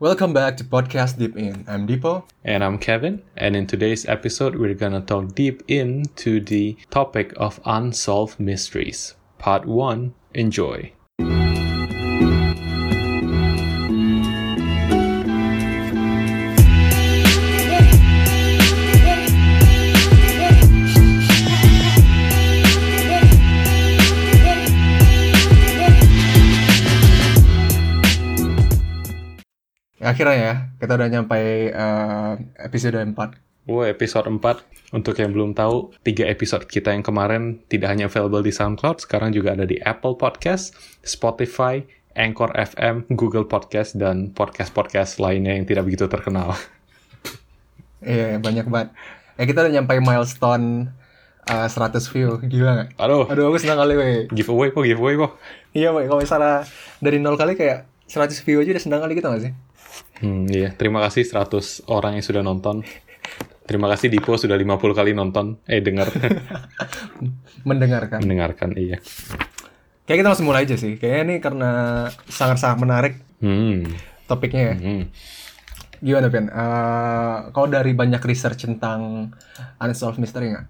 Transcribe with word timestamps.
Welcome 0.00 0.32
back 0.32 0.56
to 0.58 0.64
Podcast 0.64 1.18
Deep 1.18 1.36
In. 1.36 1.64
I'm 1.66 1.84
Dipo. 1.88 2.22
And 2.44 2.62
I'm 2.62 2.78
Kevin, 2.78 3.20
and 3.36 3.56
in 3.56 3.66
today's 3.66 4.06
episode, 4.06 4.54
we're 4.54 4.74
gonna 4.74 5.00
talk 5.00 5.34
deep 5.34 5.64
into 5.66 6.38
the 6.38 6.76
topic 6.88 7.32
of 7.36 7.58
unsolved 7.64 8.38
mysteries. 8.38 9.16
Part 9.38 9.66
1 9.66 10.14
Enjoy. 10.34 10.92
Akhirnya 30.18 30.34
ya, 30.34 30.54
kita 30.82 30.98
udah 30.98 31.08
nyampe 31.14 31.38
uh, 31.70 32.34
episode 32.58 32.98
4. 32.98 33.70
Oh, 33.70 33.86
episode 33.86 34.26
4. 34.26 34.42
Untuk 34.90 35.14
yang 35.14 35.30
belum 35.30 35.54
tahu, 35.54 35.94
tiga 36.02 36.26
episode 36.26 36.66
kita 36.66 36.90
yang 36.90 37.06
kemarin 37.06 37.62
tidak 37.70 37.94
hanya 37.94 38.10
available 38.10 38.42
di 38.42 38.50
SoundCloud, 38.50 38.98
sekarang 38.98 39.30
juga 39.30 39.54
ada 39.54 39.62
di 39.62 39.78
Apple 39.78 40.18
Podcast, 40.18 40.74
Spotify, 41.06 41.86
Anchor 42.18 42.50
FM, 42.50 43.06
Google 43.14 43.46
Podcast, 43.46 43.94
dan 43.94 44.34
podcast-podcast 44.34 45.22
lainnya 45.22 45.54
yang 45.54 45.70
tidak 45.70 45.86
begitu 45.86 46.10
terkenal. 46.10 46.50
Iya, 48.02 48.42
banyak 48.42 48.66
banget. 48.66 48.94
Eh, 49.38 49.46
kita 49.46 49.62
udah 49.62 49.72
nyampe 49.74 49.94
milestone 50.02 50.90
uh, 51.46 51.66
100 51.70 51.98
view. 52.10 52.42
Gila 52.42 52.70
gak? 52.74 52.88
Aduh, 52.98 53.26
Aduh, 53.30 53.54
aku 53.54 53.62
senang 53.62 53.78
kali, 53.78 53.94
weh. 53.94 54.26
giveaway 54.34 54.74
po, 54.74 54.82
giveaway 54.82 55.14
po. 55.14 55.38
Iya, 55.74 55.94
weh. 55.94 56.10
Kalau 56.10 56.22
misalnya 56.22 56.66
dari 56.98 57.22
nol 57.22 57.34
kali 57.38 57.54
kayak 57.54 57.86
100 58.10 58.42
view 58.42 58.62
aja 58.62 58.74
udah 58.74 58.82
senang 58.82 59.02
kali 59.02 59.14
gitu 59.14 59.30
gak 59.30 59.42
sih? 59.46 59.54
Hmm, 60.18 60.50
iya. 60.50 60.74
Terima 60.74 60.98
kasih 61.04 61.22
100 61.22 61.86
orang 61.86 62.18
yang 62.18 62.24
sudah 62.26 62.42
nonton. 62.42 62.82
Terima 63.68 63.86
kasih 63.92 64.08
Dipo 64.08 64.32
sudah 64.34 64.56
50 64.56 64.96
kali 64.96 65.12
nonton. 65.12 65.60
Eh, 65.68 65.84
dengar. 65.84 66.08
Mendengarkan. 67.68 68.24
Mendengarkan, 68.24 68.72
iya. 68.74 68.96
Kayak 70.08 70.18
kita 70.24 70.28
langsung 70.32 70.48
mulai 70.48 70.64
aja 70.64 70.80
sih. 70.80 70.96
Kayaknya 70.96 71.22
ini 71.22 71.34
karena 71.38 71.70
sangat-sangat 72.26 72.78
menarik 72.80 73.14
Hmm. 73.38 73.86
topiknya 74.26 74.72
ya. 74.72 74.74
hmm. 74.74 75.02
Gimana, 75.98 76.26
Ben? 76.30 76.46
Uh, 76.48 77.50
kau 77.50 77.66
dari 77.66 77.90
banyak 77.92 78.22
research 78.22 78.66
tentang 78.66 79.30
Unsolved 79.78 80.18
Mystery 80.18 80.54
nggak? 80.54 80.66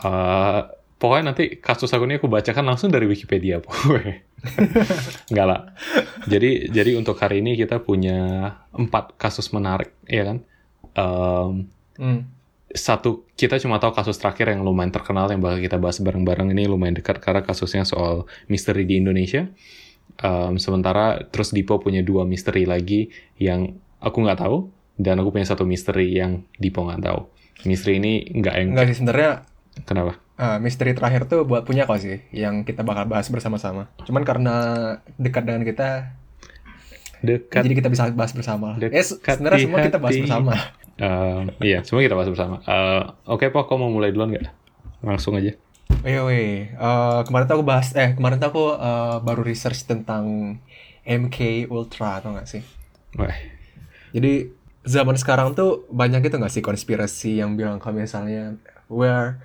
Uh, 0.00 0.64
pokoknya 0.96 1.32
nanti 1.32 1.60
kasus 1.60 1.92
aku 1.92 2.08
ini 2.08 2.16
aku 2.16 2.28
bacakan 2.28 2.64
langsung 2.64 2.88
dari 2.88 3.04
Wikipedia 3.04 3.60
pokoknya. 3.64 4.24
Enggak 5.30 5.46
lah. 5.46 5.60
Jadi 6.26 6.70
jadi 6.70 6.98
untuk 6.98 7.18
hari 7.18 7.40
ini 7.42 7.54
kita 7.54 7.82
punya 7.82 8.50
empat 8.74 9.14
kasus 9.18 9.50
menarik, 9.54 9.94
ya 10.06 10.22
kan? 10.26 10.38
Um, 10.92 11.70
Hmm. 11.92 12.24
satu 12.72 13.28
kita 13.36 13.60
cuma 13.60 13.76
tahu 13.76 13.92
kasus 13.92 14.16
terakhir 14.16 14.48
yang 14.48 14.64
lumayan 14.64 14.88
terkenal 14.88 15.28
yang 15.28 15.44
bakal 15.44 15.60
kita 15.60 15.76
bahas 15.76 16.00
bareng-bareng 16.00 16.56
ini 16.56 16.64
lumayan 16.64 16.96
dekat 16.96 17.20
karena 17.20 17.44
kasusnya 17.44 17.84
soal 17.84 18.24
misteri 18.48 18.88
di 18.88 18.96
Indonesia. 18.96 19.44
Um, 20.24 20.56
sementara 20.56 21.20
terus 21.28 21.52
Dipo 21.52 21.76
punya 21.84 22.00
dua 22.00 22.24
misteri 22.24 22.64
lagi 22.64 23.12
yang 23.36 23.76
aku 24.00 24.24
nggak 24.24 24.40
tahu 24.40 24.72
dan 24.96 25.20
aku 25.20 25.36
punya 25.36 25.44
satu 25.52 25.68
misteri 25.68 26.16
yang 26.16 26.48
Dipo 26.56 26.88
nggak 26.88 27.04
tahu. 27.04 27.20
Misteri 27.68 28.00
ini 28.00 28.12
nggak 28.40 28.54
yang 28.56 28.68
Enggak 28.72 28.86
sih, 28.88 28.96
sebenarnya 29.04 29.32
kenapa? 29.88 30.18
uh, 30.38 30.58
misteri 30.58 30.92
terakhir 30.92 31.30
tuh 31.30 31.46
buat 31.46 31.62
punya 31.62 31.86
kau 31.86 31.96
sih, 31.96 32.20
yang 32.34 32.66
kita 32.66 32.82
bakal 32.82 33.06
bahas 33.06 33.30
bersama-sama. 33.30 33.88
Cuman 34.02 34.22
karena 34.26 34.54
dekat 35.16 35.46
dengan 35.46 35.62
kita, 35.62 36.18
Dekat 37.22 37.62
jadi 37.62 37.74
kita 37.78 37.88
bisa 37.88 38.10
bahas 38.10 38.34
bersama. 38.34 38.74
Dekat 38.74 38.98
Eh, 38.98 39.04
se- 39.06 39.18
sebenarnya 39.22 39.60
semua 39.62 39.78
kita 39.80 39.98
bahas 40.02 40.16
bersama. 40.18 40.52
Um, 40.98 41.44
iya, 41.62 41.78
semua 41.86 42.02
kita 42.02 42.18
bahas 42.18 42.28
bersama. 42.28 42.56
Uh, 42.66 43.14
Oke, 43.30 43.46
Pok, 43.48 43.70
kau 43.70 43.78
mau 43.78 43.88
mulai 43.88 44.10
duluan 44.10 44.34
nggak? 44.34 44.50
Langsung 45.06 45.38
aja. 45.38 45.54
Wih. 46.02 46.66
Eh, 46.74 47.20
kemarin 47.26 47.46
tuh 47.46 47.62
aku 47.62 47.66
bahas, 47.66 47.94
eh 47.94 48.18
kemarin 48.18 48.42
tuh 48.42 48.48
aku 48.50 48.64
eh, 48.74 49.16
baru 49.22 49.46
research 49.46 49.86
tentang 49.86 50.58
MK 51.06 51.70
Ultra, 51.70 52.18
atau 52.18 52.34
nggak 52.34 52.48
sih? 52.50 52.62
Wah, 53.14 53.34
Jadi 54.10 54.50
zaman 54.82 55.14
sekarang 55.14 55.54
tuh 55.54 55.86
banyak 55.94 56.26
itu 56.26 56.34
nggak 56.34 56.50
sih 56.52 56.62
konspirasi 56.64 57.38
yang 57.38 57.54
bilang 57.54 57.78
kalau 57.78 58.02
misalnya 58.02 58.58
where 58.90 59.38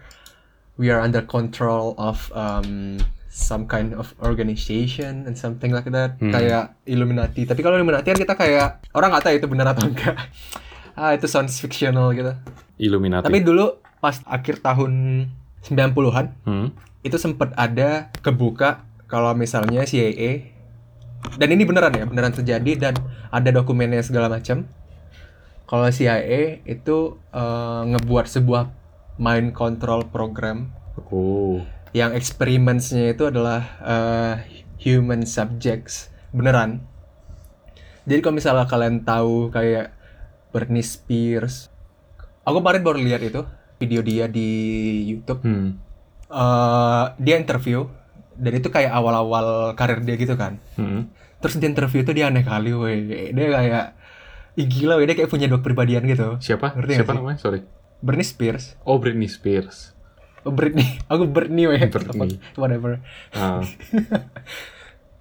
we 0.77 0.87
are 0.87 0.99
under 0.99 1.21
control 1.21 1.93
of 1.97 2.29
um, 2.31 2.97
some 3.27 3.65
kind 3.65 3.93
of 3.93 4.13
organization 4.19 5.25
and 5.25 5.33
something 5.33 5.69
like 5.69 5.85
that 5.87 6.17
Hmm. 6.17 6.29
kayak 6.29 6.73
Illuminati. 6.85 7.43
Tapi 7.43 7.61
kalau 7.61 7.75
Illuminati 7.75 8.07
kan 8.07 8.17
kita 8.17 8.33
kayak 8.33 8.81
orang 8.91 9.09
nggak 9.09 9.23
tahu 9.23 9.33
itu 9.35 9.47
benar 9.47 9.67
atau 9.69 9.85
enggak. 9.85 10.15
ah 10.97 11.13
itu 11.13 11.25
sounds 11.25 11.57
fictional 11.57 12.09
gitu. 12.11 12.33
Illuminati. 12.77 13.25
Tapi 13.25 13.39
dulu 13.39 13.77
pas 13.97 14.21
akhir 14.23 14.61
tahun 14.61 15.25
90-an 15.63 16.25
Hmm? 16.45 16.69
itu 17.01 17.15
sempat 17.15 17.53
ada 17.53 18.09
kebuka 18.19 18.83
kalau 19.05 19.31
misalnya 19.31 19.81
CIA 19.81 20.53
dan 21.35 21.49
ini 21.49 21.63
beneran 21.63 21.91
ya 21.91 22.03
beneran 22.03 22.31
terjadi 22.31 22.71
dan 22.77 22.93
ada 23.29 23.49
dokumennya 23.49 24.01
segala 24.01 24.27
macam 24.27 24.67
kalau 25.63 25.87
CIA 25.87 26.61
itu 26.63 26.97
eh, 27.29 27.81
ngebuat 27.85 28.25
sebuah 28.27 28.69
mind 29.17 29.51
control 29.51 30.05
program 30.05 30.71
Oh. 30.97 31.61
yang 31.91 32.09
eksperimennya 32.11 33.13
itu 33.13 33.23
adalah 33.23 33.61
eh, 33.79 34.35
human 34.79 35.23
subjects 35.23 36.09
beneran 36.29 36.81
jadi 38.03 38.19
kalau 38.19 38.33
misalnya 38.33 38.65
kalian 38.65 39.03
tahu 39.03 39.49
kayak 39.49 39.93
Britney 40.49 40.81
Spears 40.81 41.69
aku 42.41 42.59
kemarin 42.59 42.81
baru 42.81 42.97
lihat 42.97 43.21
itu 43.21 43.41
video 43.77 44.01
dia 44.01 44.25
di 44.25 44.49
YouTube 45.05 45.41
Hmm. 45.41 45.77
eh 46.27 47.05
dia 47.17 47.35
interview 47.35 47.85
dan 48.33 48.53
itu 48.53 48.67
kayak 48.67 48.89
awal-awal 48.91 49.47
karir 49.73 50.01
dia 50.01 50.15
gitu 50.15 50.33
kan 50.33 50.57
Hmm. 50.75 51.13
terus 51.37 51.55
di 51.55 51.65
interview 51.65 52.01
itu 52.01 52.11
dia 52.11 52.27
aneh 52.27 52.41
kali 52.41 52.73
weh 52.73 52.97
dia 53.29 53.47
kayak 53.51 53.85
Ih, 54.57 54.65
gila 54.65 54.97
weh 54.97 55.05
dia 55.05 55.13
kayak 55.13 55.29
punya 55.29 55.45
dua 55.45 55.61
kepribadian 55.61 56.01
gitu 56.03 56.41
Siapa? 56.41 56.73
Ngerti 56.73 56.97
Siapa 56.97 57.13
namanya? 57.13 57.37
Sorry. 57.37 57.61
Britney 57.99 58.23
Spears 58.23 58.77
Oh, 58.81 58.97
Britney 58.97 59.25
Spears. 59.25 59.93
oh, 60.41 60.49
Britney 60.49 60.97
aku 61.11 61.25
Britney 61.25 61.65
weh 61.65 61.81
Britney. 61.81 62.37
whatever 62.53 63.01
Ah. 63.31 63.61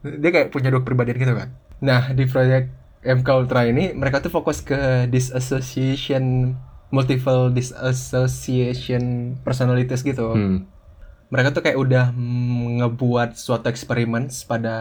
dia 0.03 0.31
kayak 0.31 0.49
punya 0.49 0.71
dua 0.71 0.81
kepribadian 0.81 1.17
gitu 1.17 1.35
kan 1.35 1.49
nah 1.77 2.09
di 2.11 2.25
proyek 2.25 2.71
MK 3.03 3.29
Ultra 3.29 3.65
ini 3.65 3.91
mereka 3.93 4.19
tuh 4.19 4.31
fokus 4.31 4.61
ke 4.61 5.07
disassociation 5.07 6.55
multiple 6.89 7.51
disassociation 7.51 9.03
personalities 9.41 10.01
gitu 10.01 10.31
Hmm. 10.31 10.71
mereka 11.29 11.51
tuh 11.51 11.61
kayak 11.61 11.75
udah 11.77 12.15
ngebuat 12.79 13.35
suatu 13.35 13.67
eksperimen 13.67 14.31
pada 14.45 14.77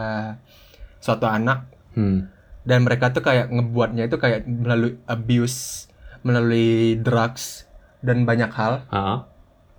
suatu 0.98 1.26
anak 1.26 1.66
Hmm. 1.92 2.30
dan 2.62 2.82
mereka 2.82 3.10
tuh 3.10 3.20
kayak 3.20 3.48
ngebuatnya 3.48 4.06
itu 4.06 4.16
kayak 4.16 4.46
melalui 4.46 4.98
abuse 5.04 5.90
melalui 6.22 6.94
drugs 6.96 7.65
dan 8.06 8.22
banyak 8.22 8.48
hal 8.48 8.86
Ah. 8.88 9.26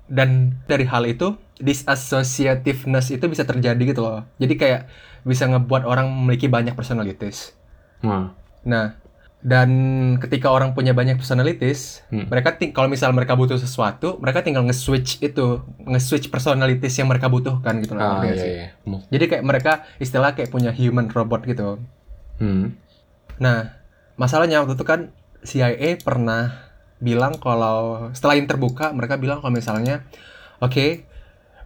dan 0.05 0.29
dari 0.65 0.83
hal 0.83 1.03
itu 1.03 1.39
disassociativeness 1.57 3.09
itu 3.09 3.25
bisa 3.25 3.43
terjadi 3.43 3.79
gitu 3.79 4.01
loh 4.01 4.27
jadi 4.35 4.53
kayak 4.53 4.81
bisa 5.23 5.43
ngebuat 5.45 5.83
orang 5.83 6.07
memiliki 6.07 6.47
banyak 6.47 6.73
personalities 6.73 7.55
Nah. 7.99 8.35
nah 8.61 8.93
dan 9.39 9.69
ketika 10.17 10.49
orang 10.49 10.73
punya 10.73 10.91
banyak 10.91 11.15
personalities 11.15 12.01
Hmm. 12.07 12.25
mereka 12.27 12.53
kalau 12.69 12.88
misal 12.88 13.09
mereka 13.11 13.33
butuh 13.33 13.55
sesuatu 13.55 14.17
mereka 14.17 14.41
tinggal 14.41 14.65
nge-switch 14.65 15.21
itu 15.21 15.45
nge-switch 15.79 16.27
personalities 16.27 16.94
yang 16.94 17.07
mereka 17.07 17.27
butuhkan 17.27 17.79
gitu 17.79 17.94
loh 17.94 18.01
Ah, 18.01 18.21
iya, 18.23 18.33
sih? 18.33 18.51
iya. 18.51 18.67
Mau- 18.83 19.05
jadi 19.07 19.25
kayak 19.27 19.44
mereka 19.44 19.71
istilah 19.97 20.33
kayak 20.33 20.49
punya 20.49 20.69
human 20.71 21.07
robot 21.07 21.41
gitu 21.44 21.79
Hmm. 22.38 22.77
Nah, 23.38 23.73
masalahnya 24.13 24.61
waktu 24.61 24.73
itu 24.73 24.83
kan 24.83 25.09
CIA 25.41 25.97
pernah 25.97 26.67
bilang 26.97 27.38
kalau 27.38 28.09
setelah 28.13 28.35
ini 28.38 28.47
terbuka, 28.49 28.89
mereka 28.94 29.17
bilang 29.17 29.41
kalau 29.41 29.53
misalnya, 29.53 30.05
oke, 30.59 31.05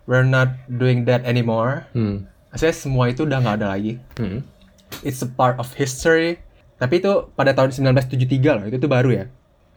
we're 0.05 0.27
not 0.27 0.51
doing 0.67 1.07
that 1.07 1.23
anymore. 1.23 1.87
Hmm. 1.95 2.27
Maksudnya 2.51 2.75
semua 2.75 3.07
itu 3.07 3.23
udah 3.23 3.39
nggak 3.39 3.57
ada 3.63 3.67
lagi. 3.71 3.95
Hmm. 4.19 4.43
It's 5.01 5.23
a 5.23 5.29
part 5.29 5.55
of 5.55 5.71
history. 5.73 6.43
Tapi 6.75 6.99
itu 6.99 7.29
pada 7.37 7.53
tahun 7.53 7.71
1973 7.71 8.57
loh, 8.57 8.65
itu 8.67 8.77
tuh 8.81 8.91
baru 8.91 9.09
ya. 9.13 9.25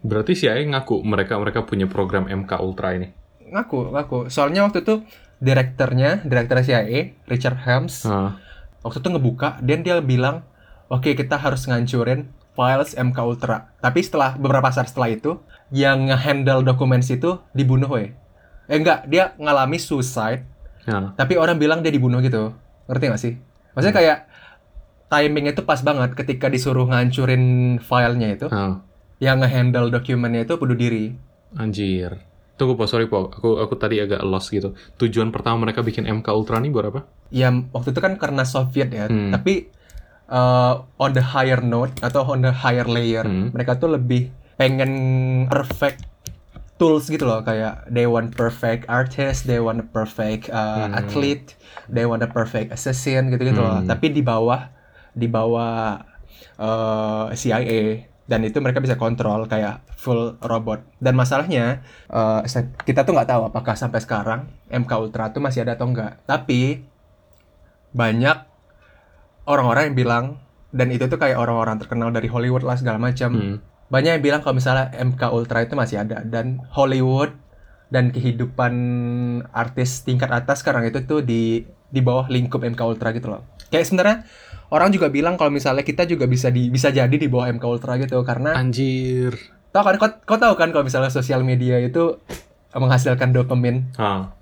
Berarti 0.05 0.37
CIA 0.37 0.65
ngaku 0.69 1.01
mereka 1.05 1.37
mereka 1.39 1.65
punya 1.65 1.87
program 1.87 2.27
MK 2.27 2.51
Ultra 2.61 2.97
ini. 2.97 3.13
Ngaku, 3.45 3.93
ngaku. 3.95 4.19
Soalnya 4.33 4.65
waktu 4.67 4.83
itu 4.83 5.05
direkturnya, 5.39 6.25
direktur 6.25 6.65
CIA, 6.65 7.15
Richard 7.29 7.61
Helms, 7.61 8.09
Ah. 8.09 8.41
waktu 8.81 9.05
itu 9.05 9.09
ngebuka, 9.13 9.61
dan 9.61 9.85
dia 9.85 10.01
bilang, 10.01 10.43
oke 10.89 11.13
kita 11.13 11.37
harus 11.37 11.69
ngancurin 11.69 12.29
files 12.55 12.95
MK 12.95 13.19
Ultra. 13.21 13.75
Tapi 13.77 14.01
setelah 14.01 14.35
beberapa 14.35 14.71
saat 14.71 14.87
setelah 14.87 15.11
itu, 15.11 15.39
yang 15.69 16.07
nge-handle 16.07 16.63
dokumen 16.63 16.99
itu 17.01 17.39
dibunuh 17.51 17.91
weh. 17.91 18.15
Eh 18.65 18.79
enggak, 18.79 19.05
dia 19.05 19.35
ngalami 19.37 19.77
suicide, 19.77 20.47
Ya. 20.85 21.13
tapi 21.13 21.35
orang 21.35 21.57
bilang 21.57 21.81
dia 21.81 21.91
dibunuh 21.91 22.19
gitu. 22.19 22.55
Ngerti 22.87 23.05
gak 23.07 23.21
sih? 23.21 23.35
Maksudnya 23.73 23.93
kayak 23.93 24.19
timingnya 25.07 25.53
itu 25.53 25.63
pas 25.63 25.81
banget 25.81 26.15
ketika 26.15 26.47
disuruh 26.47 26.87
ngancurin 26.87 27.45
filenya 27.79 28.29
itu, 28.31 28.47
Ah, 28.49 28.81
yang 29.19 29.41
ngehandle 29.41 29.91
dokumennya 29.91 30.45
itu 30.45 30.55
bunuh 30.55 30.75
diri. 30.75 31.15
anjir. 31.55 32.19
Tunggu 32.55 32.75
po, 32.75 32.87
sorry 32.87 33.07
po, 33.07 33.31
aku 33.31 33.59
aku 33.59 33.75
tadi 33.75 33.99
agak 33.99 34.23
lost 34.23 34.51
gitu. 34.51 34.75
Tujuan 34.97 35.31
pertama 35.31 35.59
mereka 35.61 35.83
bikin 35.83 36.03
MK 36.05 36.31
Ultra 36.31 36.59
nih 36.59 36.71
buat 36.71 36.87
apa? 36.87 37.01
Ya 37.31 37.51
waktu 37.51 37.91
itu 37.91 37.99
kan 37.99 38.15
karena 38.15 38.43
Soviet 38.43 38.91
ya, 38.91 39.07
Hmm. 39.07 39.31
tapi 39.31 39.71
uh, 40.29 40.85
on 40.97 41.13
the 41.13 41.23
higher 41.23 41.61
note 41.61 41.93
atau 42.01 42.25
on 42.27 42.41
the 42.41 42.53
higher 42.53 42.87
layer, 42.87 43.25
Hmm. 43.25 43.53
mereka 43.53 43.77
tuh 43.77 43.93
lebih 43.93 44.29
pengen 44.55 44.91
perfect 45.51 46.07
tools 46.75 47.07
gitu 47.07 47.23
loh 47.23 47.43
kayak 47.43 47.87
they 47.87 48.03
want 48.05 48.35
perfect 48.35 48.87
artist, 48.87 49.47
they 49.47 49.59
want 49.59 49.79
a 49.79 49.87
perfect 49.87 50.51
uh, 50.51 50.91
Hmm. 50.91 50.99
athlete, 50.99 51.55
they 51.87 52.03
want 52.03 52.23
a 52.23 52.31
perfect 52.31 52.75
assassin 52.75 53.31
gitu-gitu 53.31 53.59
loh. 53.59 53.83
Hmm. 53.83 53.87
Tapi 53.87 54.11
di 54.11 54.23
bawah 54.23 54.71
di 55.15 55.31
bawah 55.31 56.03
uh, 56.59 57.31
CIA 57.31 58.03
dan 58.25 58.41
itu 58.43 58.57
mereka 58.59 58.81
bisa 58.81 58.97
kontrol 58.97 59.45
kayak 59.47 59.85
full 59.95 60.35
robot. 60.41 60.83
Dan 60.99 61.15
masalahnya 61.15 61.85
uh, 62.09 62.43
kita 62.83 63.05
tuh 63.05 63.13
nggak 63.15 63.31
tahu 63.31 63.43
apakah 63.47 63.77
sampai 63.77 64.01
sekarang 64.01 64.49
MK 64.67 64.91
Ultra 64.91 65.31
tuh 65.31 65.45
masih 65.45 65.63
ada 65.63 65.77
atau 65.77 65.87
enggak. 65.87 66.19
Tapi 66.25 66.83
banyak 67.95 68.54
orang-orang 69.45 69.93
yang 69.93 69.97
bilang 69.97 70.25
dan 70.75 70.91
itu 70.91 71.07
tuh 71.07 71.21
kayak 71.21 71.39
orang-orang 71.39 71.79
terkenal 71.79 72.11
dari 72.11 72.27
Hollywood 72.27 72.67
lah 72.67 72.75
segala 72.75 72.99
macam. 72.99 73.31
Hmm. 73.33 73.57
Banyak 73.93 74.19
yang 74.19 74.25
bilang 74.25 74.41
kalau 74.43 74.59
misalnya 74.59 74.91
MK 74.97 75.23
Ultra 75.31 75.63
itu 75.63 75.75
masih 75.79 76.03
ada 76.03 76.25
dan 76.27 76.59
Hollywood 76.75 77.31
dan 77.93 78.11
kehidupan 78.11 78.75
artis 79.55 80.03
tingkat 80.03 80.33
atas 80.35 80.67
sekarang 80.67 80.89
itu 80.89 81.05
tuh 81.07 81.23
di 81.23 81.63
di 81.95 82.01
bawah 82.03 82.27
lingkup 82.27 82.65
MK 82.65 82.81
Ultra 82.83 83.15
gitu 83.15 83.31
loh. 83.31 83.47
Kayak 83.71 83.87
sebenarnya 83.87 84.17
orang 84.75 84.91
juga 84.91 85.13
bilang 85.13 85.39
kalau 85.39 85.55
misalnya 85.55 85.87
kita 85.87 86.09
juga 86.11 86.27
bisa 86.27 86.51
di 86.51 86.73
bisa 86.73 86.91
jadi 86.91 87.15
di 87.15 87.29
bawah 87.31 87.47
MK 87.55 87.65
Ultra 87.65 87.95
gitu 88.03 88.19
karena 88.27 88.59
Anjir. 88.59 89.37
tau 89.71 89.83
kan 89.87 89.95
kau, 89.99 90.11
kau 90.27 90.39
tahu 90.39 90.55
kan 90.59 90.71
kalau 90.75 90.87
misalnya 90.87 91.11
sosial 91.11 91.47
media 91.47 91.79
itu 91.79 92.19
menghasilkan 92.75 93.31
dopamin. 93.31 93.95
Ah, 93.95 94.35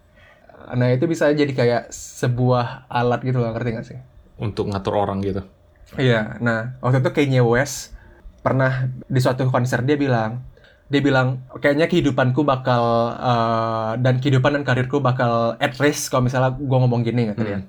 Nah, 0.73 0.89
itu 0.95 1.05
bisa 1.11 1.29
jadi 1.35 1.51
kayak 1.53 1.83
sebuah 1.93 2.87
alat 2.89 3.21
gitu 3.27 3.43
loh, 3.43 3.51
ngerti 3.53 3.71
gak 3.75 3.87
sih? 3.87 3.99
Untuk 4.43 4.67
ngatur 4.67 4.99
orang 4.99 5.23
gitu. 5.23 5.47
Iya, 5.95 6.43
nah 6.43 6.75
waktu 6.83 6.99
itu 6.99 7.11
Kanye 7.15 7.43
West 7.45 7.95
pernah 8.43 8.91
di 9.07 9.21
suatu 9.23 9.47
konser 9.47 9.87
dia 9.87 9.95
bilang, 9.95 10.43
dia 10.91 10.99
bilang 10.99 11.47
kayaknya 11.63 11.87
kehidupanku 11.87 12.43
bakal 12.43 13.15
eh, 13.15 13.91
dan 14.03 14.19
kehidupan 14.19 14.59
dan 14.59 14.65
karirku 14.67 14.99
bakal 14.99 15.55
at 15.63 15.79
risk 15.79 16.11
kalau 16.11 16.27
misalnya 16.27 16.59
gue 16.59 16.79
ngomong 16.83 17.07
gini 17.07 17.31
dia. 17.33 17.63
Hmm. 17.63 17.65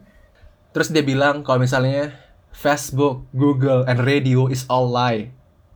Terus 0.73 0.89
dia 0.89 1.05
bilang 1.05 1.45
kalau 1.45 1.61
misalnya 1.61 2.09
Facebook, 2.49 3.29
Google, 3.35 3.85
and 3.85 4.01
radio 4.01 4.49
is 4.49 4.65
all 4.65 4.89
lie 4.89 5.29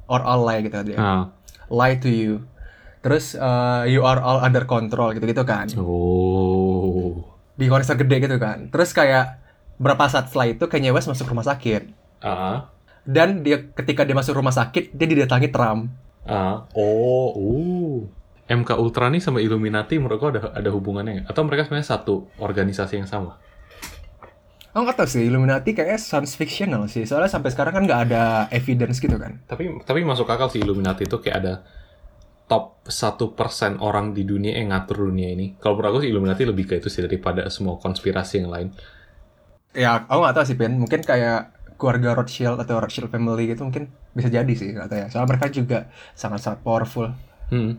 or 0.09 0.23
all 0.25 0.41
lie 0.41 0.65
gitu 0.65 0.81
dia. 0.81 0.97
Ah. 0.97 1.23
Lie 1.69 2.01
to 2.01 2.09
you. 2.09 2.47
Terus 3.05 3.37
eh, 3.37 3.83
you 3.93 4.01
are 4.07 4.17
all 4.23 4.41
under 4.41 4.65
control 4.65 5.13
gitu-gitu 5.13 5.45
kan. 5.45 5.69
Oh. 5.77 7.21
Di 7.53 7.69
konser 7.69 7.99
gede 7.99 8.23
gitu 8.23 8.37
kan. 8.41 8.71
Terus 8.73 8.95
kayak 8.95 9.46
berapa 9.77 10.09
saat 10.09 10.29
setelah 10.29 10.51
itu 10.51 10.65
Kanye 10.65 10.93
West 10.93 11.09
masuk 11.09 11.29
rumah 11.29 11.45
sakit. 11.45 11.89
Ah. 12.21 12.69
Dan 13.07 13.45
dia 13.45 13.61
ketika 13.71 14.03
dia 14.03 14.17
masuk 14.17 14.35
rumah 14.35 14.51
sakit, 14.53 14.91
dia 14.91 15.07
didatangi 15.07 15.49
Trump. 15.53 15.93
Ah. 16.27 16.67
Oh. 16.75 17.31
Uh. 17.37 17.97
MK 18.47 18.79
Ultra 18.79 19.11
nih 19.11 19.19
sama 19.19 19.43
Illuminati 19.43 19.99
menurut 19.99 20.17
gua 20.23 20.29
ada 20.31 20.41
ada 20.55 20.69
hubungannya 20.71 21.23
nggak? 21.23 21.27
Atau 21.27 21.43
mereka 21.43 21.67
sebenarnya 21.67 21.87
satu 21.87 22.31
organisasi 22.39 23.03
yang 23.03 23.07
sama? 23.07 23.35
Oh 24.71 24.85
nggak 24.85 25.03
tahu 25.03 25.09
sih, 25.09 25.27
Illuminati 25.27 25.75
kayaknya 25.75 25.99
sounds 25.99 26.39
fictional 26.39 26.87
sih. 26.87 27.03
Soalnya 27.03 27.27
sampai 27.27 27.51
sekarang 27.51 27.75
kan 27.75 27.83
nggak 27.83 28.01
ada 28.07 28.23
evidence 28.55 29.03
gitu 29.03 29.19
kan. 29.19 29.43
Tapi 29.49 29.83
tapi 29.83 29.99
masuk 30.07 30.31
akal 30.31 30.47
sih 30.47 30.63
Illuminati 30.63 31.03
itu 31.03 31.19
kayak 31.19 31.37
ada 31.43 31.53
top 32.47 32.79
1% 32.87 33.83
orang 33.83 34.15
di 34.15 34.23
dunia 34.23 34.55
yang 34.55 34.71
ngatur 34.71 35.11
dunia 35.11 35.35
ini. 35.35 35.59
Kalau 35.59 35.75
menurut 35.75 35.91
aku 35.91 35.99
sih 36.07 36.09
Illuminati 36.15 36.43
lebih 36.47 36.65
ke 36.71 36.79
itu 36.79 36.87
sih 36.87 37.03
daripada 37.03 37.43
semua 37.51 37.75
konspirasi 37.75 38.47
yang 38.47 38.49
lain. 38.53 38.67
Ya, 39.77 40.09
aku 40.09 40.19
nggak 40.25 40.35
tahu 40.35 40.45
sih, 40.49 40.57
Pin. 40.57 40.73
Mungkin 40.81 41.05
kayak 41.05 41.53
keluarga 41.77 42.17
Rothschild 42.17 42.57
atau 42.57 42.81
Rothschild 42.81 43.13
family 43.13 43.53
gitu 43.53 43.61
mungkin 43.61 43.93
bisa 44.17 44.33
jadi 44.33 44.49
sih, 44.57 44.73
nggak 44.73 44.89
tahu 44.89 44.97
ya. 44.97 45.07
Soalnya 45.13 45.29
mereka 45.37 45.45
juga 45.53 45.85
sangat-sangat 46.17 46.65
powerful. 46.65 47.13
Hmm. 47.53 47.77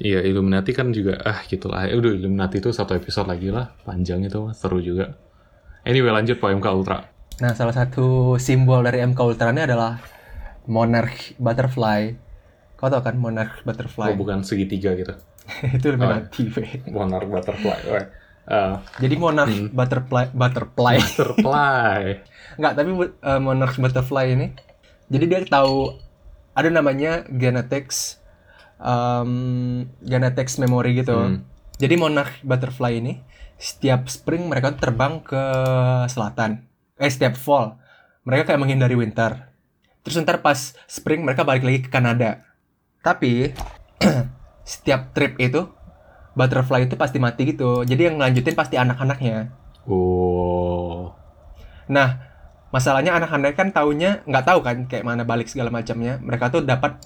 Iya, 0.00 0.26
Illuminati 0.26 0.74
kan 0.74 0.90
juga 0.90 1.22
ah 1.22 1.38
gitulah. 1.46 1.86
Ya 1.86 1.94
udah 1.94 2.10
Illuminati 2.10 2.58
itu 2.58 2.74
satu 2.74 2.98
episode 2.98 3.30
lagi 3.30 3.54
lah, 3.54 3.70
panjang 3.86 4.26
itu 4.26 4.50
seru 4.56 4.82
juga. 4.82 5.14
Anyway, 5.86 6.10
lanjut 6.10 6.42
Pak 6.42 6.50
MK 6.58 6.66
Ultra. 6.74 6.98
Nah, 7.40 7.52
salah 7.54 7.72
satu 7.72 8.36
simbol 8.36 8.82
dari 8.82 9.00
MK 9.00 9.20
Ultra 9.22 9.54
ini 9.54 9.64
adalah 9.64 10.02
monarch 10.66 11.38
butterfly. 11.38 12.12
Kau 12.74 12.90
tau 12.90 13.04
kan 13.04 13.16
monarch 13.16 13.62
butterfly? 13.62 14.12
Oh, 14.12 14.18
bukan 14.18 14.42
segitiga 14.42 14.98
gitu. 14.98 15.14
itu 15.76 15.86
Illuminati, 15.94 16.42
Pe. 16.50 16.90
Monarch 16.90 17.28
butterfly. 17.30 17.80
Ah, 18.50 18.82
Jadi 18.98 19.14
monarch 19.14 19.70
butterfly 19.70 20.34
butterfly. 20.34 20.98
butterfly. 20.98 22.02
Nggak, 22.58 22.72
tapi 22.74 22.90
uh, 22.98 23.38
monarch 23.38 23.78
butterfly 23.78 24.34
ini 24.34 24.50
jadi 25.10 25.24
dia 25.26 25.40
tahu 25.46 25.98
ada 26.54 26.70
namanya 26.70 27.26
genetics 27.26 28.22
um, 28.78 29.86
genetics 30.02 30.58
memory 30.58 31.02
gitu. 31.02 31.14
Hmm. 31.14 31.42
Jadi 31.82 31.94
monarch 31.98 32.42
butterfly 32.46 32.98
ini 32.98 33.22
setiap 33.60 34.06
spring 34.06 34.46
mereka 34.46 34.74
terbang 34.78 35.22
ke 35.22 35.42
selatan. 36.06 36.66
Eh 36.98 37.10
setiap 37.10 37.34
fall 37.34 37.78
mereka 38.22 38.50
kayak 38.54 38.62
menghindari 38.62 38.94
winter. 38.94 39.50
Terus 40.06 40.22
ntar 40.22 40.40
pas 40.40 40.74
spring 40.86 41.26
mereka 41.26 41.42
balik 41.42 41.66
lagi 41.66 41.86
ke 41.86 41.90
Kanada. 41.90 42.46
Tapi 43.02 43.50
setiap 44.70 45.10
trip 45.10 45.38
itu 45.42 45.66
butterfly 46.40 46.88
itu 46.88 46.96
pasti 46.96 47.20
mati 47.20 47.44
gitu. 47.46 47.84
Jadi 47.84 48.08
yang 48.08 48.16
ngelanjutin 48.16 48.56
pasti 48.56 48.80
anak-anaknya. 48.80 49.52
Oh. 49.84 51.12
Nah, 51.86 52.16
masalahnya 52.70 53.12
anak-anak 53.12 53.52
kan 53.52 53.68
taunya 53.70 54.24
nggak 54.24 54.44
tahu 54.46 54.64
kan 54.64 54.88
kayak 54.88 55.04
mana 55.04 55.28
balik 55.28 55.52
segala 55.52 55.68
macamnya. 55.68 56.16
Mereka 56.18 56.48
tuh 56.48 56.64
dapat 56.64 56.96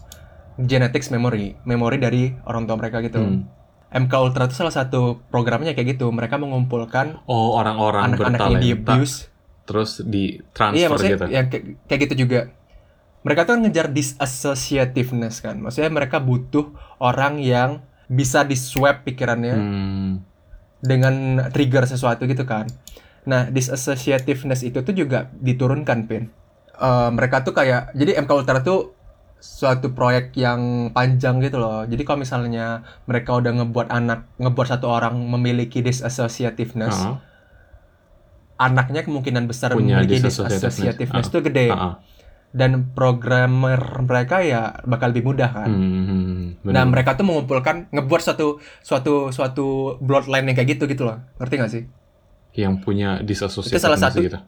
genetics 0.54 1.10
memory, 1.10 1.58
memori 1.66 1.98
dari 1.98 2.30
orang 2.46 2.64
tua 2.64 2.78
mereka 2.78 3.02
gitu. 3.02 3.18
Hmm. 3.18 3.50
MK 3.94 4.10
Ultra 4.10 4.46
itu 4.46 4.54
salah 4.54 4.74
satu 4.74 5.22
programnya 5.30 5.74
kayak 5.74 5.98
gitu. 5.98 6.10
Mereka 6.10 6.38
mengumpulkan 6.38 7.22
Oh, 7.26 7.54
orang-orang 7.54 8.14
anak-anak 8.14 8.38
yang 8.38 8.54
di 8.58 8.70
abuse. 8.74 9.30
terus 9.64 10.02
di 10.04 10.38
transfer 10.52 10.76
Iya, 10.76 10.86
maksudnya 10.92 11.16
gitu. 11.16 11.26
yang 11.32 11.46
kayak, 11.48 11.64
kayak 11.88 12.00
gitu 12.06 12.14
juga. 12.26 12.40
Mereka 13.24 13.48
tuh 13.48 13.56
ngejar 13.56 13.88
disassociativeness 13.88 15.40
kan. 15.40 15.56
Maksudnya 15.56 15.88
mereka 15.88 16.20
butuh 16.20 16.74
orang 17.00 17.40
yang 17.40 17.80
bisa 18.06 18.42
di 18.42 18.54
swap 18.54 19.02
pikirannya 19.02 19.54
Hmm. 19.54 20.10
dengan 20.78 21.14
trigger 21.48 21.84
sesuatu 21.84 22.24
gitu 22.24 22.44
kan. 22.44 22.68
Nah, 23.24 23.48
disassociativeness 23.48 24.60
itu 24.62 24.80
tuh 24.80 24.92
juga 24.92 25.32
diturunkan, 25.34 26.04
Pin. 26.04 26.28
Eh, 26.70 27.10
mereka 27.10 27.40
tuh 27.40 27.52
kayak, 27.52 27.92
jadi 27.92 28.18
MK 28.18 28.30
Ultra 28.34 28.60
tuh 28.60 28.92
suatu 29.38 29.92
proyek 29.92 30.32
yang 30.34 30.60
panjang 30.90 31.36
gitu 31.38 31.56
loh. 31.56 31.84
Jadi 31.84 32.00
kalau 32.00 32.18
misalnya 32.18 32.66
mereka 33.04 33.32
udah 33.34 33.52
ngebuat 33.54 33.88
anak, 33.88 34.28
ngebuat 34.36 34.68
satu 34.70 34.88
orang 34.88 35.16
memiliki 35.16 35.80
disassociativeness, 35.80 36.96
Ah, 36.98 37.16
anaknya 38.58 39.02
kemungkinan 39.02 39.44
besar 39.44 39.72
Punya 39.72 39.98
memiliki 39.98 40.22
disassociativeness. 40.22 40.62
disassociativeness 40.62 41.26
Ah. 41.26 41.32
tuh 41.32 41.42
gede. 41.42 41.66
ah, 41.66 41.76
ah. 41.76 41.94
Dan 42.54 42.94
programmer 42.94 43.82
mereka 44.06 44.38
ya 44.46 44.78
bakal 44.86 45.10
lebih 45.10 45.34
mudah 45.34 45.50
kan. 45.50 45.66
Hmm, 45.66 46.62
bener. 46.62 46.70
Nah, 46.70 46.84
mereka 46.86 47.18
tuh 47.18 47.26
mengumpulkan, 47.26 47.90
ngebuat 47.90 48.22
suatu 48.22 48.62
suatu 48.78 49.34
suatu 49.34 49.98
bloodline 49.98 50.46
yang 50.46 50.56
kayak 50.56 50.78
gitu 50.78 50.86
gitu 50.86 51.02
loh. 51.02 51.18
Ngerti 51.42 51.54
gak 51.58 51.72
sih? 51.74 51.84
yang 52.54 52.78
punya 52.78 53.18
disassociativeness 53.18 53.82
Itu 53.82 53.82
salah 53.82 53.98
satu- 53.98 54.22
gitu. 54.22 54.38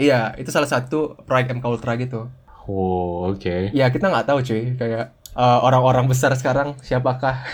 Iya, 0.00 0.32
itu 0.40 0.48
salah 0.48 0.70
satu 0.70 1.20
proyek 1.28 1.52
MK 1.60 1.64
Ultra 1.68 1.92
gitu. 2.00 2.32
Oh, 2.64 3.28
oke. 3.28 3.76
Ya 3.76 3.92
kita 3.92 4.08
nggak 4.08 4.24
tahu 4.24 4.40
cuy, 4.40 4.72
kayak 4.80 5.12
eh, 5.36 5.58
orang-orang 5.60 6.08
besar 6.08 6.32
sekarang 6.32 6.80
siapakah 6.80 7.44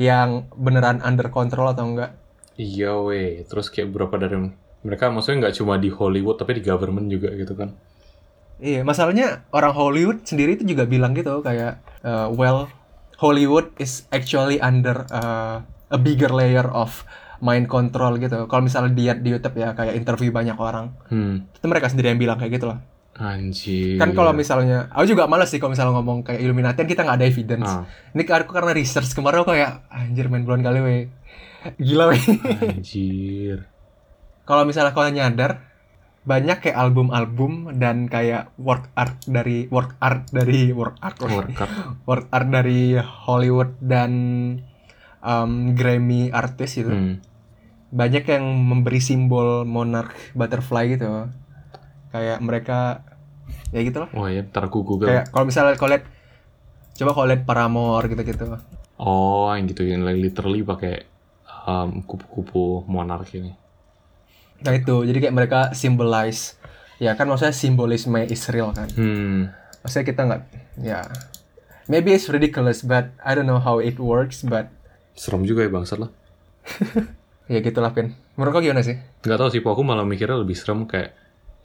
yang 0.00 0.48
beneran 0.56 1.04
under 1.04 1.28
control 1.28 1.68
atau 1.68 1.84
enggak? 1.84 2.16
Iya 2.56 2.96
weh, 3.04 3.44
terus 3.44 3.68
kayak 3.68 3.92
beberapa 3.92 4.16
dari 4.16 4.48
mereka 4.80 5.12
maksudnya 5.12 5.48
nggak 5.48 5.56
cuma 5.60 5.76
di 5.76 5.92
Hollywood 5.92 6.40
tapi 6.40 6.56
di 6.56 6.62
government 6.64 7.12
juga 7.12 7.36
gitu 7.36 7.52
kan. 7.52 7.76
Iya, 8.56 8.80
masalahnya 8.82 9.44
orang 9.52 9.72
Hollywood 9.72 10.24
sendiri 10.24 10.56
itu 10.56 10.64
juga 10.64 10.84
bilang 10.84 11.12
gitu 11.12 11.44
kayak 11.44 11.76
eh, 12.00 12.28
well 12.32 12.72
Hollywood 13.16 13.72
is 13.76 14.04
actually 14.08 14.60
under 14.60 15.04
eh, 15.08 15.56
a 15.92 15.98
bigger 15.98 16.32
layer 16.32 16.64
of 16.66 17.04
mind 17.38 17.68
control 17.68 18.16
gitu. 18.16 18.48
Kalau 18.48 18.62
misalnya 18.64 18.92
dia 18.92 19.12
di 19.12 19.28
YouTube 19.30 19.56
ya 19.56 19.72
kayak 19.72 19.92
interview 19.94 20.32
banyak 20.32 20.56
orang, 20.56 20.92
Hmm, 21.08 21.44
itu 21.46 21.66
mereka 21.68 21.88
sendiri 21.88 22.08
yang 22.08 22.20
bilang 22.20 22.36
kayak 22.36 22.56
gitu 22.56 22.72
loh. 22.72 22.80
anjir. 23.14 23.96
Kan 23.96 24.12
kalau 24.12 24.32
misalnya, 24.32 24.92
aku 24.92 25.08
juga 25.08 25.24
males 25.24 25.48
sih 25.48 25.56
kalau 25.56 25.72
misalnya 25.72 25.96
ngomong 25.96 26.20
kayak 26.20 26.36
Illuminati 26.36 26.76
kan 26.76 26.84
kita 26.84 27.00
nggak 27.00 27.16
ada 27.16 27.24
evidence. 27.24 27.64
Ah, 27.64 27.88
Ini 28.12 28.22
aku 28.24 28.52
karena 28.52 28.76
research 28.76 29.16
kemarin 29.16 29.40
aku 29.40 29.56
kayak 29.56 29.88
anjir 29.88 30.28
main 30.28 30.44
bulan 30.44 30.60
kali 30.60 30.80
weh. 30.80 31.02
Gila 31.80 32.12
weh. 32.12 32.20
anjir. 32.76 33.64
Kalau 34.44 34.68
misalnya 34.68 34.92
kau 34.92 35.00
nyadar 35.02 35.64
banyak 36.26 36.58
kayak 36.60 36.74
album-album 36.76 37.78
dan 37.78 38.06
kayak 38.06 38.50
work 38.58 38.90
art 38.92 39.14
dari 39.24 39.70
work 39.70 39.94
art 39.98 40.26
dari 40.28 40.74
work 40.74 40.98
art 40.98 41.16
Workout. 41.16 41.70
work 42.10 42.26
art 42.28 42.48
dari 42.50 42.98
Hollywood 42.98 43.78
dan 43.78 44.12
um, 45.22 45.72
Grammy 45.72 46.28
artis 46.28 46.76
itu 46.76 46.90
Hmm. 46.90 47.22
banyak 47.88 48.26
yang 48.26 48.42
memberi 48.42 48.98
simbol 48.98 49.62
monarch 49.62 50.34
butterfly 50.34 50.90
gitu 50.90 51.30
kayak 52.10 52.42
mereka 52.42 53.06
ya 53.70 53.80
gitu 53.80 54.02
lah 54.02 54.10
Wah 54.10 54.28
ya, 54.28 54.42
ntar 54.42 54.66
aku 54.66 54.82
google. 54.82 55.06
kayak 55.06 55.30
kalau 55.30 55.46
misalnya 55.46 55.78
kau 55.78 55.86
lihat 55.86 56.02
coba 56.92 57.10
kau 57.12 57.24
lihat 57.24 57.42
Paramore 57.44 58.06
gitu-gitu 58.08 58.58
Oh, 58.96 59.52
yang 59.52 59.68
gitu 59.68 59.84
yang 59.84 60.02
literally 60.02 60.64
pakai 60.64 61.04
um, 61.62 62.00
kupu-kupu 62.02 62.82
monark 62.86 63.28
ini. 63.30 63.52
Nah 64.64 64.72
itu 64.72 65.04
jadi 65.04 65.18
kayak 65.20 65.36
mereka 65.36 65.60
symbolize 65.76 66.56
ya 66.96 67.12
kan 67.12 67.28
maksudnya 67.28 67.52
simbolisme 67.52 68.16
Israel 68.24 68.72
kan 68.72 68.88
Hmm. 68.96 69.52
maksudnya 69.84 70.06
kita 70.08 70.20
nggak 70.24 70.42
ya 70.80 71.04
maybe 71.86 72.16
it's 72.16 72.32
ridiculous 72.32 72.80
but 72.80 73.12
I 73.20 73.36
don't 73.36 73.44
know 73.44 73.60
how 73.60 73.76
it 73.82 74.00
works 74.00 74.40
but 74.42 74.72
Serem 75.16 75.48
juga 75.48 75.64
ya 75.64 75.72
bangsat 75.72 75.96
lah. 75.96 76.12
ya 77.52 77.58
gitulah 77.64 77.92
Pin 77.92 78.16
menurut 78.36 78.52
kau 78.52 78.64
gimana 78.64 78.84
sih 78.84 79.00
Nggak 79.24 79.38
tahu 79.40 79.48
sih, 79.48 79.60
aku 79.64 79.80
malah 79.80 80.04
mikirnya 80.04 80.36
lebih 80.38 80.54
serem 80.54 80.84
kayak 80.84 81.16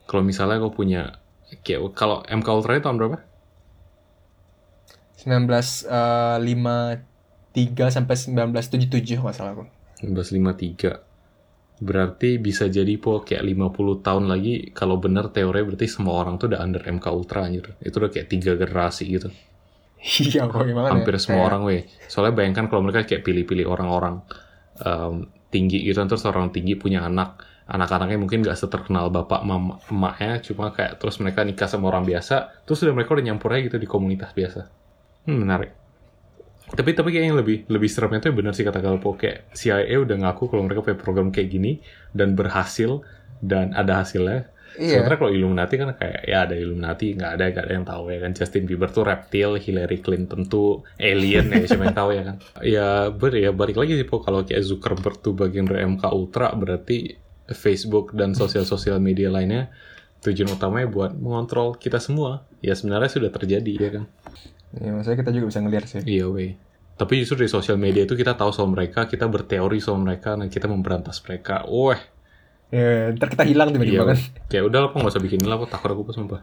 kalau 0.08 0.24
misalnya 0.24 0.60
kau 0.60 0.72
punya 0.72 1.20
kayak 1.64 1.84
kalau 1.96 2.24
MK 2.24 2.48
Ultra 2.48 2.80
itu 2.80 2.84
tahun 2.88 2.98
berapa? 3.00 3.18
1953 5.22 7.94
sampai 7.94 8.16
1977 8.18 9.22
masalah 9.22 9.54
aku 9.54 9.70
1953. 10.02 11.11
Berarti 11.82 12.38
bisa 12.38 12.70
jadi 12.70 12.94
po 13.02 13.26
kayak 13.26 13.42
50 13.42 14.06
tahun 14.06 14.30
lagi 14.30 14.70
kalau 14.70 15.02
bener 15.02 15.34
teori 15.34 15.66
berarti 15.66 15.90
semua 15.90 16.22
orang 16.22 16.38
tuh 16.38 16.54
udah 16.54 16.62
under 16.62 16.86
MK 16.86 17.06
Ultra 17.10 17.50
anjir. 17.50 17.74
Itu 17.82 17.98
udah 17.98 18.14
kayak 18.14 18.28
tiga 18.30 18.54
generasi 18.54 19.10
gitu. 19.10 19.34
iya 20.02 20.46
gimana 20.50 20.94
Hampir 20.94 21.14
ya? 21.14 21.22
semua 21.22 21.46
Kayak- 21.46 21.50
orang 21.50 21.62
weh. 21.66 21.82
Soalnya 22.06 22.34
bayangkan 22.38 22.66
kalau 22.70 22.82
mereka 22.86 23.06
kayak 23.10 23.26
pilih-pilih 23.26 23.66
orang-orang 23.66 24.22
um, 24.86 25.26
tinggi 25.52 25.84
gitu 25.84 26.00
terus 26.08 26.24
orang 26.26 26.50
tinggi 26.50 26.80
punya 26.80 27.04
anak 27.04 27.44
anak-anaknya 27.72 28.20
mungkin 28.20 28.44
gak 28.44 28.60
seterkenal 28.60 29.08
bapak 29.12 29.44
mama 29.48 29.80
emaknya 29.88 30.44
cuma 30.44 30.76
kayak 30.76 31.00
terus 31.00 31.20
mereka 31.24 31.44
nikah 31.48 31.68
sama 31.72 31.88
orang 31.92 32.04
biasa 32.04 32.64
terus 32.68 32.84
udah 32.84 32.96
mereka 32.96 33.16
udah 33.16 33.26
nyampur 33.32 33.52
aja 33.52 33.68
gitu 33.72 33.78
di 33.80 33.88
komunitas 33.88 34.32
biasa 34.36 34.68
hmm, 35.28 35.38
menarik 35.40 35.72
tapi 36.72 36.96
tapi 36.96 37.10
kayaknya 37.12 37.36
lebih 37.36 37.68
lebih 37.68 37.90
seremnya 37.92 38.24
tuh 38.24 38.36
benar 38.36 38.56
sih 38.56 38.64
kata 38.64 38.80
Galpo 38.80 39.20
kayak 39.20 39.52
CIA 39.52 40.00
udah 40.00 40.18
ngaku 40.24 40.48
kalau 40.48 40.64
mereka 40.64 40.84
punya 40.84 40.98
program 40.98 41.28
kayak 41.30 41.52
gini 41.52 41.84
dan 42.16 42.34
berhasil 42.34 43.04
dan 43.44 43.76
ada 43.76 44.00
hasilnya 44.06 44.48
iya 44.80 45.04
Sementara 45.04 45.20
kalau 45.20 45.32
Illuminati 45.36 45.76
kan 45.76 45.92
kayak 46.00 46.20
ya 46.24 46.48
ada 46.48 46.56
Illuminati 46.56 47.12
nggak 47.20 47.32
ada 47.36 47.44
nggak 47.52 47.66
ada 47.68 47.74
yang 47.76 47.88
tahu 47.88 48.04
ya 48.08 48.20
kan 48.24 48.32
Justin 48.32 48.64
Bieber 48.64 48.88
tuh 48.88 49.04
reptil, 49.04 49.60
Hillary 49.60 50.00
Clinton 50.00 50.48
tuh 50.48 50.88
alien 50.96 51.52
ya 51.52 51.68
siapa 51.68 51.92
yang 51.92 51.98
tahu 51.98 52.10
ya 52.16 52.24
kan. 52.24 52.36
Ya 52.64 52.88
ber 53.12 53.36
ya 53.36 53.52
balik 53.52 53.76
lagi 53.76 54.00
sih 54.00 54.08
po 54.08 54.24
kalau 54.24 54.48
kayak 54.48 54.64
Zuckerberg 54.64 55.20
tuh 55.20 55.36
bagian 55.36 55.68
dari 55.68 55.84
MK 55.84 56.08
Ultra 56.08 56.56
berarti 56.56 57.20
Facebook 57.52 58.16
dan 58.16 58.32
sosial-sosial 58.32 59.04
media 59.04 59.28
lainnya 59.28 59.68
tujuan 60.24 60.56
utamanya 60.56 60.88
buat 60.88 61.12
mengontrol 61.20 61.76
kita 61.76 62.00
semua. 62.00 62.48
Ya 62.64 62.72
sebenarnya 62.72 63.12
sudah 63.12 63.30
terjadi 63.34 63.74
ya 63.76 63.90
kan. 64.00 64.06
Ya 64.80 64.90
maksudnya 64.96 65.18
kita 65.20 65.32
juga 65.36 65.46
bisa 65.52 65.60
ngeliat 65.60 65.86
sih 65.88 66.04
Iya 66.06 66.32
weh. 66.32 66.56
Tapi 67.02 67.18
justru 67.26 67.42
di 67.42 67.50
sosial 67.50 67.82
media 67.82 68.06
itu 68.06 68.14
kita 68.14 68.38
tahu 68.38 68.54
soal 68.54 68.70
mereka, 68.70 69.10
kita 69.10 69.26
berteori 69.26 69.82
soal 69.82 69.98
mereka, 69.98 70.38
dan 70.38 70.54
kita 70.54 70.70
memberantas 70.70 71.18
mereka. 71.26 71.66
Wah, 71.66 71.98
ya, 72.70 73.10
ntar 73.18 73.34
kita 73.34 73.42
hilang 73.42 73.74
iya. 73.74 73.82
tiba-tiba 73.82 74.06
kan 74.14 74.18
Kayak 74.46 74.64
udah 74.70 74.80
lah, 74.86 74.90
nggak 74.94 75.14
usah 75.18 75.24
bikin 75.24 75.42
lah, 75.50 75.58
po. 75.58 75.66
takut 75.66 75.90
aku 75.90 76.06
pas 76.06 76.14
sumpah. 76.14 76.42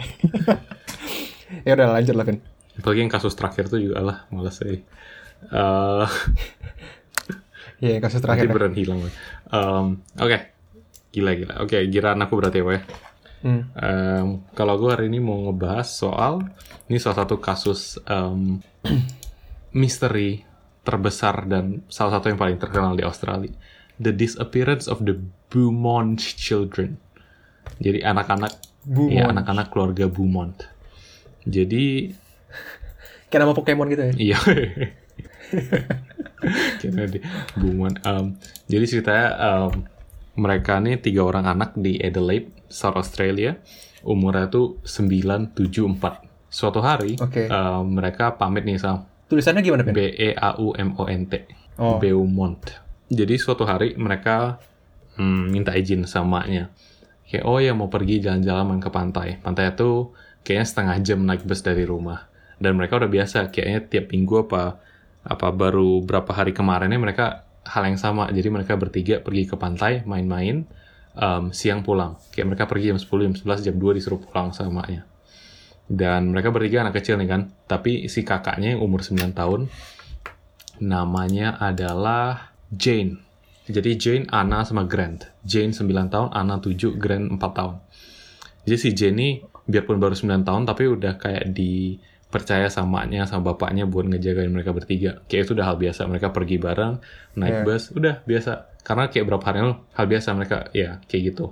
ya 1.68 1.76
udah 1.76 1.92
lanjut 1.92 2.16
lah 2.16 2.24
Pin 2.24 2.40
Apalagi 2.80 3.00
yang 3.04 3.12
kasus 3.12 3.36
terakhir 3.36 3.68
tuh 3.68 3.84
juga 3.84 4.00
lah, 4.00 4.16
malas 4.32 4.56
saya. 4.56 4.80
Eh, 5.52 6.06
ya 7.84 8.00
kasus 8.00 8.24
nanti 8.24 8.24
terakhir 8.24 8.46
ya. 8.48 8.52
beneran 8.56 8.74
hilang. 8.80 8.98
Weh. 9.04 9.14
Em, 9.52 9.86
Oke, 10.16 10.38
gila 11.12 11.32
gila. 11.36 11.54
Oke, 11.60 11.84
giraan 11.92 12.24
aku 12.24 12.40
berarti 12.40 12.64
ya, 12.64 12.64
Weh. 12.64 12.80
Hmm. 13.40 13.72
Em, 13.72 14.44
kalau 14.52 14.76
gue 14.76 14.92
hari 14.92 15.08
ini 15.08 15.16
mau 15.16 15.48
ngebahas 15.48 15.88
soal 15.88 16.44
ini 16.92 17.00
salah 17.00 17.24
satu 17.24 17.40
kasus 17.40 17.96
em, 18.04 18.60
misteri 19.80 20.44
terbesar 20.84 21.48
dan 21.48 21.80
salah 21.88 22.12
satu 22.18 22.28
yang 22.32 22.38
paling 22.40 22.58
terkenal 22.60 22.96
di 22.96 23.02
Australia, 23.04 23.50
the 24.00 24.12
disappearance 24.12 24.88
of 24.88 25.04
the 25.04 25.16
Beaumont 25.52 26.20
children. 26.20 26.96
Jadi 27.80 28.02
anak-anak, 28.04 28.52
ya 29.12 29.28
anak-anak 29.28 29.70
keluarga 29.72 30.08
Beaumont. 30.08 30.68
Jadi 31.44 32.12
kayak 33.28 33.40
nama 33.40 33.54
Pokemon 33.56 33.88
gitu 33.92 34.02
ya 34.04 34.12
Iya. 34.16 34.38
Beaumont. 37.60 37.96
Um, 38.04 38.36
jadi 38.66 38.84
ceritanya 38.88 39.28
um, 39.38 39.84
mereka 40.40 40.80
nih 40.80 40.96
tiga 40.96 41.28
orang 41.28 41.44
anak 41.44 41.76
di 41.76 42.00
Adelaide, 42.00 42.48
South 42.72 42.96
Australia. 42.96 43.60
Umurnya 44.00 44.48
tuh 44.48 44.80
974. 44.88 46.48
Suatu 46.48 46.80
hari 46.80 47.20
Oke. 47.20 47.46
um, 47.52 48.00
mereka 48.00 48.40
pamit 48.40 48.64
nih 48.64 48.80
sama 48.80 49.04
tulisannya 49.30 49.62
gimana 49.62 49.86
Pin? 49.86 49.94
B 49.94 50.00
E 50.10 50.34
A 50.34 50.58
U 50.58 50.72
M 50.74 50.96
O 50.96 51.04
N 51.06 51.28
T. 51.28 51.46
Oh. 51.76 52.00
Beaumont. 52.00 52.58
Jadi 53.12 53.36
suatu 53.36 53.68
hari 53.68 53.94
mereka 53.94 54.58
hmm, 55.20 55.52
minta 55.52 55.76
izin 55.76 56.08
sama 56.08 56.42
maknya. 56.42 56.72
Kayak 57.28 57.44
oh 57.46 57.62
ya 57.62 57.76
mau 57.76 57.86
pergi 57.86 58.24
jalan-jalan 58.24 58.64
main 58.66 58.82
ke 58.82 58.90
pantai. 58.90 59.38
Pantai 59.38 59.70
itu 59.70 60.10
kayaknya 60.42 60.66
setengah 60.66 60.96
jam 61.04 61.20
naik 61.22 61.46
bus 61.46 61.62
dari 61.62 61.86
rumah. 61.86 62.26
Dan 62.58 62.74
mereka 62.74 62.98
udah 62.98 63.06
biasa 63.06 63.52
kayaknya 63.54 63.86
tiap 63.86 64.10
minggu 64.10 64.50
apa 64.50 64.82
apa 65.20 65.52
baru 65.52 66.00
berapa 66.00 66.32
hari 66.32 66.56
kemarinnya 66.56 66.96
mereka 66.96 67.44
hal 67.66 67.82
yang 67.86 67.98
sama. 68.00 68.28
Jadi 68.32 68.48
mereka 68.48 68.76
bertiga 68.76 69.20
pergi 69.20 69.44
ke 69.48 69.56
pantai 69.56 70.04
main-main 70.06 70.64
em, 71.16 71.44
siang 71.52 71.84
pulang. 71.84 72.16
Kayak 72.32 72.46
mereka 72.54 72.64
pergi 72.70 72.94
jam 72.94 72.98
10, 72.98 73.06
jam 73.06 73.34
11, 73.34 73.66
jam 73.66 73.76
2 73.76 73.96
disuruh 73.98 74.20
pulang 74.20 74.52
sama 74.54 74.84
maknya. 74.84 75.04
Dan 75.90 76.30
mereka 76.30 76.54
bertiga 76.54 76.86
anak 76.86 77.02
kecil 77.02 77.18
nih 77.18 77.28
kan. 77.28 77.50
Tapi 77.66 78.06
si 78.06 78.22
kakaknya 78.22 78.78
yang 78.78 78.80
umur 78.84 79.02
9 79.02 79.34
tahun 79.34 79.66
namanya 80.80 81.58
adalah 81.60 82.54
Jane. 82.72 83.20
Jadi 83.70 83.94
Jane, 83.98 84.24
Anna, 84.30 84.66
sama 84.66 84.86
Grant. 84.86 85.30
Jane 85.46 85.70
9 85.70 85.86
tahun, 86.10 86.28
Anna 86.34 86.58
7, 86.58 86.98
Grant 86.98 87.26
4 87.38 87.38
tahun. 87.38 87.76
Jadi 88.66 88.76
si 88.76 88.88
Jane 88.94 89.14
ini 89.18 89.28
biarpun 89.70 90.02
baru 90.02 90.18
9 90.18 90.42
tahun 90.42 90.62
tapi 90.66 90.90
udah 90.90 91.14
kayak 91.16 91.54
dipercaya 91.54 92.09
sama 92.70 93.02
maknya 93.02 93.26
sama 93.26 93.52
bapaknya 93.52 93.84
buat 93.84 94.06
ngejagain 94.06 94.48
mereka 94.48 94.70
bertiga. 94.70 95.20
Kayak 95.26 95.50
itu 95.50 95.52
udah 95.58 95.66
hal 95.66 95.76
biasa. 95.76 96.06
Mereka 96.06 96.30
pergi 96.30 96.56
bareng, 96.56 96.94
naik 97.34 97.54
Iya. 97.54 97.64
bus, 97.66 97.82
udah 97.90 98.14
biasa. 98.22 98.52
Karena 98.80 99.10
kayak 99.10 99.24
berapa 99.26 99.44
hari 99.44 99.58
lalu 99.60 99.74
hal 99.92 100.06
biasa 100.06 100.28
mereka 100.32 100.56
ya 100.70 101.02
kayak 101.04 101.22
gitu. 101.34 101.44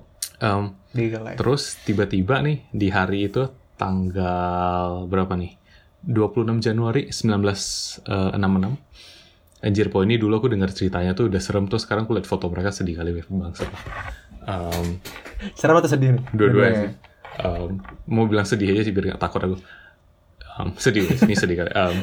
Life. 1.19 1.37
Terus 1.37 1.63
tiba-tiba 1.83 2.39
nih 2.41 2.71
di 2.71 2.89
hari 2.89 3.27
itu 3.27 3.43
tanggal 3.75 5.05
berapa 5.11 5.35
nih? 5.35 5.59
26 6.07 6.63
Januari 6.63 7.11
1966. 7.11 8.79
Anjir 9.59 9.91
po 9.91 10.07
ini 10.07 10.15
dulu 10.15 10.39
aku 10.39 10.47
dengar 10.47 10.71
ceritanya 10.71 11.19
tuh 11.19 11.27
udah 11.27 11.43
serem 11.43 11.67
tuh 11.67 11.83
sekarang 11.83 12.07
aku 12.07 12.15
lihat 12.15 12.31
foto 12.31 12.47
mereka 12.47 12.71
sedih 12.71 13.03
kali 13.03 13.11
weh 13.11 13.27
bangsa. 13.27 13.67
Um, 14.47 15.03
Serem 15.59 15.75
atau 15.77 15.91
sedih 15.91 16.23
dua-duanya 16.31 16.75
sih. 16.79 16.91
Um, 17.39 17.83
mau 18.07 18.31
bilang 18.31 18.47
sedih 18.47 18.71
aja 18.71 18.87
sih 18.87 18.95
biar 18.95 19.19
gak 19.19 19.23
takut 19.23 19.43
aku. 19.43 19.57
Um, 20.59 20.75
sedih 20.75 21.07
ini 21.07 21.35
sedih 21.38 21.65
kali. 21.65 21.71
Um, 21.73 21.97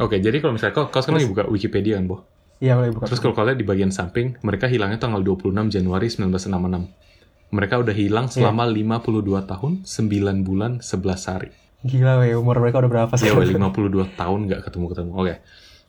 Oke, 0.00 0.16
jadi 0.16 0.40
kalau 0.40 0.56
misalnya 0.56 0.72
kau, 0.72 0.88
kau 0.88 1.04
sekarang 1.04 1.20
lagi 1.20 1.28
buka 1.28 1.44
Wikipedia 1.48 2.00
kan, 2.00 2.08
Bo? 2.08 2.24
Iya 2.60 2.80
boleh 2.80 2.96
buka. 2.96 3.04
Terus 3.04 3.20
kalau 3.20 3.36
kalian 3.36 3.60
di 3.60 3.66
bagian 3.68 3.92
samping, 3.92 4.40
mereka 4.40 4.64
hilangnya 4.64 4.96
tanggal 4.96 5.20
26 5.20 5.52
Januari 5.68 6.08
1966. 6.08 7.52
Mereka 7.52 7.74
udah 7.84 7.94
hilang 7.94 8.26
selama 8.32 8.64
52 8.64 9.44
tahun, 9.44 9.72
9 9.84 10.46
bulan, 10.48 10.80
11 10.80 11.28
hari. 11.28 11.50
Gila 11.84 12.24
weh 12.24 12.32
umur 12.32 12.64
mereka 12.64 12.80
udah 12.80 12.90
berapa 12.90 13.12
sih? 13.20 13.28
Ya, 13.28 13.36
weh, 13.36 13.44
52 13.44 14.16
tahun 14.16 14.38
nggak 14.48 14.60
ketemu-ketemu. 14.64 15.10
Oke. 15.12 15.34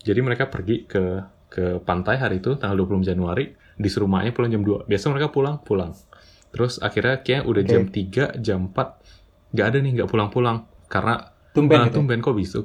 Jadi 0.04 0.20
mereka 0.20 0.44
pergi 0.52 0.84
ke 0.84 1.24
ke 1.48 1.80
pantai 1.88 2.20
hari 2.20 2.44
itu, 2.44 2.60
tanggal 2.60 2.84
20 2.84 3.08
Januari, 3.08 3.56
disuruh 3.80 4.12
maknya 4.12 4.36
pulang 4.36 4.52
jam 4.52 4.64
2. 4.68 4.92
Biasa 4.92 5.08
mereka 5.08 5.32
pulang, 5.32 5.64
pulang. 5.64 5.96
Terus 6.52 6.84
akhirnya 6.84 7.24
kayak 7.24 7.48
udah 7.48 7.64
Oke. 7.64 7.72
jam 7.72 7.84
3, 7.88 8.24
jam 8.44 8.60
4, 8.76 9.56
nggak 9.56 9.66
ada 9.72 9.78
nih, 9.80 9.92
nggak 9.96 10.10
pulang-pulang. 10.12 10.68
Karena 10.92 11.35
Tumben 11.56 11.80
Ah, 11.80 11.86
gitu. 11.88 11.96
tumben 11.96 12.20
kok 12.26 12.36
bisa. 12.42 12.58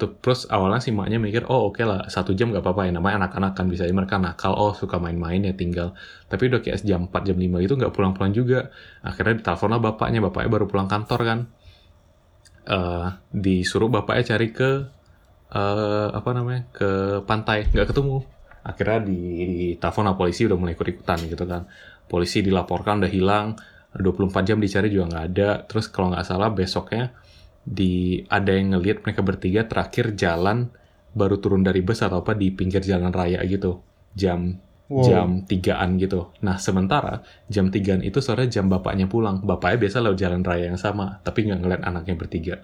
Tuh, 0.00 0.10
terus 0.22 0.40
awalnya 0.54 0.80
si 0.86 0.90
maknya 0.98 1.18
mikir, 1.26 1.42
oh 1.52 1.60
oke 1.68 1.82
lah, 1.90 2.00
satu 2.14 2.30
jam 2.38 2.48
gak 2.54 2.64
apa-apa 2.64 2.88
ya. 2.88 2.92
Namanya 2.96 3.14
anak-anak 3.28 3.52
kan 3.58 3.66
bisa 3.72 3.82
aja 3.86 3.92
mereka 4.00 4.16
nakal, 4.24 4.52
oh 4.56 4.72
suka 4.80 4.96
main-main 5.04 5.40
ya 5.48 5.52
tinggal. 5.52 5.88
Tapi 6.30 6.42
udah 6.48 6.60
kayak 6.64 6.80
jam 6.90 7.00
4, 7.12 7.22
jam 7.28 7.36
5 7.36 7.56
gitu 7.64 7.74
nggak 7.76 7.92
pulang-pulang 7.96 8.32
juga. 8.32 8.58
Akhirnya 9.04 9.34
ditelepon 9.44 9.68
lah 9.72 9.80
bapaknya, 9.84 10.18
bapaknya 10.24 10.50
baru 10.56 10.66
pulang 10.70 10.88
kantor 10.88 11.20
kan. 11.28 11.38
Eh, 12.68 13.06
disuruh 13.32 13.88
bapaknya 13.88 14.24
cari 14.36 14.48
ke 14.52 14.70
eh 15.48 16.08
apa 16.18 16.30
namanya 16.36 16.62
ke 16.76 16.90
pantai 17.28 17.58
nggak 17.72 17.88
ketemu 17.90 18.16
akhirnya 18.70 18.98
di, 19.08 19.18
di 19.48 19.66
telepon 19.80 20.04
lah 20.08 20.16
polisi 20.20 20.44
udah 20.48 20.58
mulai 20.60 20.76
ikut 20.76 20.88
ikutan 20.92 21.18
gitu 21.32 21.44
kan 21.48 21.62
polisi 22.12 22.44
dilaporkan 22.44 23.00
udah 23.00 23.12
hilang 23.12 23.46
24 23.96 24.44
jam 24.48 24.58
dicari 24.60 24.92
juga 24.92 25.06
nggak 25.12 25.24
ada 25.32 25.50
terus 25.68 25.88
kalau 25.88 26.12
nggak 26.12 26.26
salah 26.28 26.52
besoknya 26.52 27.16
di 27.68 28.24
ada 28.32 28.50
yang 28.56 28.76
ngelihat 28.76 29.04
mereka 29.04 29.20
bertiga 29.20 29.68
terakhir 29.68 30.16
jalan 30.16 30.72
baru 31.12 31.36
turun 31.42 31.62
dari 31.66 31.80
bus 31.84 32.00
atau 32.00 32.24
apa 32.24 32.32
di 32.32 32.48
pinggir 32.52 32.80
jalan 32.80 33.12
raya 33.12 33.40
gitu 33.44 33.84
jam 34.16 34.60
Wow. 34.88 35.04
jam 35.04 35.28
tigaan 35.44 36.00
gitu. 36.00 36.32
Nah 36.40 36.56
sementara 36.56 37.20
jam 37.52 37.68
tigaan 37.68 38.00
itu 38.00 38.24
sore 38.24 38.48
jam 38.48 38.72
bapaknya 38.72 39.04
pulang. 39.04 39.44
Bapaknya 39.44 39.84
biasa 39.84 40.00
lewat 40.00 40.16
jalan 40.16 40.40
raya 40.40 40.64
yang 40.72 40.80
sama, 40.80 41.20
tapi 41.20 41.44
nggak 41.44 41.60
ngeliat 41.60 41.82
anaknya 41.84 42.14
bertiga. 42.16 42.56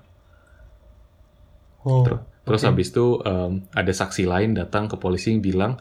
Wow. 1.84 2.04
Terus, 2.04 2.20
terus 2.46 2.62
Oke. 2.62 2.68
habis 2.68 2.88
itu 2.92 3.06
em, 3.24 3.52
ada 3.72 3.92
saksi 3.92 4.24
lain 4.28 4.50
datang 4.56 4.88
ke 4.90 4.96
polisi 5.00 5.32
yang 5.32 5.40
bilang 5.44 5.72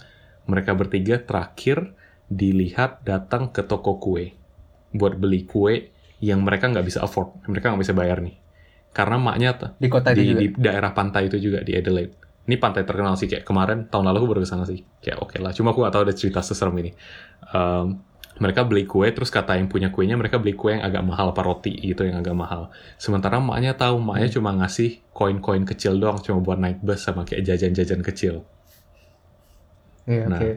mereka 0.47 0.75
bertiga 0.75 1.15
terakhir 1.23 1.95
dilihat 2.27 3.03
datang 3.07 3.51
ke 3.55 3.63
toko 3.63 3.99
kue 3.99 4.35
buat 4.93 5.15
beli 5.17 5.47
kue 5.47 5.91
yang 6.23 6.43
mereka 6.43 6.71
nggak 6.71 6.85
bisa 6.87 6.99
afford, 7.03 7.35
mereka 7.51 7.71
nggak 7.71 7.83
bisa 7.83 7.95
bayar 7.95 8.19
nih. 8.23 8.35
Karena 8.93 9.17
maknya 9.17 9.73
Di 9.81 9.87
kota 9.89 10.13
itu 10.13 10.21
di, 10.21 10.25
juga. 10.29 10.39
di 10.39 10.47
daerah 10.53 10.91
pantai 10.93 11.25
itu 11.27 11.37
juga 11.41 11.65
di 11.65 11.73
Adelaide. 11.73 12.13
Ini 12.45 12.55
pantai 12.59 12.83
terkenal 12.85 13.15
sih 13.17 13.25
kayak 13.25 13.41
kemarin 13.47 13.89
tahun 13.89 14.05
lalu 14.11 14.17
aku 14.21 14.27
baru 14.35 14.41
ke 14.45 14.49
sana 14.49 14.63
sih. 14.69 14.85
Kayak 15.01 15.17
oke 15.25 15.37
lah. 15.41 15.51
Cuma 15.55 15.71
aku 15.73 15.81
gak 15.81 15.93
tahu 15.95 16.03
ada 16.05 16.13
cerita 16.13 16.39
seserem 16.45 16.75
ini. 16.77 16.91
Em, 17.55 17.97
mereka 18.37 18.65
beli 18.65 18.83
kue 18.89 19.09
terus 19.13 19.29
kata 19.29 19.57
yang 19.61 19.69
punya 19.69 19.93
kuenya 19.93 20.17
mereka 20.17 20.41
beli 20.41 20.57
kue 20.57 20.73
yang 20.73 20.81
agak 20.81 21.05
mahal 21.05 21.29
apa 21.33 21.41
roti 21.45 21.73
gitu 21.73 22.01
yang 22.05 22.17
agak 22.21 22.33
mahal. 22.33 22.69
Sementara 22.97 23.37
maknya 23.41 23.73
tahu 23.77 24.01
maknya 24.01 24.27
Hmm. 24.29 24.35
cuma 24.41 24.49
ngasih 24.57 25.05
koin-koin 25.13 25.63
kecil 25.69 25.97
doang 26.01 26.17
cuma 26.21 26.41
buat 26.41 26.57
naik 26.57 26.81
bus 26.81 27.01
sama 27.05 27.25
kayak 27.25 27.45
jajan-jajan 27.45 28.01
kecil. 28.01 28.43
Iya, 30.03 30.25
Nah, 30.27 30.39
oke. 30.39 30.51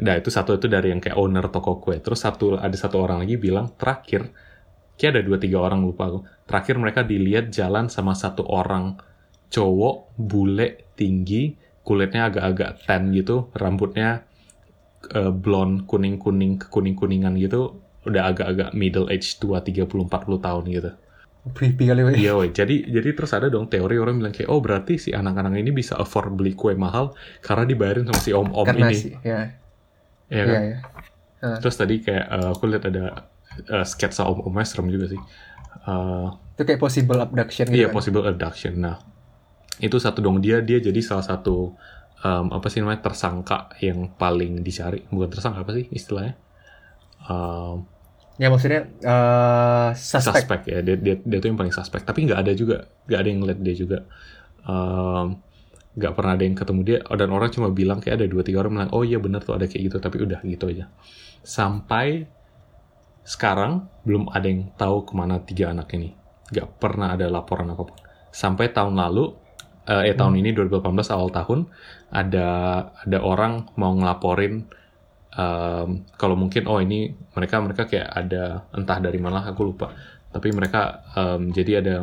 Nah 0.00 0.14
itu 0.16 0.28
satu 0.32 0.56
itu 0.56 0.66
dari 0.72 0.88
yang 0.88 1.00
kayak 1.04 1.18
owner 1.20 1.44
toko 1.52 1.76
kue. 1.82 2.00
Terus 2.00 2.24
satu 2.24 2.56
ada 2.56 2.72
satu 2.78 2.96
orang 3.04 3.20
lagi 3.26 3.36
bilang 3.36 3.76
terakhir, 3.76 4.32
kayak 5.02 5.12
ada 5.18 5.24
dua 5.26 5.38
tiga 5.42 5.58
orang 5.66 5.82
lupa 5.82 6.06
aku. 6.10 6.20
Terakhir 6.48 6.76
mereka 6.78 7.02
dilihat 7.02 7.50
jalan 7.58 7.90
sama 7.90 8.14
satu 8.14 8.46
orang 8.46 9.02
cowok 9.54 9.96
bule 10.16 10.68
tinggi, 10.98 11.58
kulitnya 11.86 12.30
agak-agak 12.30 12.70
tan 12.86 13.10
gitu, 13.18 13.50
rambutnya 13.58 14.22
eh, 15.18 15.32
blonde 15.44 15.78
kuning 15.90 16.16
kuning 16.24 16.52
kuning 16.74 16.96
kuningan 17.00 17.34
gitu, 17.44 17.60
udah 18.08 18.22
agak-agak 18.30 18.70
middle 18.80 19.08
age 19.14 19.28
tua 19.42 19.58
30-40 19.66 20.38
tahun 20.46 20.64
gitu. 20.76 20.90
Creepy 21.54 21.84
kali, 21.90 22.02
weh. 22.06 22.16
Iya, 22.20 22.30
weh. 22.38 22.48
Jadi 22.58 22.74
jadi 22.94 23.08
terus 23.16 23.32
ada 23.36 23.48
dong 23.54 23.66
teori 23.72 23.96
orang 24.02 24.20
bilang 24.20 24.34
kayak 24.36 24.50
oh 24.52 24.60
berarti 24.60 24.92
si 25.04 25.10
anak-anak 25.20 25.56
ini 25.62 25.70
bisa 25.80 25.94
afford 25.96 26.30
beli 26.36 26.52
kue 26.60 26.76
mahal 26.76 27.16
karena 27.46 27.64
dibayarin 27.70 28.04
sama 28.08 28.20
si 28.20 28.30
om-om 28.36 28.68
Karena 28.68 28.84
ini. 28.84 28.94
sih, 29.02 29.12
ya. 29.24 29.38
Iya 30.32 30.44
Iya, 30.44 30.52
kan? 30.52 30.62
iya. 30.66 30.76
Ah. 31.42 31.58
Terus 31.60 31.76
tadi 31.80 31.94
kayak 32.06 32.26
eh, 32.36 32.48
aku 32.54 32.64
lihat 32.70 32.84
ada 32.90 33.02
eh, 33.74 33.86
sketsa 33.86 34.22
om-omnya 34.30 34.66
serem 34.68 34.88
juga 34.94 35.06
sih. 35.12 35.20
Eh, 35.88 36.26
Itu 36.56 36.62
kayak 36.68 36.80
possible 36.84 37.18
abduction 37.26 37.66
gitu 37.72 37.80
iya 37.80 37.88
kan. 37.90 37.96
possible 37.96 38.24
abduction. 38.28 38.72
Nah 38.84 38.96
itu 39.80 39.96
satu 39.98 40.18
dong. 40.24 40.38
Dia 40.44 40.60
dia 40.62 40.78
jadi 40.82 41.00
salah 41.02 41.24
satu 41.24 41.74
em, 42.24 42.46
apa 42.56 42.66
sih 42.72 42.80
namanya 42.82 43.02
tersangka 43.06 43.72
yang 43.82 44.12
paling 44.20 44.62
dicari. 44.66 45.04
Bukan 45.10 45.28
tersangka 45.32 45.64
apa 45.64 45.72
sih 45.78 45.86
istilahnya? 45.92 46.34
Em, 47.30 47.78
Ya 48.40 48.48
maksudnya 48.50 48.88
eh 49.04 49.90
suspek. 49.94 50.44
suspek 50.48 50.60
ya. 50.72 50.78
Dia, 50.86 50.96
dia 50.98 51.14
dia 51.20 51.38
tuh 51.42 51.48
yang 51.52 51.58
paling 51.60 51.74
suspek 51.74 52.02
tapi 52.08 52.24
nggak 52.26 52.40
ada 52.48 52.52
juga 52.56 52.76
nggak 53.06 53.20
ada 53.20 53.28
yang 53.28 53.40
ngeliat 53.44 53.60
dia 53.60 53.74
juga. 53.76 53.98
Em, 54.66 55.26
nggak 55.98 56.12
pernah 56.16 56.32
ada 56.36 56.44
yang 56.48 56.56
ketemu 56.58 56.80
dia. 56.88 56.98
Dan 57.04 57.28
orang 57.36 57.50
cuma 57.52 57.68
bilang 57.72 57.98
kayak 58.02 58.16
ada 58.22 58.26
dua 58.30 58.42
tiga 58.46 58.64
orang 58.64 58.72
bilang 58.76 58.90
oh 58.96 59.04
iya 59.04 59.18
benar 59.20 59.42
tuh 59.46 59.54
ada 59.58 59.66
kayak 59.70 59.82
gitu. 59.92 59.98
Tapi 60.00 60.16
udah 60.24 60.40
gitu 60.44 60.64
aja. 60.72 60.88
Sampai 61.44 62.26
sekarang 63.22 63.86
belum 64.02 64.30
ada 64.34 64.46
yang 64.50 64.70
tahu 64.74 65.06
ke 65.06 65.12
mana 65.14 65.38
tiga 65.42 65.70
anak 65.70 65.94
ini. 65.94 66.10
Nggak 66.50 66.68
pernah 66.82 67.14
ada 67.14 67.30
laporan 67.30 67.70
apa 67.70 67.82
pun. 67.86 67.98
Sampai 68.34 68.74
tahun 68.74 68.98
lalu 68.98 69.30
eh, 69.86 70.10
eh 70.10 70.16
tahun 70.18 70.42
ini 70.42 70.50
2018 70.54 71.14
awal 71.14 71.30
tahun 71.30 71.60
ada 72.10 72.48
ada 73.06 73.18
orang 73.22 73.70
mau 73.78 73.94
ngelaporin 73.94 74.66
em, 75.32 75.88
kalau 76.18 76.36
mungkin 76.36 76.66
oh 76.68 76.82
ini 76.82 77.14
mereka 77.32 77.62
mereka 77.62 77.82
kayak 77.88 78.08
ada 78.10 78.66
entah 78.74 78.98
dari 78.98 79.18
mana 79.22 79.46
aku 79.46 79.62
lupa. 79.70 79.94
Tapi 80.34 80.48
mereka 80.50 81.06
em, 81.14 81.54
jadi 81.54 81.72
ada 81.78 81.94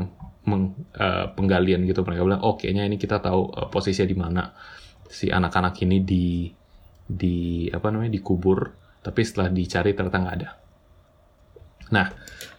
meng- 0.47 0.87
eh, 0.95 1.25
penggalian 1.35 1.83
gitu. 1.83 2.01
Mereka 2.07 2.21
bilang 2.23 2.41
oh 2.47 2.55
kayaknya 2.55 2.87
ini 2.87 2.95
kita 2.95 3.19
tahu 3.19 3.51
eh, 3.59 3.67
posisinya 3.67 4.07
di 4.07 4.17
mana. 4.17 4.43
Si 5.09 5.27
anak-anak 5.27 5.73
ini 5.83 5.97
di 6.05 6.25
di 7.09 7.65
apa 7.73 7.89
namanya 7.89 8.13
dikubur 8.13 8.69
tapi 9.01 9.25
setelah 9.25 9.49
dicari 9.49 9.97
ternyata 9.97 10.21
nggak 10.21 10.35
ada 10.37 10.49
nah 11.89 12.13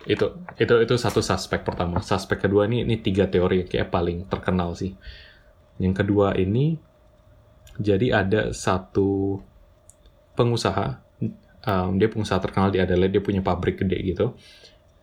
itu 0.08 0.26
itu 0.56 0.74
itu 0.80 0.94
satu 0.96 1.20
suspek 1.20 1.60
pertama. 1.62 2.00
Suspek 2.00 2.48
kedua 2.48 2.64
ini 2.64 2.82
ini 2.88 2.96
tiga 2.98 3.28
teori 3.28 3.64
yang 3.64 3.68
kayak 3.68 3.88
paling 3.92 4.24
terkenal 4.26 4.72
sih. 4.72 4.96
Yang 5.76 6.04
kedua 6.04 6.36
ini 6.36 6.80
jadi 7.80 8.24
ada 8.24 8.52
satu 8.52 9.40
pengusaha 10.36 11.00
um, 11.68 11.90
dia 12.00 12.08
pengusaha 12.08 12.40
terkenal 12.40 12.72
di 12.72 12.80
Adelaide 12.80 13.20
dia 13.20 13.24
punya 13.24 13.44
pabrik 13.44 13.84
gede 13.84 13.98
gitu. 14.04 14.36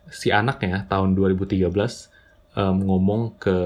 Si 0.08 0.34
anaknya 0.34 0.88
tahun 0.88 1.14
2013 1.14 1.68
um, 2.58 2.76
ngomong 2.82 3.38
ke 3.38 3.58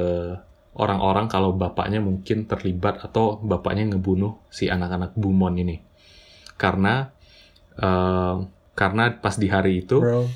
orang-orang 0.72 1.28
kalau 1.28 1.52
bapaknya 1.52 2.00
mungkin 2.00 2.48
terlibat 2.48 3.04
atau 3.04 3.36
bapaknya 3.40 3.92
ngebunuh 3.92 4.40
si 4.48 4.68
anak-anak 4.68 5.16
Bumon 5.16 5.56
ini. 5.60 5.80
Karena 6.60 7.08
um, 7.76 8.48
karena 8.72 9.12
pas 9.20 9.36
di 9.36 9.48
hari 9.52 9.84
itu 9.84 10.00
Bro. 10.00 10.28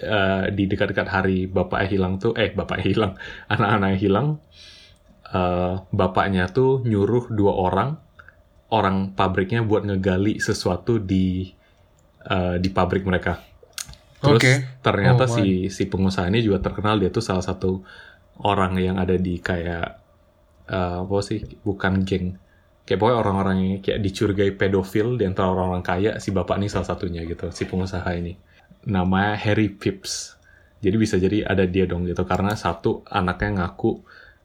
Eh, 0.00 0.50
di 0.52 0.64
dekat-dekat 0.66 1.08
hari 1.08 1.38
bapaknya 1.46 1.88
hilang 1.88 2.14
tuh 2.18 2.32
eh 2.36 2.50
bapaknya 2.52 2.86
hilang 2.86 3.12
anak-anaknya 3.52 3.98
hilang 3.98 4.28
eh, 5.30 5.74
bapaknya 5.92 6.50
tuh 6.50 6.82
nyuruh 6.84 7.30
dua 7.30 7.52
orang 7.54 7.90
orang 8.70 9.12
pabriknya 9.14 9.66
buat 9.66 9.82
ngegali 9.86 10.38
sesuatu 10.38 10.98
di 11.02 11.50
eh, 12.26 12.56
di 12.62 12.68
pabrik 12.70 13.02
mereka. 13.06 13.42
Terus 14.20 14.42
Oke. 14.42 14.52
ternyata 14.84 15.24
Oh, 15.26 15.32
si 15.32 15.72
si 15.72 15.88
pengusaha 15.88 16.28
ini 16.28 16.44
juga 16.44 16.60
terkenal 16.60 17.00
dia 17.00 17.10
tuh 17.10 17.24
salah 17.24 17.42
satu 17.42 17.82
orang 18.44 18.76
yang 18.78 18.96
ada 19.00 19.16
di 19.18 19.40
kayak 19.42 19.86
eh, 20.70 20.96
apa 21.02 21.16
sih 21.24 21.42
bukan 21.66 22.06
geng. 22.06 22.38
Kayak 22.86 22.98
pokoknya 23.06 23.18
orang-orang 23.22 23.56
yang 23.62 23.72
kayak 23.84 24.00
dicurigai 24.02 24.50
pedofil 24.58 25.14
di 25.14 25.24
antara 25.28 25.52
orang-orang 25.54 25.84
kaya 25.84 26.10
si 26.18 26.34
bapak 26.34 26.58
ini 26.58 26.66
salah 26.66 26.88
satunya 26.90 27.22
gitu 27.22 27.46
si 27.54 27.62
pengusaha 27.70 28.10
ini 28.18 28.34
namanya 28.86 29.36
Harry 29.36 29.68
Pips. 29.68 30.36
Jadi 30.80 30.96
bisa 30.96 31.20
jadi 31.20 31.44
ada 31.44 31.68
dia 31.68 31.84
dong 31.84 32.08
gitu 32.08 32.24
karena 32.24 32.56
satu 32.56 33.04
anaknya 33.04 33.68
ngaku 33.68 34.00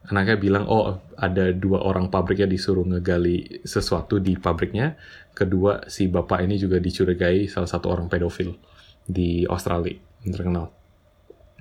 anaknya 0.06 0.36
bilang 0.38 0.64
oh 0.70 1.02
ada 1.18 1.50
dua 1.50 1.82
orang 1.82 2.12
pabriknya 2.12 2.46
disuruh 2.46 2.86
ngegali 2.86 3.64
sesuatu 3.64 4.20
di 4.20 4.36
pabriknya. 4.36 4.94
Kedua 5.36 5.88
si 5.88 6.08
bapak 6.08 6.44
ini 6.44 6.56
juga 6.56 6.80
dicurigai 6.80 7.48
salah 7.48 7.68
satu 7.68 7.92
orang 7.92 8.08
pedofil 8.08 8.56
di 9.04 9.44
Australia 9.48 9.96
yang 10.24 10.32
terkenal. 10.32 10.66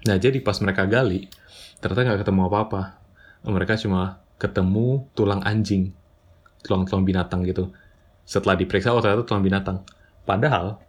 Nah 0.06 0.18
jadi 0.22 0.38
pas 0.44 0.58
mereka 0.62 0.86
gali 0.86 1.28
ternyata 1.82 2.02
nggak 2.06 2.20
ketemu 2.28 2.42
apa-apa. 2.52 2.82
Mereka 3.46 3.78
cuma 3.78 4.26
ketemu 4.42 5.06
tulang 5.14 5.42
anjing, 5.46 5.94
tulang-tulang 6.66 7.06
binatang 7.06 7.46
gitu. 7.46 7.72
Setelah 8.26 8.58
diperiksa 8.58 8.94
oh 8.94 9.02
ternyata 9.02 9.24
tulang 9.26 9.46
binatang. 9.46 9.78
Padahal 10.26 10.82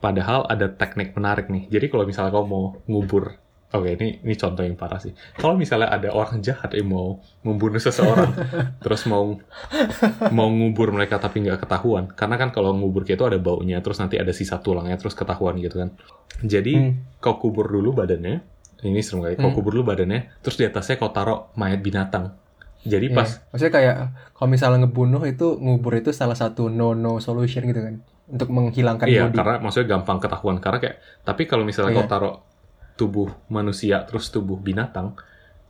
Padahal 0.00 0.48
ada 0.48 0.66
teknik 0.66 1.12
menarik 1.12 1.46
nih. 1.46 1.68
Jadi 1.68 1.86
kalau 1.86 2.08
misalnya 2.08 2.32
kau 2.32 2.48
mau 2.48 2.80
ngubur, 2.88 3.36
oke 3.70 3.88
ini 4.00 4.24
ini 4.24 4.34
contoh 4.34 4.64
yang 4.64 4.74
parah 4.74 4.96
sih. 4.96 5.12
Kalau 5.36 5.54
misalnya 5.54 5.92
ada 5.92 6.08
orang 6.10 6.40
jahat 6.40 6.72
yang 6.72 6.88
mau 6.88 7.20
membunuh 7.44 7.76
seseorang, 7.76 8.32
terus 8.84 9.04
mau 9.04 9.36
mau 10.32 10.48
ngubur 10.48 10.90
mereka 10.90 11.20
tapi 11.20 11.44
nggak 11.44 11.68
ketahuan, 11.68 12.08
karena 12.16 12.40
kan 12.40 12.48
kalau 12.48 12.72
ngubur 12.72 13.04
kayak 13.04 13.20
itu 13.20 13.26
ada 13.28 13.38
baunya, 13.38 13.78
terus 13.84 14.00
nanti 14.00 14.16
ada 14.16 14.32
sisa 14.32 14.56
tulangnya, 14.58 14.96
terus 14.96 15.12
ketahuan 15.12 15.60
gitu 15.60 15.84
kan. 15.84 15.92
Jadi 16.40 16.72
Hmm. 16.74 16.92
kau 17.20 17.36
kubur 17.36 17.68
dulu 17.68 17.92
badannya, 17.92 18.40
ini 18.82 19.04
serem 19.04 19.20
kali. 19.20 19.36
Kau 19.36 19.52
Hmm. 19.52 19.56
kubur 19.56 19.76
dulu 19.76 19.92
badannya, 19.92 20.32
terus 20.40 20.56
di 20.56 20.64
atasnya 20.64 20.96
kau 20.96 21.12
taruh 21.12 21.52
mayat 21.54 21.84
binatang. 21.84 22.32
Jadi 22.80 23.12
Iya. 23.12 23.16
pas 23.20 23.28
Maksudnya 23.52 23.72
kayak 23.76 23.96
kalau 24.32 24.48
misalnya 24.48 24.88
ngebunuh 24.88 25.20
itu 25.28 25.60
ngubur 25.60 26.00
itu 26.00 26.16
salah 26.16 26.32
satu 26.32 26.72
no 26.72 26.96
no 26.96 27.20
solution 27.20 27.68
gitu 27.68 27.76
kan 27.76 28.00
untuk 28.30 28.48
menghilangkan 28.48 29.06
Iya, 29.06 29.26
body. 29.28 29.36
karena 29.36 29.54
maksudnya 29.58 29.88
gampang 29.90 30.18
ketahuan. 30.18 30.56
Karena 30.58 30.78
kayak, 30.78 30.96
tapi 31.22 31.42
kalau 31.44 31.66
misalnya 31.66 31.92
Iya. 31.92 31.98
kau 32.00 32.08
taruh 32.08 32.34
tubuh 32.94 33.28
manusia 33.48 34.04
terus 34.04 34.28
tubuh 34.28 34.56
binatang, 34.56 35.16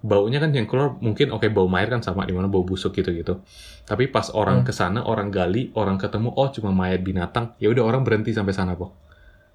baunya 0.01 0.41
kan 0.41 0.51
yang 0.51 0.65
keluar 0.65 0.97
mungkin 0.99 1.31
oke 1.31 1.45
bau 1.53 1.69
mayat 1.69 1.93
kan 1.93 2.01
sama 2.01 2.25
di 2.25 2.33
mana 2.33 2.49
bau 2.49 2.65
busuk 2.65 2.93
gitu 2.93 3.13
gitu. 3.13 3.41
Tapi 3.85 4.09
pas 4.09 4.29
orang 4.33 4.63
Hmm. 4.63 4.67
ke 4.67 4.73
sana, 4.73 5.01
orang 5.03 5.29
gali, 5.29 5.73
orang 5.75 5.97
ketemu, 5.97 6.33
oh 6.33 6.49
cuma 6.49 6.71
mayat 6.71 7.01
binatang, 7.01 7.53
ya 7.57 7.69
udah 7.69 7.85
orang 7.85 8.03
berhenti 8.03 8.33
sampai 8.33 8.53
sana 8.53 8.75
kok. 8.75 8.93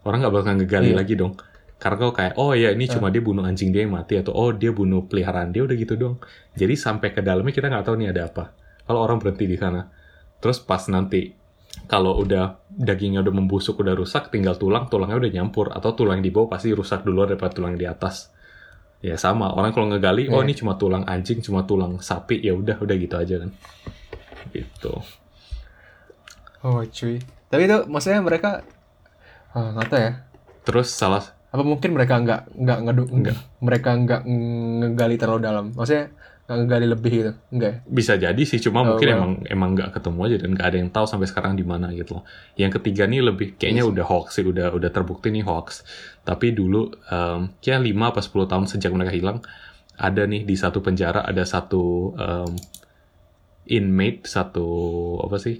Orang 0.06 0.22
nggak 0.22 0.34
bakal 0.34 0.54
ngegali 0.56 0.94
Iya. 0.94 0.98
lagi 0.98 1.14
dong. 1.14 1.34
Karena 1.76 1.98
kau 2.00 2.14
kayak, 2.14 2.40
oh 2.40 2.56
ya 2.56 2.72
ini 2.72 2.88
cuma 2.88 3.12
dia 3.12 3.20
bunuh 3.20 3.44
anjing 3.44 3.70
dia 3.70 3.84
yang 3.84 3.92
mati 3.92 4.16
atau 4.16 4.32
oh 4.32 4.50
dia 4.50 4.72
bunuh 4.72 5.04
peliharaan 5.06 5.52
dia 5.52 5.60
udah 5.62 5.76
gitu 5.76 6.00
dong. 6.00 6.16
Jadi 6.56 6.72
sampai 6.74 7.12
ke 7.12 7.20
dalamnya 7.20 7.52
kita 7.52 7.68
nggak 7.68 7.84
tahu 7.84 8.00
nih 8.00 8.16
ada 8.16 8.32
apa. 8.32 8.56
Kalau 8.88 9.04
orang 9.04 9.20
berhenti 9.20 9.44
di 9.44 9.60
sana, 9.60 9.84
terus 10.40 10.62
pas 10.62 10.80
nanti 10.88 11.36
kalau 11.86 12.18
udah 12.18 12.60
dagingnya 12.68 13.22
udah 13.22 13.34
membusuk 13.34 13.78
udah 13.78 13.94
rusak 13.94 14.30
tinggal 14.30 14.56
tulang 14.56 14.88
tulangnya 14.88 15.16
udah 15.16 15.32
nyampur 15.32 15.70
atau 15.70 15.92
tulang 15.94 16.20
di 16.20 16.30
bawah 16.30 16.52
pasti 16.52 16.72
rusak 16.72 17.04
dulu 17.04 17.24
daripada 17.26 17.54
tulang 17.54 17.76
di 17.76 17.86
atas 17.86 18.32
ya 19.00 19.16
sama 19.16 19.52
orang 19.52 19.70
kalau 19.70 19.92
ngegali 19.92 20.28
oh 20.28 20.40
Iya. 20.40 20.46
ini 20.46 20.54
cuma 20.56 20.74
tulang 20.76 21.04
anjing 21.06 21.40
cuma 21.40 21.62
tulang 21.64 22.00
sapi 22.00 22.42
ya 22.42 22.52
udah 22.52 22.80
udah 22.80 22.96
gitu 22.96 23.16
aja 23.16 23.36
kan 23.38 23.50
gitu 24.50 24.94
Oh 26.62 26.82
cuy. 26.82 27.22
Tapi 27.46 27.70
itu 27.70 27.78
maksudnya 27.86 28.26
mereka 28.26 28.66
oh, 29.54 29.70
nggak 29.72 29.86
tahu 29.86 30.02
ya. 30.02 30.14
terus 30.66 30.90
salah 30.90 31.22
Apa 31.54 31.62
mungkin 31.62 31.94
mereka 31.94 32.18
nggak 32.18 32.42
nggak 32.52 32.80
ngeduk 32.84 33.08
Nggak. 33.14 33.38
mereka 33.62 33.90
nggak 33.94 34.22
ngegali 34.82 35.16
terlalu 35.16 35.42
dalam. 35.42 35.66
Maksudnya 35.72 36.10
nggak 36.46 36.58
ngegali 36.60 36.88
lebih 36.88 37.12
gitu. 37.16 37.32
Enggak. 37.50 37.74
bisa 37.84 38.14
jadi 38.16 38.38
sih 38.40 38.60
cuma 38.60 38.80
Oh, 38.80 38.86
mungkin 38.88 39.08
well. 39.08 39.18
emang 39.18 39.32
emang 39.48 39.70
nggak 39.74 39.90
ketemu 39.92 40.20
aja 40.22 40.36
dan 40.38 40.50
nggak 40.52 40.68
ada 40.68 40.78
yang 40.78 40.90
tahu 40.90 41.06
sampai 41.06 41.26
sekarang 41.26 41.54
di 41.54 41.64
mana 41.64 41.90
gitu 41.90 42.12
loh 42.16 42.24
yang 42.54 42.70
ketiga 42.70 43.04
nih 43.04 43.22
lebih 43.24 43.48
kayaknya 43.56 43.82
Yes. 43.82 43.92
udah 43.92 44.06
hoax 44.06 44.28
sih 44.32 44.46
udah 44.46 44.70
udah 44.72 44.90
terbukti 44.90 45.30
nih 45.30 45.42
hoax 45.42 45.82
tapi 46.22 46.52
dulu 46.52 46.86
um, 47.08 47.50
kayak 47.60 47.82
5 47.82 47.98
apa 48.06 48.20
10 48.20 48.46
tahun 48.46 48.66
sejak 48.68 48.92
mereka 48.92 49.10
hilang 49.12 49.42
ada 49.98 50.22
nih 50.24 50.44
di 50.44 50.54
satu 50.54 50.80
penjara 50.80 51.24
ada 51.24 51.42
satu 51.44 51.84
um, 52.14 52.52
inmate 53.66 54.24
satu 54.24 54.68
apa 55.20 55.38
sih 55.38 55.58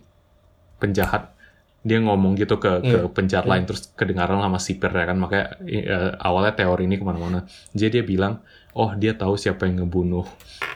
penjahat 0.78 1.34
dia 1.82 1.98
ngomong 2.00 2.34
gitu 2.36 2.58
ke 2.58 2.82
ke 2.84 2.98
Iya. 3.00 3.10
penjahat 3.10 3.46
lain 3.46 3.64
terus 3.64 3.90
kedengaran 3.92 4.38
sama 4.38 4.58
sipir 4.58 4.90
ya 4.90 5.06
kan 5.06 5.18
makanya 5.18 5.46
eh, 5.64 5.86
awalnya 6.20 6.54
teori 6.54 6.86
ini 6.86 6.98
ke 6.98 7.06
mana-mana 7.06 7.46
jadi 7.72 8.02
dia 8.02 8.04
bilang 8.04 8.42
oh 8.76 8.92
dia 8.94 9.16
tahu 9.16 9.36
siapa 9.36 9.66
yang 9.66 9.84
ngebunuh 9.84 10.28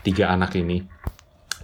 tiga 0.01 0.31
anak 0.31 0.55
ini 0.55 0.87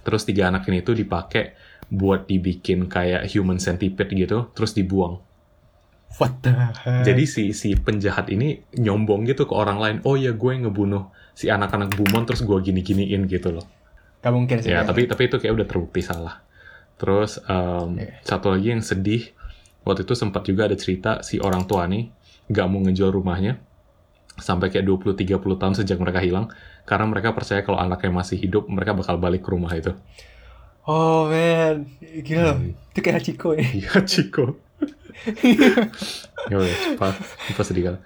terus 0.04 0.22
tiga 0.22 0.48
anak 0.48 0.68
ini 0.68 0.80
tuh 0.80 0.94
dipakai 0.94 1.56
buat 1.88 2.26
dibikin 2.26 2.86
kayak 2.86 3.26
human 3.30 3.56
centipede 3.56 4.12
gitu 4.14 4.52
terus 4.52 4.72
dibuang 4.72 5.18
What 6.16 6.40
the 6.40 6.54
heck? 6.54 7.02
jadi 7.02 7.24
si 7.26 7.50
si 7.50 7.74
penjahat 7.74 8.30
ini 8.30 8.62
nyombong 8.72 9.26
gitu 9.26 9.44
ke 9.44 9.52
orang 9.52 9.76
lain 9.76 9.96
oh 10.06 10.14
ya 10.14 10.32
gue 10.32 10.50
yang 10.54 10.70
ngebunuh 10.70 11.10
si 11.34 11.50
anak-anak 11.50 11.92
bumon 11.92 12.24
terus 12.24 12.40
gue 12.40 12.56
gini-giniin 12.62 13.26
gitu 13.26 13.50
loh 13.52 13.66
Gak 14.22 14.32
mungkin 14.32 14.58
sih. 14.62 14.72
ya 14.72 14.82
tapi 14.82 15.04
tapi 15.06 15.28
itu 15.28 15.36
kayak 15.36 15.54
udah 15.54 15.66
terbukti 15.66 16.00
salah 16.00 16.40
terus 16.96 17.36
em, 17.44 18.00
Iya. 18.00 18.22
satu 18.24 18.54
lagi 18.54 18.72
yang 18.72 18.80
sedih 18.80 19.28
waktu 19.84 20.02
itu 20.02 20.14
sempat 20.16 20.42
juga 20.44 20.66
ada 20.66 20.74
cerita 20.74 21.20
si 21.20 21.36
orang 21.38 21.68
tua 21.68 21.84
nih 21.84 22.08
nggak 22.48 22.66
mau 22.66 22.80
ngejual 22.82 23.10
rumahnya 23.12 23.60
sampai 24.36 24.68
kayak 24.68 24.84
20-30 24.84 25.40
tahun 25.40 25.74
sejak 25.74 25.98
mereka 26.00 26.20
hilang 26.20 26.52
karena 26.84 27.06
mereka 27.08 27.32
percaya 27.32 27.64
kalau 27.64 27.80
anaknya 27.80 28.12
masih 28.12 28.36
hidup 28.36 28.68
mereka 28.68 28.92
bakal 28.92 29.16
balik 29.16 29.42
ke 29.42 29.50
rumah 29.52 29.72
itu 29.72 29.96
Oh 30.86 31.26
man, 31.26 31.90
gila. 31.98 32.54
Hmm. 32.54 32.78
Itu 32.94 33.02
kayak 33.02 33.18
Hachiko 33.18 33.58
ya. 33.58 33.66
iya 33.74 33.90
ya 36.52 36.56
udah 36.60 36.76
cepat 36.76 37.14
cepat 37.50 37.64
sedih 37.66 37.84
kan 37.88 37.96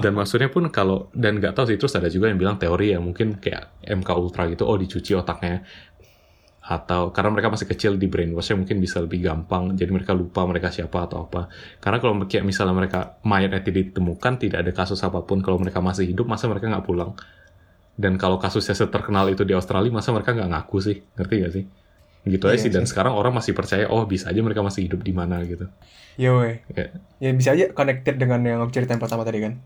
dan 0.00 0.12
maksudnya 0.14 0.48
pun 0.48 0.64
kalau 0.70 1.10
dan 1.12 1.42
nggak 1.42 1.52
tahu 1.52 1.68
sih 1.68 1.76
terus 1.76 1.98
ada 1.98 2.08
juga 2.08 2.30
yang 2.30 2.38
bilang 2.38 2.56
teori 2.56 2.94
ya 2.94 3.02
mungkin 3.02 3.36
kayak 3.42 3.82
MK 3.84 4.08
Ultra 4.14 4.46
gitu 4.48 4.64
oh 4.64 4.78
dicuci 4.78 5.18
otaknya 5.18 5.66
atau 6.68 7.08
karena 7.16 7.32
mereka 7.32 7.48
masih 7.48 7.64
kecil 7.64 7.96
di 7.96 8.12
brainwash 8.12 8.52
mungkin 8.52 8.76
bisa 8.76 9.00
lebih 9.00 9.24
gampang 9.24 9.72
jadi 9.72 9.88
mereka 9.88 10.12
lupa 10.12 10.44
mereka 10.44 10.68
siapa 10.68 11.08
atau 11.08 11.24
apa 11.24 11.48
karena 11.80 11.96
kalau 11.96 12.20
kayak 12.28 12.44
misalnya 12.44 12.76
mereka 12.76 13.16
mayatnya 13.24 13.64
tidak 13.64 13.96
ditemukan 13.96 14.32
tidak 14.36 14.58
ada 14.68 14.72
kasus 14.76 15.00
apa 15.00 15.24
pun 15.24 15.40
kalau 15.40 15.56
mereka 15.56 15.80
masih 15.80 16.04
hidup 16.04 16.28
masa 16.28 16.44
mereka 16.44 16.68
nggak 16.68 16.84
pulang 16.84 17.16
dan 17.96 18.20
kalau 18.20 18.36
kasusnya 18.36 18.76
seterkenal 18.76 19.32
itu 19.32 19.48
di 19.48 19.56
Australia 19.56 19.88
masa 19.88 20.12
mereka 20.12 20.36
nggak 20.36 20.50
ngaku 20.52 20.76
sih 20.78 20.96
ngerti 21.16 21.34
gak 21.40 21.52
sih 21.56 21.64
gitu 22.28 22.44
aja 22.52 22.60
Iya 22.60 22.60
sih 22.60 22.70
dan 22.70 22.84
sih. 22.84 22.92
sekarang 22.92 23.16
orang 23.16 23.32
masih 23.32 23.56
percaya 23.56 23.88
oh 23.88 24.04
bisa 24.04 24.28
aja 24.28 24.40
mereka 24.44 24.60
masih 24.60 24.84
hidup 24.84 25.00
di 25.00 25.16
mana 25.16 25.40
gitu 25.48 25.72
Ya 26.18 26.34
weh. 26.34 26.58
Kayak, 26.68 26.98
Ya 27.22 27.30
bisa 27.30 27.54
aja 27.54 27.70
connected 27.70 28.18
dengan 28.18 28.42
yang 28.42 28.60
cerita 28.74 28.90
yang 28.90 28.98
pertama 28.98 29.22
tadi 29.22 29.38
kan. 29.38 29.62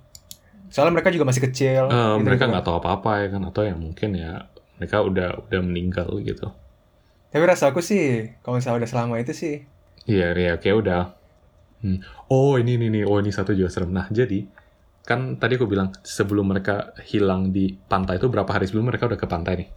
Soalnya 0.68 1.00
mereka 1.00 1.08
juga 1.08 1.24
masih 1.24 1.42
kecil. 1.48 1.88
Eh, 1.88 1.88
gitu-gitu 1.88 2.24
mereka 2.28 2.44
kan. 2.44 2.50
nggak 2.52 2.64
tahu 2.64 2.76
apa-apa 2.76 3.10
ya 3.24 3.28
kan 3.32 3.42
atau 3.48 3.62
ya 3.64 3.72
mungkin 3.72 4.10
ya 4.14 4.52
mereka 4.76 5.00
udah 5.00 5.48
udah 5.48 5.60
meninggal 5.64 6.12
gitu 6.20 6.52
Tapi 7.32 7.44
rasa 7.48 7.72
aku 7.72 7.80
sih, 7.80 8.04
kalau 8.44 8.60
misalnya 8.60 8.84
udah 8.84 8.90
selama 8.92 9.14
itu 9.22 9.32
sih, 9.42 9.54
iya 10.08 10.26
ya 10.36 10.52
kayak 10.62 10.76
udah. 10.82 11.02
Hmm. 11.82 11.98
oh 12.30 12.54
ini 12.62 12.78
ini 12.78 12.86
nih 12.94 13.04
oh 13.10 13.18
ini 13.18 13.30
satu 13.34 13.50
juga 13.58 13.70
serem. 13.74 13.90
Nah 13.90 14.06
jadi 14.12 14.46
kan 15.02 15.36
tadi 15.42 15.58
aku 15.58 15.66
bilang 15.66 15.90
sebelum 16.06 16.46
mereka 16.52 16.94
hilang 17.10 17.50
di 17.56 17.74
pantai 17.74 18.22
itu 18.22 18.30
berapa 18.30 18.46
hari 18.54 18.70
sebelum 18.70 18.86
mereka 18.90 19.10
udah 19.10 19.18
ke 19.18 19.26
pantai 19.26 19.54
nih? 19.66 19.68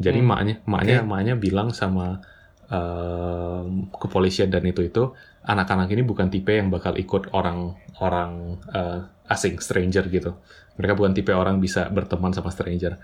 Jadi 0.00 0.20
Hmm. 0.20 0.28
maknya 0.30 0.54
maknya 0.68 0.96
Oke. 1.00 1.08
maknya 1.08 1.34
bilang 1.40 1.68
sama 1.72 2.20
em, 2.68 3.88
kepolisian 3.92 4.48
dan 4.52 4.64
itu 4.64 4.80
itu 4.84 5.12
anak-anak 5.44 5.88
ini 5.92 6.02
bukan 6.04 6.28
tipe 6.32 6.52
yang 6.52 6.68
bakal 6.72 6.96
ikut 6.96 7.32
orang 7.36 7.76
orang 8.00 8.60
eh, 8.72 9.00
asing 9.32 9.56
stranger 9.60 10.04
gitu. 10.12 10.36
Mereka 10.76 10.92
bukan 10.98 11.12
tipe 11.16 11.32
orang 11.32 11.60
bisa 11.62 11.88
berteman 11.92 12.32
sama 12.36 12.50
stranger 12.52 12.98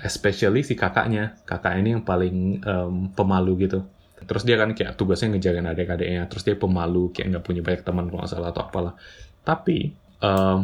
especially 0.00 0.64
si 0.64 0.74
kakaknya. 0.76 1.38
Kakak 1.48 1.76
ini 1.80 1.96
yang 1.96 2.04
paling 2.04 2.60
em, 2.60 2.94
pemalu 3.12 3.68
gitu. 3.68 3.84
Terus 4.26 4.42
dia 4.42 4.56
kan 4.56 4.72
kayak 4.72 4.96
tugasnya 4.96 5.36
ngejagain 5.36 5.68
adik-adiknya. 5.68 6.28
Terus 6.28 6.42
dia 6.44 6.56
pemalu 6.56 7.12
kayak 7.12 7.36
nggak 7.36 7.44
punya 7.44 7.62
banyak 7.62 7.82
teman 7.84 8.08
kalau 8.08 8.20
nggak 8.24 8.32
salah 8.32 8.50
atau 8.50 8.62
apalah. 8.64 8.94
Tapi 9.44 9.92
em, 10.20 10.58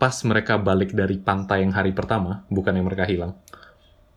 pas 0.00 0.14
mereka 0.26 0.58
balik 0.58 0.92
dari 0.92 1.16
pantai 1.16 1.62
yang 1.62 1.72
hari 1.72 1.94
pertama 1.94 2.42
bukan 2.50 2.74
yang 2.74 2.84
mereka 2.84 3.06
hilang 3.06 3.38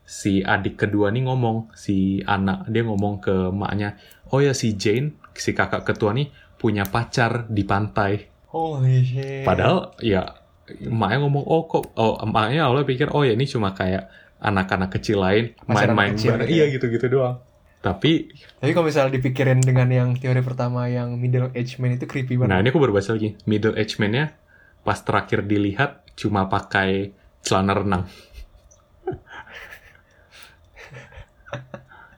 si 0.08 0.40
adik 0.40 0.80
kedua 0.80 1.12
nih 1.12 1.28
ngomong 1.28 1.76
si 1.76 2.24
anak 2.24 2.64
dia 2.72 2.88
ngomong 2.88 3.20
ke 3.20 3.52
maknya 3.52 4.00
oh 4.32 4.40
ya 4.40 4.56
si 4.56 4.80
Jane 4.80 5.20
si 5.36 5.52
kakak 5.52 5.84
ketua 5.84 6.16
nih 6.16 6.32
punya 6.58 6.88
pacar 6.88 7.46
di 7.52 7.68
pantai. 7.68 8.26
Holy 8.50 9.04
shit. 9.06 9.46
Padahal 9.46 9.94
ya 10.02 10.26
emaknya 10.68 11.28
ngomong 11.28 11.44
oh 11.44 11.64
kok 11.68 11.92
oh 12.00 12.18
emaknya 12.24 12.66
awalnya 12.66 12.88
pikir 12.88 13.12
oh 13.12 13.28
ya 13.28 13.36
ini 13.36 13.46
cuma 13.46 13.76
kayak 13.76 14.08
anak-anak 14.38 14.94
kecil 14.94 15.22
lain 15.22 15.54
main-main 15.66 16.14
bareng. 16.14 16.50
iya 16.50 16.66
ya. 16.70 16.74
gitu-gitu 16.78 17.10
doang. 17.10 17.42
Tapi 17.82 18.34
Tapi 18.58 18.72
kalau 18.74 18.90
misalnya 18.90 19.18
dipikirin 19.18 19.62
dengan 19.62 19.90
yang 19.90 20.10
teori 20.18 20.42
pertama 20.42 20.90
yang 20.90 21.14
middle 21.18 21.54
age 21.54 21.78
man 21.78 21.94
itu 21.94 22.10
creepy 22.10 22.38
nah 22.38 22.58
banget. 22.58 22.62
ini 22.66 22.70
aku 22.74 22.80
baru 22.82 22.94
baca 22.98 23.12
lagi 23.14 23.38
middle 23.46 23.78
age 23.78 24.02
man-nya 24.02 24.34
pas 24.82 24.98
terakhir 25.02 25.46
dilihat 25.46 26.02
cuma 26.18 26.50
pakai 26.50 27.14
celana 27.46 27.74
renang. 27.78 28.04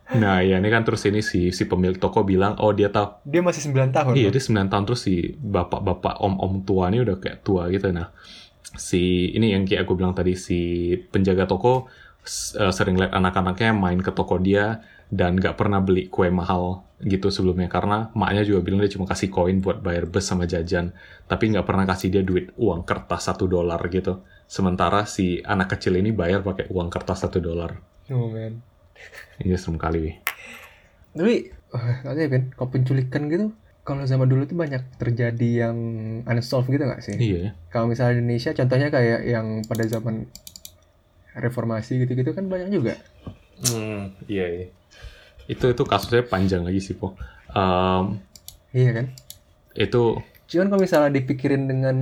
nah 0.10 0.42
ya 0.42 0.58
ini 0.58 0.74
kan 0.74 0.82
terus 0.82 1.06
ini 1.06 1.22
si 1.22 1.54
si 1.54 1.70
pemilik 1.70 2.02
toko 2.02 2.26
bilang 2.26 2.58
oh 2.58 2.74
dia 2.74 2.90
tahu 2.90 3.22
Dia 3.30 3.46
masih 3.46 3.70
9 3.70 3.94
tahun. 3.94 4.14
Iya, 4.18 4.34
dia 4.34 4.42
9 4.42 4.72
tahun 4.72 4.84
terus 4.90 5.06
si 5.06 5.38
bapak-bapak 5.38 6.18
om-om 6.24 6.66
tua 6.66 6.90
ini 6.90 7.06
udah 7.06 7.22
kayak 7.22 7.46
tua 7.46 7.70
gitu. 7.70 7.94
Nah, 7.94 8.10
si 8.74 9.30
ini 9.38 9.54
yang 9.54 9.70
kayak 9.70 9.86
aku 9.86 9.94
bilang 9.94 10.18
tadi 10.18 10.34
si 10.34 10.96
penjaga 11.14 11.46
toko 11.46 11.86
eh, 12.26 12.72
sering 12.74 12.96
lihat 13.00 13.12
anak-anaknya 13.16 13.72
main 13.76 14.00
ke 14.00 14.12
toko 14.14 14.38
dia 14.38 14.84
dan 15.10 15.38
nggak 15.40 15.58
pernah 15.58 15.82
beli 15.82 16.06
kue 16.08 16.30
mahal 16.30 16.86
gitu 17.02 17.32
sebelumnya 17.32 17.72
karena 17.72 18.12
maknya 18.14 18.44
juga 18.46 18.60
bilang 18.62 18.84
dia 18.84 18.92
cuma 18.94 19.08
kasih 19.08 19.32
koin 19.32 19.64
buat 19.64 19.80
bayar 19.80 20.06
bus 20.06 20.28
sama 20.28 20.46
jajan 20.46 20.92
tapi 21.32 21.50
nggak 21.50 21.66
pernah 21.66 21.88
kasih 21.88 22.12
dia 22.14 22.24
duit 22.26 22.52
uang 22.60 22.84
kertas 22.84 23.32
satu 23.32 23.48
dolar 23.48 23.80
gitu 23.90 24.20
sementara 24.46 25.08
si 25.08 25.40
anak 25.42 25.74
kecil 25.78 25.96
ini 25.98 26.12
bayar 26.12 26.44
pakai 26.44 26.68
uang 26.70 26.90
kertas 26.92 27.24
satu 27.26 27.40
dolar 27.40 27.80
Oh 28.10 28.26
man. 28.34 28.66
ini 29.46 29.54
serem 29.56 29.78
kali 29.78 30.00
wih. 30.02 30.16
Tapi, 31.16 31.36
uh, 31.74 31.94
katanya 32.06 32.28
Ben, 32.34 32.44
kalau 32.54 32.70
penculikan 32.74 33.24
gitu, 33.30 33.46
kalau 33.88 34.04
zaman 34.06 34.28
dulu 34.30 34.44
tuh 34.46 34.58
banyak 34.58 34.82
terjadi 35.02 35.50
yang 35.70 35.78
unsolved 36.26 36.70
gitu 36.70 36.84
nggak 36.86 37.02
sih? 37.02 37.18
iya 37.18 37.38
ya 37.46 37.52
Kalau 37.74 37.86
misalnya 37.90 38.18
di 38.18 38.22
Indonesia, 38.26 38.52
contohnya 38.54 38.88
kayak 38.94 39.20
yang 39.26 39.48
pada 39.66 39.84
zaman 39.90 40.16
reformasi 41.40 42.04
gitu-gitu 42.04 42.32
kan 42.32 42.46
banyak 42.46 42.70
juga. 42.72 42.94
Hmm, 43.60 44.16
iya, 44.28 44.46
iya. 44.48 44.68
Itu 45.50 45.72
itu 45.72 45.84
kasusnya 45.84 46.24
panjang 46.24 46.64
lagi 46.64 46.80
sih, 46.80 46.96
Po. 46.96 47.16
Em, 47.52 48.22
Iya 48.70 48.92
kan? 48.94 49.06
itu 49.74 50.22
Cuman 50.50 50.68
kalau 50.70 50.82
misalnya 50.82 51.12
dipikirin 51.14 51.66
dengan 51.66 51.98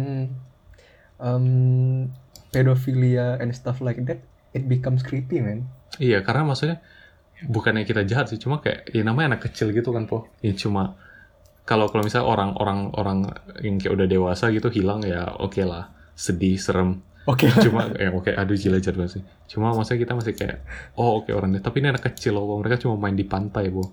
um, 1.19 2.07
pedophilia 2.51 3.37
and 3.39 3.51
stuff 3.51 3.83
like 3.83 3.99
that, 4.07 4.19
it 4.55 4.65
becomes 4.65 5.03
creepy, 5.03 5.43
man. 5.43 5.67
iya 5.97 6.21
karena 6.21 6.45
maksudnya 6.45 6.77
bukannya 7.43 7.83
kita 7.83 8.05
jahat 8.05 8.29
sih, 8.29 8.39
cuma 8.39 8.61
kayak 8.61 8.89
ya 8.93 9.01
namanya 9.01 9.35
anak 9.35 9.51
kecil 9.51 9.71
gitu 9.71 9.91
kan, 9.91 10.07
Po. 10.07 10.27
Ya 10.39 10.53
cuma 10.55 10.95
kalau 11.67 11.91
kalau 11.91 12.03
misalnya 12.07 12.27
orang-orang 12.27 12.79
orang 12.95 13.17
yang 13.59 13.75
kayak 13.77 13.93
udah 13.99 14.07
dewasa 14.07 14.47
gitu 14.55 14.71
hilang 14.71 15.03
ya 15.03 15.27
oke 15.35 15.59
lah, 15.63 15.91
sedih, 16.15 16.55
serem. 16.55 17.03
Oke. 17.27 17.51
Cuma 17.65 17.91
ya 17.91 18.09
oke, 18.09 18.31
aduh 18.31 18.55
gila 18.55 18.79
banget 18.79 19.19
sih. 19.19 19.23
Cuma 19.51 19.75
maksudnya 19.75 19.99
kita 20.01 20.13
masih 20.15 20.33
kayak 20.33 20.63
oh 20.95 21.19
oke 21.19 21.29
orang 21.29 21.51
ini, 21.51 21.59
tapi 21.59 21.83
ini 21.83 21.91
anak 21.91 22.07
kecil 22.07 22.39
loh, 22.39 22.57
mereka 22.57 22.79
cuma 22.79 22.95
main 22.95 23.13
di 23.13 23.27
pantai, 23.27 23.67
Po. 23.67 23.91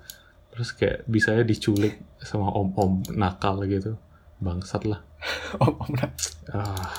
Terus 0.54 0.70
kayak 0.72 1.02
bisa 1.04 1.34
diculik 1.42 1.98
sama 2.22 2.54
om-om 2.54 3.02
nakal 3.12 3.58
gitu. 3.66 3.98
Bangsat 4.38 4.86
lah. 4.86 5.02
om, 5.64 5.74
om, 5.76 5.90
nah. 5.92 6.10
Ah, 6.54 6.94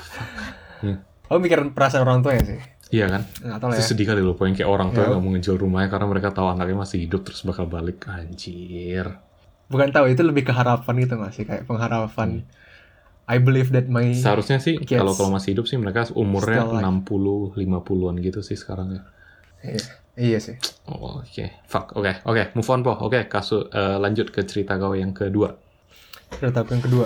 Oh, 1.26 1.42
mikir 1.42 1.58
perasaan 1.74 2.06
orang 2.06 2.22
tua 2.22 2.38
ya 2.38 2.44
sih? 2.46 2.60
iya 2.94 3.10
kan? 3.10 3.26
Nggak 3.42 3.60
tahu 3.60 3.70
ya. 3.74 3.82
sedih 3.82 4.06
kali 4.06 4.22
loh, 4.22 4.38
poin 4.38 4.54
kayak 4.54 4.70
orang 4.70 4.94
tua 4.94 5.04
Ya. 5.04 5.10
nggak 5.10 5.22
mau 5.26 5.32
ngejual 5.34 5.58
rumahnya 5.58 5.90
karena 5.90 6.06
mereka 6.06 6.30
tahu 6.30 6.54
anaknya 6.54 6.78
masih 6.78 7.02
hidup 7.02 7.26
terus 7.26 7.42
bakal 7.42 7.66
balik. 7.66 8.06
Anjir. 8.06 9.10
bukan 9.66 9.90
tahu 9.90 10.14
itu 10.14 10.22
lebih 10.22 10.46
ke 10.46 10.54
harapan 10.54 10.94
gitu 11.02 11.18
nggak 11.18 11.34
sih 11.34 11.42
kayak 11.42 11.66
pengharapan 11.66 12.46
I 13.26 13.38
believe 13.38 13.70
that 13.70 13.88
my 13.88 14.12
Seharusnya 14.12 14.58
sih 14.58 14.78
Kids. 14.78 14.96
kalau 14.96 15.12
kalau 15.12 15.30
masih 15.32 15.54
hidup 15.54 15.66
sih 15.66 15.76
mereka 15.76 16.06
umurnya 16.14 16.62
Still 16.62 16.78
like- 16.78 16.86
60 17.58 17.58
50-an 17.58 18.16
gitu 18.20 18.40
sih 18.40 18.54
sekarang 18.54 18.88
ya. 18.92 19.02
iya, 19.64 19.82
iya 20.16 20.38
sih 20.38 20.56
Oh, 20.86 21.20
oke. 21.20 21.46
Fuck. 21.66 21.94
Oke, 21.94 22.22
oke. 22.22 22.54
Move 22.54 22.70
on, 22.70 22.80
Po. 22.80 22.94
Oke, 23.00 23.26
kasus 23.26 23.66
eh, 23.68 23.98
lanjut 23.98 24.30
ke 24.30 24.44
cerita 24.44 24.76
kau 24.76 24.94
yang 24.94 25.10
kedua. 25.12 25.58
ceritaku 26.32 26.70
yang 26.72 26.84
kedua 26.84 27.06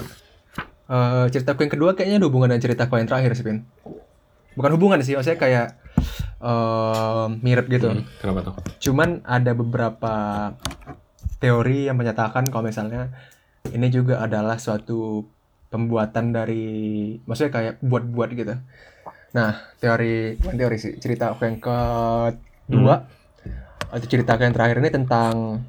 Eh 0.87 1.25
ceritaku 1.29 1.59
yang 1.61 1.71
kedua 1.71 1.89
kayaknya 1.93 2.17
ada 2.17 2.25
hubungan 2.25 2.49
dengan 2.49 2.63
ceritaku 2.63 2.97
yang 2.97 3.05
terakhir 3.05 3.31
sih 3.31 3.43
Pin 3.43 3.61
bukan 4.51 4.71
hubungan 4.73 4.99
sih 4.99 5.13
maksudnya 5.13 5.37
kayak 5.37 5.67
eh 6.41 7.25
mirip 7.39 7.69
gitu 7.69 7.93
Hmm, 7.93 8.03
kenapa 8.17 8.39
tuh? 8.41 8.53
cuman 8.81 9.21
ada 9.21 9.51
beberapa 9.53 10.13
teori 11.37 11.85
yang 11.85 11.95
menyatakan 11.95 12.43
kalau 12.43 12.65
misalnya 12.65 13.13
ini 13.67 13.87
juga 13.87 14.19
adalah 14.19 14.57
suatu 14.57 15.23
pembuatan 15.69 16.29
dari 16.29 16.65
maksudnya 17.23 17.51
kayak 17.51 17.73
buat-buat 17.79 18.29
gitu 18.33 18.57
nah 19.29 19.49
teori 19.77 20.35
bukan 20.35 20.55
teori 20.57 20.77
sih 20.77 20.97
cerita 20.97 21.29
aku 21.29 21.45
yang 21.45 21.57
kedua 21.57 22.95
atau 23.89 24.05
cerita 24.05 24.33
aku 24.33 24.43
yang 24.43 24.53
terakhir 24.53 24.77
ini 24.77 24.89
tentang 24.89 25.61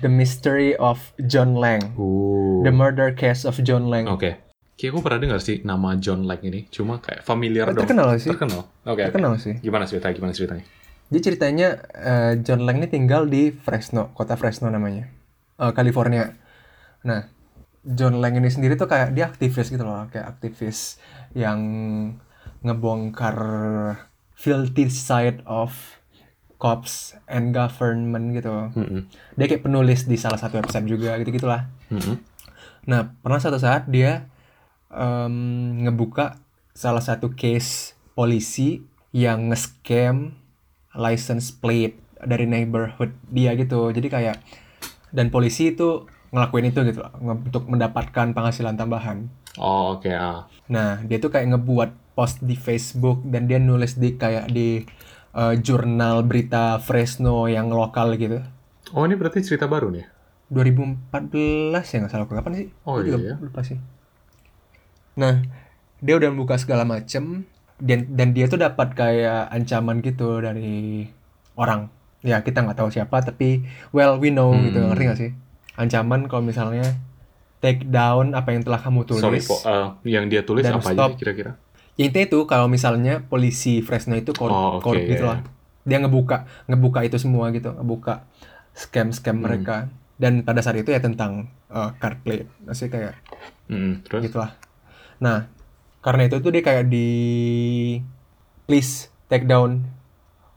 The 0.00 0.08
Mystery 0.08 0.72
of 0.74 0.96
John 1.20 1.54
Lang 1.54 1.92
Uh. 1.94 2.64
The 2.64 2.72
Murder 2.72 3.12
Case 3.12 3.44
of 3.44 3.60
John 3.60 3.88
Lang 3.88 4.08
Oke. 4.08 4.40
Kayak 4.74 4.96
aku 4.96 5.00
pernah 5.04 5.20
dengar 5.20 5.40
sih 5.40 5.60
nama 5.60 5.92
John 5.94 6.24
Lang 6.24 6.40
ini. 6.40 6.64
Cuma 6.72 6.96
kayak 6.96 7.20
familiar 7.20 7.68
Oh, 7.68 7.76
dong. 7.76 7.84
terkenal 7.84 8.16
sih. 8.16 8.32
Terkenal. 8.32 8.64
Oke. 8.88 8.96
oke. 8.96 9.02
terkenal 9.12 9.36
sih 9.36 9.60
Gimana 9.60 9.84
ceritanya? 9.84 10.14
Gimana 10.16 10.32
ceritanya? 10.32 10.64
Jadi 11.12 11.20
ceritanya 11.20 11.68
eh, 11.92 12.32
John 12.40 12.64
Lang 12.64 12.80
ini 12.80 12.88
tinggal 12.88 13.28
di 13.28 13.52
Fresno, 13.52 14.08
kota 14.16 14.40
Fresno 14.40 14.72
namanya, 14.72 15.04
Eh, 15.60 15.72
California. 15.76 16.32
Nah, 17.02 17.28
John 17.80 18.20
Lang 18.20 18.36
ini 18.36 18.52
sendiri 18.52 18.76
tuh 18.76 18.88
kayak 18.88 19.16
dia 19.16 19.24
aktivis 19.24 19.72
gitu 19.72 19.80
loh, 19.80 20.04
kayak 20.12 20.36
aktivis 20.36 21.00
yang 21.32 21.60
ngebongkar 22.60 23.36
filthy 24.36 24.92
side 24.92 25.40
of 25.48 25.72
cops 26.60 27.16
and 27.24 27.56
government 27.56 28.36
gitu. 28.36 28.52
Mm-mm. 28.76 29.08
Dia 29.40 29.48
kayak 29.48 29.64
penulis 29.64 30.04
di 30.04 30.20
salah 30.20 30.36
satu 30.36 30.60
website 30.60 30.84
juga 30.84 31.16
gitu 31.16 31.32
gitulah. 31.32 31.72
Mm-mm. 31.88 32.20
Nah, 32.84 33.16
pernah 33.24 33.40
suatu 33.40 33.56
saat 33.56 33.88
dia 33.88 34.28
em, 34.92 35.80
ngebuka 35.88 36.36
salah 36.76 37.00
satu 37.00 37.32
case 37.32 37.96
polisi 38.12 38.84
yang 39.16 39.48
nge-scam 39.48 40.36
license 40.92 41.48
plate 41.48 41.96
dari 42.20 42.44
neighborhood 42.44 43.16
dia 43.32 43.56
gitu. 43.56 43.88
Jadi 43.88 44.12
kayak 44.12 44.36
dan 45.16 45.32
polisi 45.32 45.72
itu 45.72 46.04
ngelakuin 46.30 46.70
itu 46.70 46.80
gitu 46.86 47.02
untuk 47.20 47.66
mendapatkan 47.66 48.30
penghasilan 48.30 48.74
tambahan. 48.74 49.26
Oh, 49.58 49.98
oke. 49.98 50.06
ah. 50.10 50.46
Nah, 50.66 51.02
dia 51.02 51.18
tuh 51.18 51.28
kayak 51.28 51.54
ngebuat 51.54 52.14
post 52.14 52.38
di 52.40 52.54
Facebook 52.54 53.22
dan 53.26 53.46
dia 53.46 53.58
nulis 53.58 53.94
di 53.94 54.14
kayak 54.14 54.46
di 54.48 54.86
eh, 55.32 55.54
jurnal 55.58 56.22
berita 56.22 56.78
Fresno 56.78 57.46
yang 57.46 57.66
lokal 57.68 58.14
gitu. 58.14 58.38
Oh, 58.90 59.02
ini 59.02 59.14
berarti 59.14 59.42
cerita 59.42 59.66
baru 59.66 59.90
nih? 59.90 60.06
2014 60.50 61.70
ya 61.86 61.96
nggak 62.02 62.10
salah 62.10 62.26
kapan 62.26 62.54
sih? 62.56 62.68
Oh, 62.82 62.98
juga 62.98 63.18
iya. 63.18 63.34
lupa 63.38 63.62
sih. 63.62 63.78
Nah, 65.14 65.42
dia 65.98 66.14
udah 66.16 66.30
membuka 66.30 66.56
segala 66.56 66.82
macem 66.82 67.44
dan 67.78 68.06
dan 68.10 68.32
dia 68.32 68.46
tuh 68.46 68.58
dapat 68.58 68.92
kayak 68.94 69.50
ancaman 69.50 70.00
gitu 70.00 70.38
dari 70.40 71.06
orang. 71.54 71.90
Ya 72.20 72.42
kita 72.42 72.60
nggak 72.60 72.76
tahu 72.76 72.90
siapa 72.92 73.18
tapi 73.20 73.64
well 73.90 74.20
we 74.20 74.28
know 74.28 74.52
Hmm. 74.52 74.64
gitu 74.66 74.78
ngerti 74.84 75.04
nggak 75.06 75.20
sih? 75.20 75.30
Ancaman 75.80 76.28
kalau 76.28 76.44
misalnya 76.44 76.84
take 77.58 77.84
down 77.86 78.32
apa 78.32 78.52
yang 78.52 78.60
telah 78.60 78.76
kamu 78.76 79.04
tulis. 79.04 79.20
Sorry, 79.20 79.40
Po. 79.40 79.56
Eh, 79.62 80.12
yang 80.12 80.28
dia 80.28 80.40
tulis 80.40 80.60
Dan 80.60 80.76
apa 80.76 80.84
aja 80.86 80.92
stop. 80.94 81.10
sih 81.10 81.18
kira-kira? 81.18 81.56
Ya, 81.96 82.04
intinya 82.04 82.26
itu 82.26 82.40
kalau 82.44 82.66
misalnya 82.66 83.20
polisi 83.22 83.80
Fresno 83.80 84.12
itu 84.14 84.32
korup, 84.32 84.52
Oh, 84.52 84.76
korup 84.78 85.00
iya, 85.00 85.10
gitu 85.10 85.24
lah. 85.24 85.40
Dia 85.82 85.98
ngebuka 85.98 86.44
ngebuka 86.66 87.00
itu 87.02 87.16
semua 87.16 87.48
gitu, 87.50 87.72
ngebuka 87.72 88.24
scam-scam 88.72 89.34
Hmm. 89.34 89.42
mereka. 89.42 89.76
Dan 90.16 90.40
pada 90.40 90.60
saat 90.60 90.76
itu 90.76 90.88
ya 90.88 91.00
tentang 91.00 91.48
uh, 91.66 91.96
card 91.96 92.20
plate. 92.20 92.44
Maksudnya 92.60 92.90
kayak 92.90 93.14
Mm, 93.66 94.04
terus? 94.04 94.20
gitulah. 94.26 94.52
Nah, 95.16 95.48
karena 96.00 96.26
itu 96.26 96.36
tuh 96.38 96.50
dia 96.50 96.60
kayak 96.60 96.88
di 96.88 97.08
please 98.64 99.08
take 99.26 99.44
down 99.44 99.84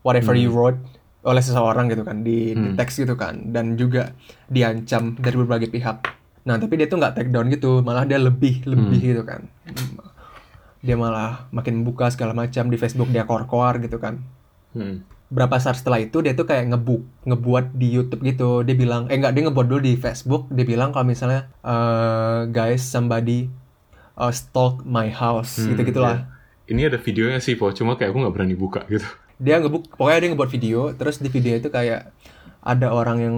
whatever 0.01 0.33
you 0.33 0.49
wrote 0.49 0.79
oleh 1.23 1.39
seseorang 1.39 1.87
gitu 1.87 2.03
kan 2.03 2.19
di, 2.19 2.51
di 2.51 2.67
Hmm. 2.71 2.75
teks 2.75 2.99
gitu 2.99 3.15
kan 3.15 3.49
dan 3.49 3.75
juga 3.75 4.11
diancam 4.47 5.15
dari 5.15 5.35
berbagai 5.35 5.67
pihak. 5.67 5.97
Nah, 6.43 6.59
tapi 6.59 6.75
dia 6.75 6.85
tuh 6.85 6.99
nggak 6.99 7.15
take 7.15 7.31
down 7.31 7.47
gitu, 7.47 7.79
malah 7.79 8.03
dia 8.03 8.19
lebih 8.19 8.67
lebih 8.67 8.99
gitu 8.99 9.23
kan. 9.23 9.47
Dia 10.83 10.99
malah 10.99 11.47
makin 11.49 11.79
membuka 11.79 12.11
segala 12.11 12.35
macam 12.35 12.67
di 12.67 12.75
Facebook 12.75 13.07
dia 13.07 13.23
kor-kor 13.23 13.79
gitu 13.79 13.95
kan. 13.97 14.19
Hmm. 14.75 15.07
Berapa 15.31 15.55
saat 15.57 15.79
setelah 15.79 15.97
itu 15.97 16.19
dia 16.19 16.35
tuh 16.35 16.43
kayak 16.43 16.67
ngebuk 16.69 17.01
ngebuat 17.23 17.71
di 17.73 17.87
YouTube 17.89 18.21
gitu. 18.21 18.61
Dia 18.61 18.75
bilang 18.75 19.07
eh 19.07 19.15
nggak 19.15 19.31
dia 19.31 19.43
ngebuat 19.47 19.65
dulu 19.65 19.79
di 19.79 19.95
Facebook. 19.95 20.51
Dia 20.51 20.67
bilang 20.67 20.91
kalau 20.91 21.07
misalnya 21.07 21.47
eh, 21.63 22.51
guys 22.51 22.83
somebody 22.83 23.47
uh, 24.13 24.29
stalk 24.29 24.83
my 24.83 25.07
house 25.07 25.57
Hmm, 25.57 25.71
gitu 25.71 25.87
gitulah. 25.87 26.27
Ini 26.63 26.87
ada 26.87 26.99
videonya 26.99 27.39
sih, 27.39 27.55
Po. 27.55 27.71
Cuma 27.71 27.95
kayak 27.95 28.11
aku 28.11 28.19
nggak 28.19 28.33
berani 28.35 28.55
buka 28.55 28.83
gitu. 28.85 29.07
Dia 29.43 29.59
ngebuk 29.59 29.91
pokoknya 29.91 30.19
dia 30.19 30.29
ngebuat 30.31 30.49
video. 30.49 30.79
Terus 30.93 31.19
di 31.19 31.27
video 31.27 31.53
itu 31.53 31.67
kayak 31.67 32.15
ada 32.63 32.87
orang 32.89 33.17
yang 33.19 33.35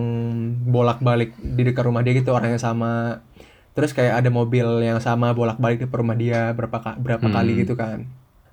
bolak-balik 0.64 1.34
di 1.36 1.66
dekat 1.66 1.82
rumah 1.82 2.00
dia 2.00 2.14
gitu 2.14 2.30
orang 2.30 2.54
yang 2.54 2.62
sama. 2.62 3.26
Terus 3.74 3.92
kayak 3.92 4.22
ada 4.22 4.30
mobil 4.30 4.64
yang 4.80 5.00
sama 5.00 5.34
bolak-balik 5.34 5.82
di 5.82 5.88
rumah 5.88 6.14
dia 6.14 6.54
berapa 6.54 6.78
ka- 6.78 6.96
berapa 6.96 7.26
Hmm. 7.26 7.34
kali 7.34 7.60
gitu 7.60 7.74
kan. 7.74 8.06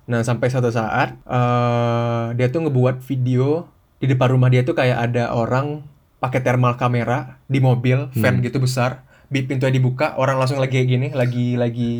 Nah 0.03 0.19
sampai 0.19 0.49
suatu 0.49 0.67
saat 0.67 1.15
eh 1.23 2.25
dia 2.33 2.49
tuh 2.49 2.65
ngebuat 2.65 2.99
video 3.01 3.69
di 3.97 4.09
depan 4.09 4.33
rumah 4.33 4.49
dia 4.49 4.61
tuh 4.61 4.73
kayak 4.73 4.99
ada 5.05 5.31
orang 5.31 5.85
pakai 6.19 6.41
thermal 6.41 6.75
kamera 6.75 7.39
di 7.45 7.59
mobil 7.59 8.09
van 8.11 8.41
gitu 8.41 8.57
besar. 8.57 9.05
Pintunya 9.29 9.71
dibuka, 9.71 10.13
orang 10.13 10.37
langsung 10.37 10.61
lagi 10.61 10.77
kayak 10.77 10.87
gini, 10.87 11.07
lagi 11.09 11.57
lagi 11.57 11.93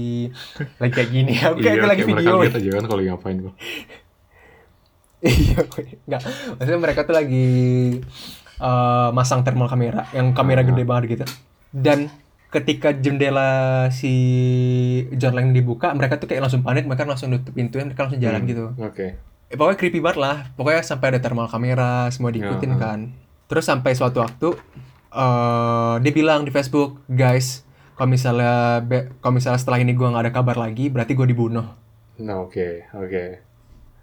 lagi 0.78 0.94
kayak 0.94 1.10
gini. 1.10 1.34
Oke, 1.50 1.66
iya, 1.66 1.82
kayak 1.82 1.90
lagi 1.90 2.04
video. 2.06 2.38
aja 2.38 2.70
kan 2.78 2.86
kalau 2.86 3.02
ngapain. 3.02 3.38
Iya, 5.24 5.64
enggak. 6.04 6.22
Maksudnya 6.54 6.80
mereka 6.80 7.02
tuh 7.04 7.16
lagi 7.16 7.48
eh, 8.56 9.10
masang 9.12 9.42
thermal 9.42 9.66
kamera, 9.66 10.06
yang 10.12 10.32
kamera 10.32 10.62
Ah. 10.62 10.66
gede 10.66 10.84
banget 10.84 11.04
gitu. 11.10 11.26
Dan 11.72 12.12
ketika 12.48 12.94
jendela 12.94 13.50
si 13.90 14.14
John 15.12 15.34
Lang 15.34 15.52
dibuka, 15.52 15.90
mereka 15.92 16.16
tuh 16.16 16.28
kayak 16.28 16.44
langsung 16.44 16.62
panik, 16.62 16.86
mereka 16.86 17.04
langsung 17.04 17.32
nutup 17.32 17.50
pintunya, 17.50 17.84
mereka 17.84 18.06
langsung 18.06 18.20
jalan 18.20 18.40
Hmm. 18.40 18.50
gitu. 18.50 18.66
Oke. 18.78 19.06
Eh, 19.48 19.56
pokoknya 19.56 19.78
creepy 19.78 20.00
banget 20.00 20.18
lah. 20.18 20.38
Pokoknya 20.54 20.82
sampai 20.82 21.08
ada 21.10 21.20
thermal 21.20 21.48
kamera, 21.48 22.08
semua 22.10 22.30
diikutin 22.30 22.72
Ya, 22.72 22.78
kan. 22.78 23.00
Terus 23.46 23.64
sampai 23.64 23.92
suatu 23.94 24.20
waktu 24.20 24.54
eh 25.12 25.96
dia 26.00 26.12
bilang 26.12 26.42
di 26.42 26.50
Facebook, 26.50 27.06
guys, 27.06 27.62
kalau 27.94 28.10
misalnya 28.10 28.82
kalau 29.20 29.34
misalnya 29.34 29.58
setelah 29.58 29.78
ini 29.78 29.94
gua 29.94 30.10
nggak 30.10 30.26
ada 30.26 30.34
kabar 30.34 30.58
lagi, 30.58 30.90
berarti 30.90 31.14
gue 31.14 31.28
dibunuh 31.28 31.68
Nah, 32.16 32.38
oke, 32.40 32.90
oke. 32.94 33.24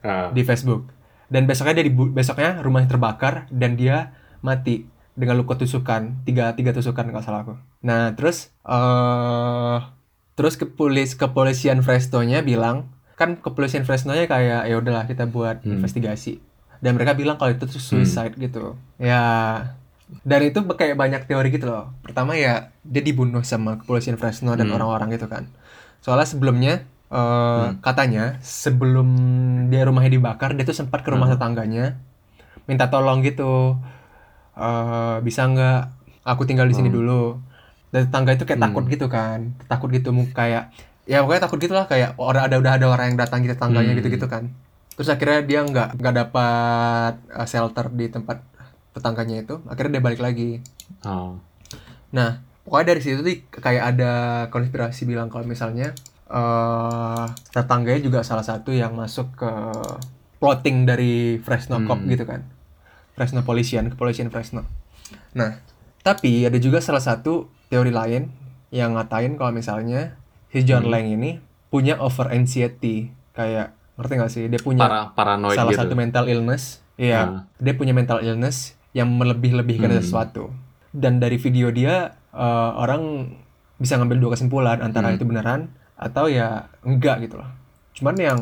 Ah, 0.01 0.31
di 0.31 0.43
Facebook. 0.43 0.87
Dan 1.31 1.47
besoknya 1.47 1.79
dia 1.79 1.87
dibu- 1.87 2.11
besoknya 2.11 2.59
rumahnya 2.59 2.91
terbakar 2.91 3.47
dan 3.49 3.79
dia 3.79 4.13
mati 4.43 4.85
dengan 5.15 5.39
luka 5.39 5.55
tusukan 5.55 6.23
tiga 6.25 6.53
tiga 6.53 6.75
tusukan 6.75 7.07
kalau 7.07 7.23
salah 7.23 7.41
aku. 7.45 7.55
Nah 7.81 8.11
terus 8.13 8.51
eh 8.65 9.79
terus 10.35 10.57
kepolis 10.57 11.15
kepolisian 11.15 11.81
Fresno-nya 11.81 12.41
bilang 12.41 12.89
kan 13.15 13.37
kepolisian 13.37 13.85
Fresno-nya 13.85 14.25
kayak 14.25 14.67
ya 14.67 14.75
udahlah 14.75 15.05
kita 15.05 15.29
buat 15.29 15.61
Hmm. 15.61 15.77
investigasi 15.77 16.41
dan 16.81 16.97
mereka 16.97 17.13
bilang 17.13 17.37
kalau 17.37 17.53
itu 17.53 17.69
tuh 17.69 17.79
suicide 17.79 18.35
gitu. 18.35 18.75
Ya 18.97 19.23
dan 20.25 20.41
itu 20.43 20.59
kayak 20.65 20.97
banyak 20.97 21.23
teori 21.29 21.53
gitu 21.53 21.69
loh. 21.69 21.93
Pertama 22.03 22.35
ya 22.35 22.73
dia 22.83 23.03
dibunuh 23.05 23.45
sama 23.45 23.79
kepolisian 23.79 24.17
Fresno 24.17 24.57
dan 24.57 24.67
Hmm. 24.67 24.75
orang-orang 24.75 25.15
gitu 25.15 25.29
kan. 25.29 25.47
Soalnya 26.01 26.27
sebelumnya 26.27 26.89
eh, 27.11 27.17
Hmm. 27.67 27.83
katanya 27.83 28.39
sebelum 28.41 29.09
dia 29.67 29.83
rumahnya 29.83 30.13
dibakar 30.13 30.55
dia 30.55 30.63
tuh 30.63 30.73
sempat 30.73 31.03
ke 31.03 31.11
rumah 31.11 31.27
Hmm. 31.27 31.35
tetangganya 31.35 31.99
minta 32.65 32.87
tolong 32.87 33.19
gitu 33.21 33.75
eh 34.55 35.17
bisa 35.21 35.45
nggak 35.45 35.81
aku 36.23 36.43
tinggal 36.45 36.65
di 36.65 36.75
sini 36.75 36.87
Hmm. 36.87 36.97
dulu 36.97 37.23
dan 37.91 38.07
tetangga 38.07 38.33
itu 38.33 38.45
kayak 38.45 38.59
Hmm. 38.59 38.67
takut 38.71 38.85
gitu 38.87 39.07
kan 39.07 39.39
takut 39.67 39.91
gitu 39.91 40.11
kayak 40.31 40.71
ya 41.05 41.21
pokoknya 41.21 41.43
takut 41.43 41.59
gitu 41.59 41.75
lah 41.75 41.85
kayak 41.85 42.15
orang 42.15 42.47
ada 42.47 42.57
udah 42.57 42.73
ada 42.79 42.87
orang 42.87 43.07
yang 43.11 43.19
datang 43.19 43.43
gitu 43.43 43.55
tetangganya 43.55 43.91
Hmm. 43.91 43.99
gitu 43.99 44.09
gitu 44.15 44.27
kan 44.27 44.55
terus 44.95 45.09
akhirnya 45.09 45.43
dia 45.43 45.61
nggak 45.63 45.89
nggak 45.99 46.15
dapat 46.17 47.13
eh, 47.33 47.47
shelter 47.47 47.91
di 47.91 48.07
tempat 48.07 48.39
tetangganya 48.91 49.43
itu 49.43 49.59
akhirnya 49.67 49.99
dia 49.99 50.05
balik 50.05 50.21
lagi 50.21 50.63
ah. 51.03 51.35
Nah, 52.11 52.31
pokoknya 52.65 52.87
dari 52.91 53.01
situ 53.01 53.23
tuh 53.23 53.31
kayak 53.55 53.95
ada 53.95 54.13
konspirasi 54.51 55.07
bilang 55.07 55.31
kalau 55.31 55.47
misalnya 55.47 55.95
eh 56.31 57.25
tetangganya 57.51 58.01
juga 58.01 58.21
salah 58.23 58.43
satu 58.43 58.71
yang 58.71 58.95
masuk 58.95 59.35
ke 59.35 59.51
plotting 60.39 60.87
dari 60.87 61.37
Fresno 61.39 61.83
Cop 61.83 61.99
Hmm. 61.99 62.09
gitu 62.09 62.23
kan. 62.23 62.47
Fresno 63.13 63.43
Polisian, 63.43 63.91
kepolisian 63.91 64.31
Fresno. 64.31 64.65
Nah, 65.35 65.61
Tapi 66.01 66.49
ada 66.49 66.57
juga 66.57 66.81
salah 66.81 66.99
satu 66.99 67.53
teori 67.69 67.93
lain 67.93 68.33
yang 68.71 68.97
ngatain 68.97 69.37
kalau 69.37 69.53
misalnya 69.53 70.17
si 70.49 70.65
John 70.65 70.89
Hmm. 70.89 70.91
Lang 70.91 71.05
ini 71.05 71.37
punya 71.69 72.01
over 72.01 72.33
anxiety 72.33 73.13
kayak 73.31 73.77
ngerti 73.95 74.13
gak 74.17 74.33
sih 74.33 74.45
dia 74.49 74.57
punya 74.59 74.81
Para 74.81 75.13
paranoid 75.13 75.53
salah 75.53 75.71
gitu. 75.71 75.85
satu 75.85 75.95
mental 75.95 76.25
illness 76.25 76.81
iya 76.97 77.29
Hmm. 77.29 77.45
dia 77.55 77.77
punya 77.77 77.93
mental 77.93 78.25
illness 78.25 78.81
yang 78.93 79.13
melebih-lebihkan 79.13 79.87
Hmm. 79.87 80.01
sesuatu 80.01 80.49
dan 80.91 81.21
dari 81.21 81.37
video 81.37 81.69
dia 81.69 82.17
eh, 82.31 82.71
orang 82.75 83.35
bisa 83.77 83.95
ngambil 83.95 84.17
dua 84.19 84.31
kesimpulan 84.33 84.81
antara 84.81 85.11
Hmm. 85.11 85.21
itu 85.21 85.25
beneran 85.25 85.69
atau 86.01 86.27
ya 86.27 86.49
enggak 86.81 87.21
gitu 87.23 87.37
loh 87.37 87.51
cuman 87.93 88.17
yang 88.17 88.39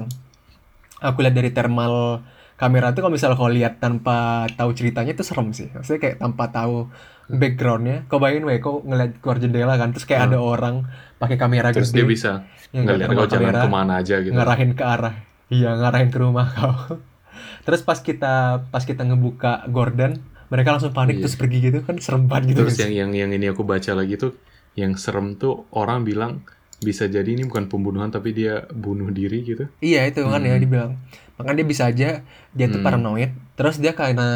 aku 1.00 1.18
lihat 1.20 1.34
dari 1.34 1.50
thermal 1.50 2.22
kamera 2.54 2.90
tuh 2.90 3.02
kalau 3.02 3.12
misalnya 3.12 3.34
kau 3.34 3.46
lihat 3.48 3.78
tanpa 3.78 4.16
tahu 4.52 4.70
ceritanya 4.72 5.10
itu 5.10 5.22
serem 5.22 5.50
sih 5.50 5.70
maksudnya 5.70 6.00
kayak 6.00 6.16
tanpa 6.18 6.48
tahu 6.48 6.86
backgroundnya 7.28 8.06
kau 8.06 8.16
bayangin 8.16 8.44
weh 8.44 8.58
kau 8.58 8.80
ngeliat 8.80 9.18
keluar 9.18 9.38
jendela 9.38 9.74
kan 9.74 9.90
terus 9.90 10.02
kayak 10.04 10.22
Hmm. 10.22 10.30
ada 10.32 10.38
orang 10.40 10.74
pakai 11.18 11.36
kamera 11.36 11.68
Terus 11.70 11.90
gede 11.90 11.96
dia 11.96 12.06
bisa 12.06 12.32
yang 12.70 12.84
ngeliat 12.84 13.08
kau 13.08 13.26
jalan 13.26 13.42
kamera, 13.44 13.60
ke 13.60 13.68
mana 13.68 13.92
aja 13.96 14.14
gitu. 14.18 14.32
ngarahin 14.32 14.72
ke 14.72 14.84
arah 14.84 15.14
iya 15.48 15.70
ngarahin 15.72 16.08
ke 16.08 16.18
rumah 16.18 16.46
kau 16.48 16.74
terus 17.64 17.82
pas 17.82 17.98
kita 17.98 18.34
pas 18.64 18.82
kita 18.82 19.02
ngebuka 19.02 19.66
Gordon 19.68 20.18
mereka 20.48 20.72
langsung 20.72 20.90
panik 20.90 21.18
Iya. 21.18 21.22
terus 21.26 21.36
pergi 21.36 21.58
gitu 21.60 21.78
kan 21.80 21.94
serem 21.98 22.26
banget 22.26 22.54
gitu 22.54 22.64
Terus 22.64 22.74
guys. 22.74 22.82
yang 22.86 22.92
yang 22.96 23.10
yang 23.12 23.30
ini 23.30 23.46
aku 23.46 23.62
baca 23.62 23.92
lagi 23.92 24.16
tuh 24.16 24.34
yang 24.74 24.94
serem 24.94 25.34
tuh 25.34 25.68
orang 25.70 26.02
bilang 26.02 26.42
bisa 26.78 27.04
jadi 27.04 27.26
ini 27.26 27.42
bukan 27.42 27.66
pembunuhan 27.66 28.08
tapi 28.08 28.30
dia 28.30 28.62
bunuh 28.68 29.10
diri 29.10 29.42
gitu. 29.42 29.66
iya 29.80 30.04
itu 30.04 30.22
kan 30.22 30.38
ya 30.40 30.54
Hmm. 30.54 30.62
dibilang 30.62 30.92
makanya 31.34 31.56
dia 31.56 31.66
bisa 31.66 31.82
aja 31.86 32.08
dia 32.48 32.66
tuh 32.66 32.78
Hmm. 32.78 32.86
paranoid 32.86 33.30
terus 33.54 33.76
dia 33.76 33.92
karena 33.92 34.28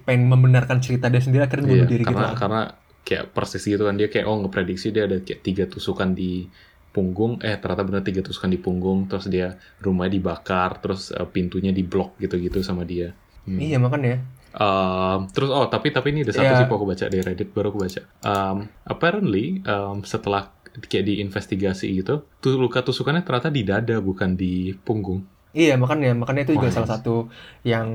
pengen 0.00 0.26
membenarkan 0.26 0.78
cerita 0.78 1.06
dia 1.06 1.18
sendiri 1.18 1.42
akhirnya 1.42 1.66
bunuh 1.66 1.78
Iya, 1.80 1.86
diri 1.88 2.02
gitu 2.02 2.10
karena 2.10 2.26
lah. 2.26 2.34
karena 2.34 2.62
kayak 3.00 3.24
persis 3.30 3.62
gitu 3.62 3.82
kan 3.82 3.94
dia 3.94 4.06
kayak 4.06 4.24
oh 4.24 4.38
ngeprediksi 4.38 4.90
dia 4.90 5.06
ada 5.06 5.18
kayak 5.18 5.40
tiga 5.40 5.64
tusukan 5.64 6.10
di 6.10 6.46
punggung 6.90 7.38
eh 7.40 7.54
ternyata 7.54 7.82
benar 7.82 8.02
tiga 8.02 8.18
tusukan 8.20 8.46
di 8.46 8.58
punggung 8.58 9.06
terus 9.06 9.26
dia 9.26 9.54
rumahnya 9.78 10.10
dibakar 10.12 10.78
terus 10.78 11.10
eh, 11.10 11.22
pintunya 11.24 11.70
diblok 11.70 12.18
gitu-gitu 12.18 12.60
sama 12.60 12.82
dia. 12.82 13.14
Hmm. 13.42 13.58
iya 13.58 13.78
makanya 13.78 14.18
Um, 14.50 15.30
terus 15.30 15.46
oh 15.46 15.62
tapi 15.64 15.94
tapi 15.94 16.10
ini 16.10 16.26
ada 16.26 16.34
satu 16.34 16.42
Iya. 16.44 16.58
sih 16.58 16.66
aku 16.66 16.82
baca 16.82 17.06
di 17.06 17.22
Reddit 17.22 17.54
baru 17.54 17.70
aku 17.70 17.78
baca. 17.80 18.02
Um, 18.20 18.56
apparently 18.82 19.62
um, 19.62 20.02
setelah 20.02 20.50
kayak 20.90 21.04
diinvestigasi 21.08 21.86
gitu, 22.00 22.14
tuh 22.42 22.52
luka 22.62 22.80
tusukannya 22.86 23.22
ternyata 23.26 23.50
di 23.50 23.62
dada 23.66 23.96
bukan 24.08 24.30
di 24.38 24.74
punggung. 24.86 25.20
Iya 25.50 25.74
makanya 25.82 26.14
makanya 26.14 26.46
itu 26.46 26.52
juga 26.62 26.70
Wah, 26.70 26.74
salah 26.74 26.86
yes. 26.86 26.94
satu 26.94 27.26
yang 27.66 27.86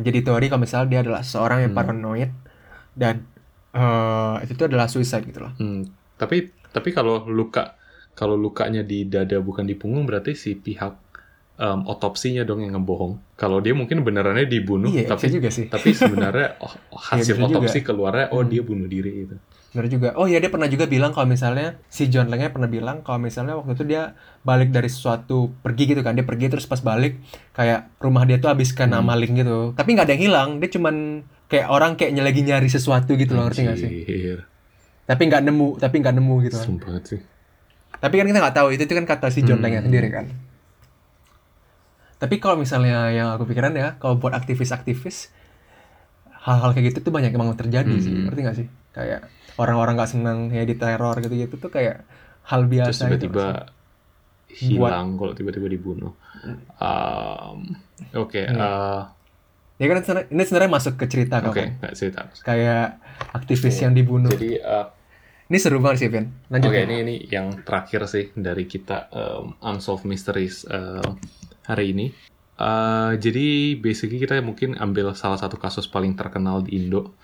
jadi 0.00 0.18
teori 0.24 0.44
kalau 0.48 0.62
misalnya 0.64 0.88
dia 0.92 1.00
adalah 1.04 1.22
seorang 1.32 1.58
yang 1.68 1.72
Hmm. 1.72 1.78
paranoid 1.78 2.30
dan 2.96 3.14
eh 3.76 4.34
itu 4.44 4.52
tuh 4.56 4.66
adalah 4.70 4.86
suicide 4.88 5.24
gitu 5.28 5.40
loh. 5.44 5.52
Hmm, 5.60 5.84
tapi 6.16 6.36
tapi 6.72 6.88
kalau 6.96 7.24
luka 7.28 7.76
kalau 8.16 8.36
lukanya 8.36 8.80
di 8.80 9.04
dada 9.08 9.36
bukan 9.44 9.64
di 9.68 9.76
punggung 9.76 10.08
berarti 10.08 10.32
si 10.32 10.56
pihak 10.56 10.92
um, 11.60 11.80
otopsinya 11.84 12.42
dong 12.48 12.64
yang 12.64 12.72
ngebohong. 12.80 13.20
Kalau 13.36 13.60
dia 13.60 13.76
mungkin 13.76 14.00
benerannya 14.00 14.48
dibunuh 14.48 14.88
Iya, 14.88 15.04
tapi 15.12 15.28
juga 15.28 15.48
sih. 15.52 15.68
tapi 15.68 15.92
sebenarnya 15.92 16.56
oh, 16.64 16.72
hasil 16.96 17.36
bisa 17.36 17.44
juga. 17.44 17.48
otopsi 17.52 17.78
keluarnya 17.84 18.32
oh 18.32 18.40
Hmm. 18.40 18.50
dia 18.52 18.62
bunuh 18.64 18.88
diri 18.88 19.10
gitu. 19.28 19.36
Benar 19.76 19.92
juga. 19.92 20.08
Oh 20.16 20.24
iya 20.24 20.40
dia 20.40 20.48
pernah 20.48 20.64
juga 20.64 20.88
bilang 20.88 21.12
kalau 21.12 21.28
misalnya 21.28 21.76
si 21.86 22.08
John 22.08 22.26
Lang 22.26 22.40
pernah 22.48 22.64
bilang 22.66 23.04
kalau 23.04 23.20
misalnya 23.20 23.52
waktu 23.54 23.76
itu 23.76 23.84
dia 23.84 24.16
balik 24.40 24.72
dari 24.72 24.88
sesuatu 24.88 25.52
pergi 25.60 25.92
gitu 25.92 26.00
kan 26.00 26.16
dia 26.16 26.24
pergi 26.24 26.48
terus 26.48 26.64
pas 26.64 26.80
balik 26.80 27.20
kayak 27.52 27.92
rumah 28.00 28.24
dia 28.24 28.40
tuh 28.40 28.48
habis 28.48 28.72
kena 28.72 28.98
Hmm. 28.98 29.12
maling 29.12 29.36
gitu. 29.36 29.76
Tapi 29.76 29.88
nggak 29.92 30.06
ada 30.08 30.14
yang 30.16 30.24
hilang. 30.24 30.48
Dia 30.56 30.70
cuman 30.72 30.94
kayak 31.46 31.66
orang 31.68 31.92
kayak 31.94 32.16
lagi 32.16 32.40
nyari 32.40 32.66
sesuatu 32.66 33.12
gitu 33.14 33.36
loh 33.36 33.46
ngerti 33.46 33.60
nggak 33.62 33.76
sih? 33.76 33.90
Tapi 35.04 35.22
nggak 35.22 35.42
nemu, 35.44 35.68
tapi 35.76 35.94
nggak 36.00 36.14
nemu 36.16 36.34
gitu 36.42 36.56
kan. 36.56 36.66
banget 36.80 37.04
sih. 37.06 37.20
Tapi 37.96 38.14
kan 38.16 38.26
kita 38.26 38.38
nggak 38.40 38.56
tahu 38.56 38.68
itu 38.72 38.82
itu 38.82 38.94
kan 38.94 39.04
kata 39.04 39.28
si 39.28 39.44
John 39.44 39.60
Hmm. 39.60 39.68
Lang 39.68 39.84
sendiri 39.84 40.08
kan. 40.08 40.26
Tapi 42.16 42.40
kalau 42.40 42.56
misalnya 42.56 43.12
yang 43.12 43.28
aku 43.30 43.44
pikiran 43.44 43.76
ya, 43.76 44.00
kalau 44.00 44.16
buat 44.16 44.32
aktivis-aktivis 44.32 45.28
hal-hal 46.48 46.72
kayak 46.72 46.94
gitu 46.94 47.04
tuh 47.04 47.12
banyak 47.12 47.28
emang 47.28 47.52
terjadi 47.52 47.90
sih, 47.98 48.08
Hmm. 48.08 48.24
ngerti 48.24 48.40
nggak 48.40 48.56
sih? 48.56 48.66
Kayak 48.96 49.28
orang-orang 49.60 49.94
nggak 49.94 50.10
senang 50.10 50.38
ya 50.48 50.64
diteror 50.64 51.20
gitu-gitu 51.20 51.60
tuh 51.60 51.68
kayak 51.68 52.08
hal 52.48 52.64
terus 52.64 52.72
biasa 52.96 53.02
gitu 53.12 53.28
tiba-tiba 53.28 53.68
hilang 54.48 55.20
kalau 55.20 55.32
tiba-tiba 55.36 55.68
dibunuh. 55.68 56.12
Um, 56.78 57.76
Oke, 58.14 58.44
Iya. 58.44 58.56
eh, 58.56 59.02
Ya 59.76 59.92
kan 59.92 60.00
sebenarnya- 60.00 60.28
ini 60.32 60.42
sebenarnya 60.42 60.72
masuk 60.72 60.94
ke 60.96 61.04
cerita 61.04 61.36
oke, 61.38 61.52
kan. 61.52 61.92
cerita. 61.92 62.32
Kayak 62.40 62.96
aktivis 63.36 63.76
Oke. 63.76 63.82
yang 63.84 63.92
dibunuh. 63.92 64.32
Jadi, 64.32 64.56
eh, 64.56 64.86
Ini 65.46 65.62
seru 65.62 65.78
banget 65.78 65.98
sih, 66.02 66.08
Vin. 66.10 66.26
Lanjut. 66.50 66.74
oke 66.74 66.74
ya. 66.74 66.90
ini 66.90 66.96
ini 67.06 67.14
yang 67.30 67.62
terakhir 67.62 68.02
sih 68.10 68.34
dari 68.34 68.66
kita 68.66 69.06
um, 69.14 69.54
unsolved 69.62 70.02
mysteries 70.02 70.66
eh, 70.66 71.06
hari 71.62 71.94
ini. 71.94 72.10
Eh, 72.56 73.12
jadi 73.14 73.46
basically 73.76 74.18
kita 74.18 74.42
mungkin 74.42 74.74
ambil 74.74 75.14
salah 75.14 75.38
satu 75.38 75.54
kasus 75.54 75.86
paling 75.86 76.18
terkenal 76.18 76.64
di 76.64 76.74
Indo, 76.74 77.14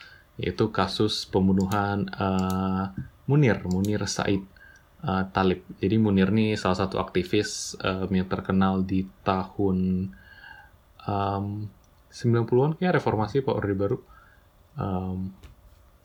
yaitu 0.42 0.74
kasus 0.74 1.22
pembunuhan 1.30 2.10
eh, 2.10 2.84
Munir, 3.30 3.62
Munir 3.70 4.02
Said 4.10 4.42
eh, 5.06 5.24
Talib. 5.30 5.62
Jadi 5.78 5.96
Munir 6.02 6.34
nih 6.34 6.58
salah 6.58 6.82
satu 6.82 6.98
aktivis 6.98 7.78
eh, 7.78 8.10
yang 8.10 8.26
terkenal 8.26 8.82
di 8.82 9.06
tahun 9.22 10.10
um, 11.06 11.70
90-an 12.10 12.76
kayak 12.76 12.98
reformasi 12.98 13.40
Pak 13.46 13.54
Orde 13.54 13.74
Baru. 13.78 13.98
Um, 14.74 15.32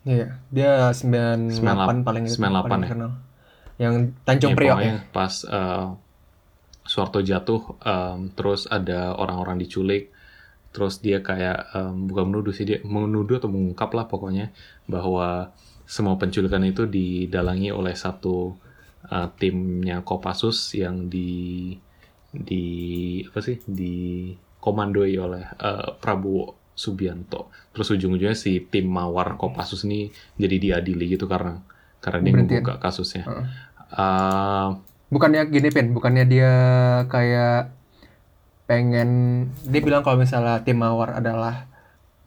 Iya, 0.08 0.40
dia 0.48 0.72
98 0.96 1.60
98, 1.60 2.08
paling 2.08 2.26
98 2.32 2.40
paling 2.40 2.64
ya. 2.80 2.88
terkenal. 2.88 3.12
Yang 3.78 3.96
Tanjung 4.24 4.54
ya, 4.56 4.58
Priok 4.58 4.80
ya. 4.80 4.96
pas 5.12 5.34
uh, 5.44 5.88
Soeharto 6.88 7.20
jatuh, 7.20 7.76
um, 7.84 8.32
terus 8.32 8.64
ada 8.72 9.12
orang-orang 9.20 9.60
diculik, 9.60 10.16
terus 10.78 11.02
dia 11.02 11.26
kayak 11.26 11.74
um, 11.74 12.06
bukan 12.06 12.30
menuduh 12.30 12.54
sih 12.54 12.70
dia 12.70 12.78
menuduh 12.86 13.42
atau 13.42 13.50
mengungkap 13.50 13.90
lah 13.98 14.06
pokoknya 14.06 14.54
bahwa 14.86 15.50
semua 15.90 16.22
penculikan 16.22 16.62
itu 16.62 16.86
didalangi 16.86 17.74
oleh 17.74 17.98
satu 17.98 18.54
uh, 19.10 19.28
timnya 19.42 20.06
Kopassus 20.06 20.78
yang 20.78 21.10
di 21.10 21.74
di 22.30 22.66
apa 23.26 23.42
sih 23.42 23.58
di 23.66 24.30
komandoi 24.62 25.18
oleh 25.18 25.50
uh, 25.58 25.98
Prabowo 25.98 26.70
Subianto. 26.78 27.50
Terus 27.74 27.98
ujung-ujungnya 27.98 28.38
si 28.38 28.62
tim 28.70 28.86
Mawar 28.86 29.34
Kopassus 29.34 29.82
ini 29.90 30.14
jadi 30.38 30.62
diadili 30.62 31.18
gitu 31.18 31.26
karena 31.26 31.58
karena 31.98 32.22
dia 32.22 32.34
Berhentiin. 32.38 32.62
ngebuka 32.62 32.78
kasusnya. 32.78 33.26
Heeh. 33.26 33.48
Uh, 33.98 34.70
Bukannya 35.08 35.48
gini, 35.48 35.72
Pin. 35.72 35.96
Bukannya 35.96 36.28
dia 36.28 36.54
kayak 37.08 37.77
pengen 38.68 39.10
dia 39.64 39.82
bilang 39.82 40.04
kalau 40.04 40.20
misalnya 40.20 40.62
tim 40.62 40.78
Mawar 40.78 41.18
adalah 41.24 41.66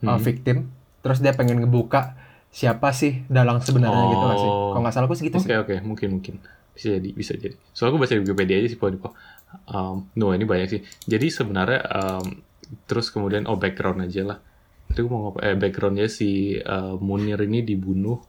uh, 0.01 0.17
hmm. 0.17 0.21
victim, 0.25 0.57
terus 1.05 1.21
dia 1.21 1.31
pengen 1.37 1.61
ngebuka 1.61 2.17
siapa 2.51 2.91
sih 2.91 3.23
dalang 3.31 3.63
sebenarnya 3.63 4.11
gitu 4.11 4.25
nggak 4.27 4.39
sih? 4.43 4.51
Oh. 4.51 4.75
Kalau 4.75 4.81
nggak 4.83 4.93
salah 4.93 5.07
aku 5.07 5.15
sih 5.15 5.25
gitu 5.31 5.39
Oke 5.39 5.47
sih. 5.47 5.55
oke 5.55 5.75
mungkin 5.87 6.09
mungkin 6.19 6.35
bisa 6.75 6.97
jadi 6.99 7.09
bisa 7.15 7.33
jadi. 7.39 7.55
Soalnya 7.71 7.95
aku 7.95 7.99
baca 8.03 8.13
di 8.17 8.21
Wikipedia 8.27 8.55
aja 8.59 8.67
sih 8.67 8.79
Podipo. 8.79 9.09
Um, 9.71 10.11
no 10.19 10.35
ini 10.35 10.43
banyak 10.43 10.67
sih. 10.67 10.81
Jadi 11.07 11.27
sebenarnya 11.31 11.79
um, 11.87 12.25
terus 12.87 13.07
kemudian 13.13 13.47
oh 13.47 13.55
background 13.55 14.03
aja 14.03 14.35
lah. 14.35 14.37
Tadi 14.91 14.99
aku 14.99 15.09
mau 15.11 15.21
ngapa? 15.31 15.39
Eh 15.47 15.55
backgroundnya 15.55 16.07
si 16.11 16.59
uh, 16.59 16.99
Munir 16.99 17.39
ini 17.47 17.63
dibunuh 17.63 18.19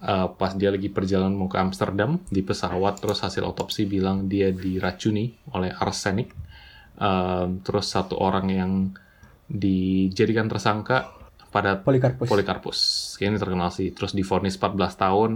uh, 0.00 0.28
pas 0.32 0.56
dia 0.56 0.72
lagi 0.72 0.88
perjalanan 0.88 1.36
mau 1.36 1.48
ke 1.48 1.60
Amsterdam 1.60 2.16
di 2.32 2.40
pesawat. 2.40 3.00
Terus 3.00 3.20
hasil 3.20 3.44
otopsi 3.44 3.84
bilang 3.84 4.24
dia 4.28 4.48
diracuni 4.52 5.36
oleh 5.52 5.72
arsenik. 5.72 6.32
Um, 7.00 7.64
terus 7.64 7.88
satu 7.88 8.20
orang 8.20 8.46
yang 8.52 8.72
dijadikan 9.48 10.46
tersangka 10.52 11.16
pada 11.50 11.82
Polikarpus. 11.82 12.28
Polikarpus. 12.30 12.78
Kayaknya 13.18 13.32
ini 13.34 13.42
terkenal 13.42 13.70
sih. 13.74 13.88
Terus 13.90 14.12
divonis 14.14 14.54
14 14.60 14.94
tahun. 14.94 15.30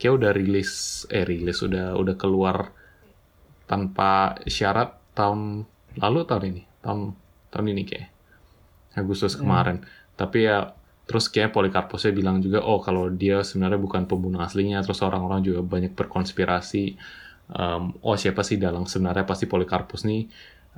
Kayak 0.00 0.14
udah 0.18 0.30
rilis, 0.34 1.04
eh 1.12 1.22
rilis 1.22 1.62
udah 1.62 1.94
udah 1.94 2.16
keluar 2.18 2.74
tanpa 3.70 4.36
syarat 4.50 4.98
tahun 5.14 5.64
lalu 5.96 6.20
tahun 6.26 6.44
ini, 6.50 6.62
tahun 6.82 7.00
tahun 7.52 7.66
ini 7.76 7.82
kayak 7.86 8.08
Agustus 8.98 9.38
Hmm. 9.38 9.46
kemarin. 9.46 9.76
Tapi 10.18 10.48
ya 10.48 10.74
terus 11.06 11.28
kayak 11.28 11.52
Polikarpusnya 11.54 12.12
bilang 12.14 12.40
juga 12.40 12.64
oh 12.64 12.80
kalau 12.80 13.10
dia 13.12 13.44
sebenarnya 13.46 13.78
bukan 13.78 14.08
pembunuh 14.10 14.42
aslinya. 14.42 14.82
Terus 14.82 15.04
orang-orang 15.06 15.46
juga 15.46 15.62
banyak 15.62 15.94
berkonspirasi. 15.94 16.98
Um, 17.52 18.00
oh 18.00 18.16
siapa 18.16 18.40
sih 18.42 18.56
dalang 18.56 18.88
sebenarnya 18.88 19.28
pasti 19.28 19.44
Polikarpus 19.44 20.08
nih 20.08 20.24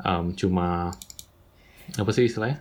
um, 0.01 0.35
cuma 0.35 0.91
apa 1.95 2.11
sih 2.11 2.27
istilahnya? 2.27 2.59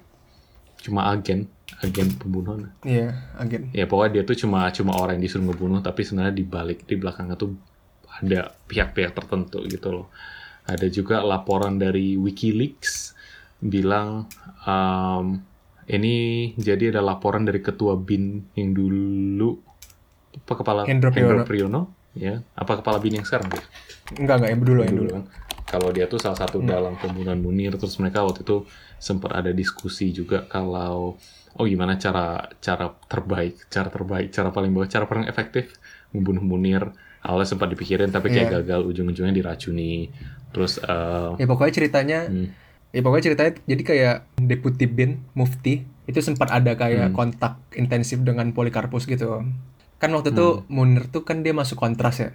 Cuma 0.84 1.08
agen, 1.10 1.48
agen 1.80 2.12
pembunuhan. 2.20 2.76
Iya, 2.84 3.16
agen. 3.40 3.72
Ya 3.72 3.88
pokoknya 3.88 4.20
dia 4.20 4.24
tuh 4.28 4.36
cuma 4.36 4.68
cuma 4.76 5.00
orang 5.00 5.18
yang 5.18 5.26
disuruh 5.26 5.50
ngebunuh 5.50 5.80
tapi 5.80 6.04
sebenarnya 6.04 6.36
di 6.36 6.46
balik 6.46 6.84
di 6.84 7.00
belakangnya 7.00 7.40
tuh 7.40 7.56
ada 8.20 8.52
pihak-pihak 8.68 9.16
tertentu 9.16 9.64
gitu 9.66 9.90
loh. 9.90 10.08
Ada 10.68 10.88
juga 10.92 11.24
laporan 11.24 11.80
dari 11.80 12.20
WikiLeaks 12.20 13.16
bilang 13.64 14.28
um, 14.68 15.40
ini 15.88 16.52
jadi 16.60 16.96
ada 16.96 17.02
laporan 17.04 17.48
dari 17.48 17.60
ketua 17.64 17.96
BIN 17.96 18.56
yang 18.56 18.76
dulu 18.76 19.60
apa 20.34 20.54
kepala 20.60 20.82
Hendro 20.88 21.12
Priyono. 21.48 21.82
Ya 22.14 22.46
apa 22.54 22.78
kepala 22.78 23.02
bin 23.02 23.18
yang 23.18 23.26
sekarang 23.26 23.50
dia 23.50 23.66
Enggak, 24.14 24.36
enggak, 24.38 24.50
yang 24.54 24.62
dulu, 24.62 24.80
yang 24.86 24.96
dulu 24.96 25.10
dulu. 25.10 25.22
Kalau 25.74 25.90
dia 25.90 26.06
tuh 26.06 26.22
salah 26.22 26.38
satu 26.38 26.62
Hmm. 26.62 26.70
dalang 26.70 26.96
pembunuhan 26.96 27.42
Munir 27.42 27.74
terus 27.74 27.98
mereka 27.98 28.22
waktu 28.22 28.46
itu 28.46 28.70
sempat 28.98 29.34
ada 29.34 29.50
diskusi 29.50 30.14
juga 30.14 30.46
kalau 30.46 31.18
oh 31.52 31.66
gimana 31.66 31.98
cara 31.98 32.46
cara 32.60 32.94
terbaik 33.04 33.66
cara 33.68 33.90
terbaik 33.90 34.30
cara 34.30 34.50
paling 34.50 34.70
bagus 34.70 34.90
cara 34.90 35.06
paling 35.06 35.26
efektif 35.26 35.74
membunuh 36.10 36.42
Munir 36.42 36.94
awalnya 37.20 37.50
sempat 37.50 37.68
dipikirin 37.68 38.08
tapi 38.08 38.30
kayak 38.30 38.48
Iya. 38.48 38.54
gagal 38.60 38.82
ujung-ujungnya 38.86 39.34
diracuni 39.34 40.14
terus 40.50 40.78
eh, 40.78 41.30
Ya 41.36 41.48
pokoknya 41.48 41.74
ceritanya, 41.74 42.20
hmm, 42.28 42.48
ya 42.92 43.02
pokoknya 43.02 43.26
ceritanya 43.26 43.52
jadi 43.64 43.82
kayak 43.84 44.16
Deputi 44.38 44.86
Bin, 44.86 45.26
Mufti, 45.34 45.82
itu 46.04 46.20
sempat 46.20 46.52
ada 46.52 46.76
kayak 46.76 47.10
Hmm. 47.10 47.16
kontak 47.16 47.58
intensif 47.74 48.22
dengan 48.22 48.52
Polikarpus 48.52 49.08
gitu. 49.08 49.42
Kan 49.98 50.10
waktu 50.12 50.30
Hmm. 50.30 50.38
itu 50.38 50.48
Munir 50.70 51.10
tuh 51.10 51.24
kan 51.24 51.42
dia 51.42 51.52
masuk 51.52 51.80
kontras 51.80 52.20
ya. 52.20 52.30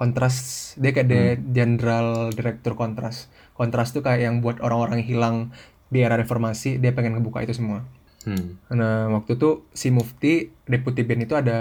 Kontras, 0.00 0.36
dia 0.74 0.90
kayak 0.90 1.06
Hmm. 1.06 1.52
jenderal 1.52 2.08
direktur 2.32 2.72
kontras. 2.72 3.28
Kontras 3.52 3.92
tuh 3.92 4.00
kayak 4.00 4.24
yang 4.24 4.36
buat 4.40 4.56
orang-orang 4.58 5.04
hilang 5.04 5.52
di 5.86 6.00
era 6.00 6.16
reformasi, 6.16 6.80
dia 6.80 6.90
pengen 6.90 7.14
ngebuka 7.14 7.44
itu 7.44 7.52
semua. 7.52 7.84
hmm, 8.20 8.72
Nah, 8.72 9.08
waktu 9.10 9.34
itu 9.34 9.64
si 9.70 9.88
Mufti, 9.88 10.48
Deputi 10.64 11.00
Bin 11.02 11.20
itu 11.20 11.32
ada 11.34 11.60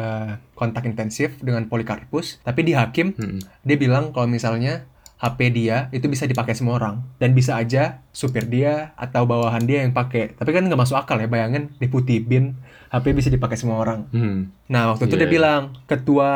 kontak 0.53 0.83
intensif 0.83 1.35
dengan 1.39 1.67
Polikarpus, 1.67 2.39
tapi 2.39 2.63
di 2.63 2.71
hakim 2.71 3.11
hmm, 3.11 3.39
dia 3.61 3.75
bilang 3.75 4.11
kalau 4.11 4.27
misalnya 4.27 4.87
HP 5.17 5.51
dia 5.51 5.91
itu 5.91 6.07
bisa 6.07 6.23
dipakai 6.23 6.55
semua 6.55 6.75
orang 6.75 7.03
dan 7.15 7.31
bisa 7.31 7.55
aja 7.55 7.99
supir 8.11 8.47
dia 8.47 8.95
atau 8.95 9.23
bawahan 9.23 9.63
dia 9.63 9.83
yang 9.83 9.91
pakai. 9.91 10.31
Tapi 10.31 10.47
kan 10.49 10.63
nggak 10.63 10.79
masuk 10.79 10.95
akal 10.95 11.19
ya 11.19 11.27
bayangin 11.27 11.75
Deputi 11.75 12.19
Bin 12.19 12.55
HP 12.87 13.11
bisa 13.11 13.27
dipakai 13.27 13.55
semua 13.55 13.79
orang. 13.79 14.07
hmm, 14.09 14.39
Nah 14.67 14.95
waktu 14.95 15.07
itu 15.07 15.15
Iya, 15.15 15.19
dia 15.19 15.27
iya. 15.27 15.35
bilang 15.35 15.61
ketua 15.83 16.31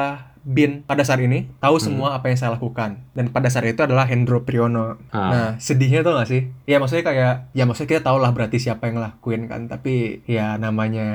Bin 0.46 0.84
pada 0.84 1.02
saat 1.02 1.20
ini 1.20 1.48
tahu 1.58 1.76
Hmm. 1.76 1.86
semua 1.86 2.08
apa 2.14 2.28
yang 2.28 2.36
saya 2.36 2.52
lakukan 2.52 3.00
dan 3.12 3.26
pada 3.28 3.48
saat 3.48 3.64
itu 3.66 3.80
adalah 3.80 4.04
Hendro 4.04 4.42
Priyono. 4.42 5.00
Ah. 5.10 5.32
Nah 5.32 5.50
sedihnya 5.58 6.00
tuh 6.02 6.14
gak 6.14 6.28
sih? 6.28 6.52
Ya 6.66 6.78
maksudnya 6.78 7.02
kayak 7.02 7.34
ya 7.52 7.64
maksudnya 7.64 7.90
kita 7.90 8.04
tahu 8.04 8.18
lah 8.18 8.30
berarti 8.30 8.58
siapa 8.58 8.86
yang 8.86 8.98
ngelakuin 8.98 9.48
kan. 9.48 9.62
Tapi 9.66 9.94
ya 10.26 10.56
namanya 10.56 11.08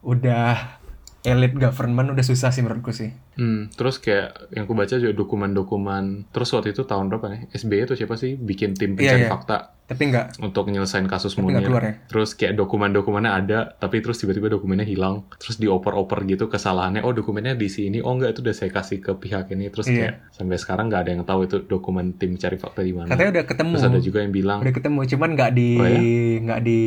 udah 0.00 0.78
elite 1.22 1.58
government 1.58 2.14
udah 2.14 2.22
susah 2.22 2.48
sih 2.48 2.62
menurutku 2.62 2.94
sih. 2.94 3.10
hmm. 3.34 3.74
terus 3.74 3.98
kayak 3.98 4.46
yang 4.48 4.62
aku 4.62 4.72
baca 4.72 4.94
juga 4.94 5.10
dokumen-dokumen 5.12 6.30
terus 6.30 6.48
waktu 6.50 6.70
itu 6.70 6.82
tahun 6.82 7.10
berapa 7.10 7.26
nih 7.26 7.40
SBY 7.50 7.84
itu 7.84 7.94
siapa 7.96 8.14
sih 8.14 8.34
bikin 8.34 8.72
tim 8.72 8.94
Iya, 8.94 8.96
pencari 8.96 9.22
iya. 9.22 9.28
fakta 9.28 9.56
Tapi 9.86 10.02
nggak 10.10 10.42
untuk 10.42 10.66
nyelesain 10.66 11.06
kasus 11.06 11.32
nggak 11.32 11.46
Munir. 11.46 11.62
keluar 11.62 11.82
ya. 11.82 11.94
Terus 12.10 12.34
kayak 12.34 12.58
dokumen-dokumennya 12.58 13.32
ada, 13.32 13.58
tapi 13.72 14.02
terus 14.02 14.18
tiba-tiba 14.18 14.50
dokumennya 14.50 14.82
hilang. 14.82 15.30
Terus 15.38 15.56
dioper-oper 15.56 16.26
gitu 16.26 16.46
kesalahannya. 16.46 17.00
Oh 17.00 17.10
dokumennya 17.10 17.54
di 17.54 17.66
sini. 17.66 17.98
Oh 17.98 18.10
enggak 18.10 18.34
itu 18.34 18.40
udah 18.42 18.52
saya 18.52 18.70
kasih 18.70 18.98
ke 18.98 19.14
pihak 19.14 19.46
ini. 19.48 19.70
Terus 19.70 19.86
Iya. 19.86 19.94
kayak 19.96 20.14
sampai 20.34 20.56
sekarang 20.56 20.84
nggak 20.86 21.02
ada 21.02 21.10
yang 21.12 21.22
tahu 21.22 21.40
itu 21.44 21.56
dokumen 21.62 22.14
tim 22.14 22.34
cari 22.34 22.56
fakta 22.56 22.82
di 22.82 22.90
mana. 22.90 23.06
Katanya 23.06 23.30
udah 23.32 23.44
ketemu. 23.46 23.72
Terus 23.72 23.86
ada 23.86 24.00
juga 24.02 24.18
yang 24.20 24.32
bilang 24.32 24.58
udah 24.58 24.74
ketemu 24.74 25.00
cuman 25.06 25.28
nggak 25.32 25.50
di 25.54 25.70
Oh 25.76 25.86
ya? 25.86 26.00
nggak 26.42 26.60
di 26.60 26.80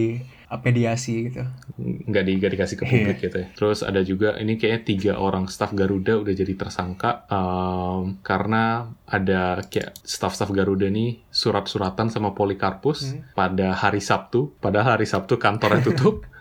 mediasi 0.51 1.29
gitu 1.29 1.45
nggak 1.77 2.23
di 2.23 2.31
nggak 2.35 2.51
dikasih 2.53 2.75
ke 2.75 2.83
Iya. 2.83 2.91
publik 2.91 3.17
gitu 3.21 3.37
ya. 3.37 3.47
Terus 3.53 3.79
ada 3.81 4.01
juga 4.01 4.33
ini 4.35 4.57
kayaknya 4.57 4.81
tiga 4.83 5.13
orang 5.15 5.45
staf 5.45 5.71
Garuda 5.71 6.17
udah 6.17 6.33
jadi 6.33 6.53
tersangka 6.53 7.29
em, 7.29 8.17
karena 8.19 8.63
ada 9.05 9.61
kayak 9.63 9.93
staf-staf 10.01 10.49
Garuda 10.49 10.87
nih 10.87 11.21
surat-suratan 11.29 12.09
sama 12.09 12.33
Polikarpus 12.33 13.13
Hmm. 13.13 13.21
pada 13.31 13.73
hari 13.73 14.01
Sabtu. 14.01 14.57
Padahal 14.57 14.97
hari 14.97 15.05
Sabtu 15.05 15.37
kantornya 15.37 15.85
tutup. 15.85 16.25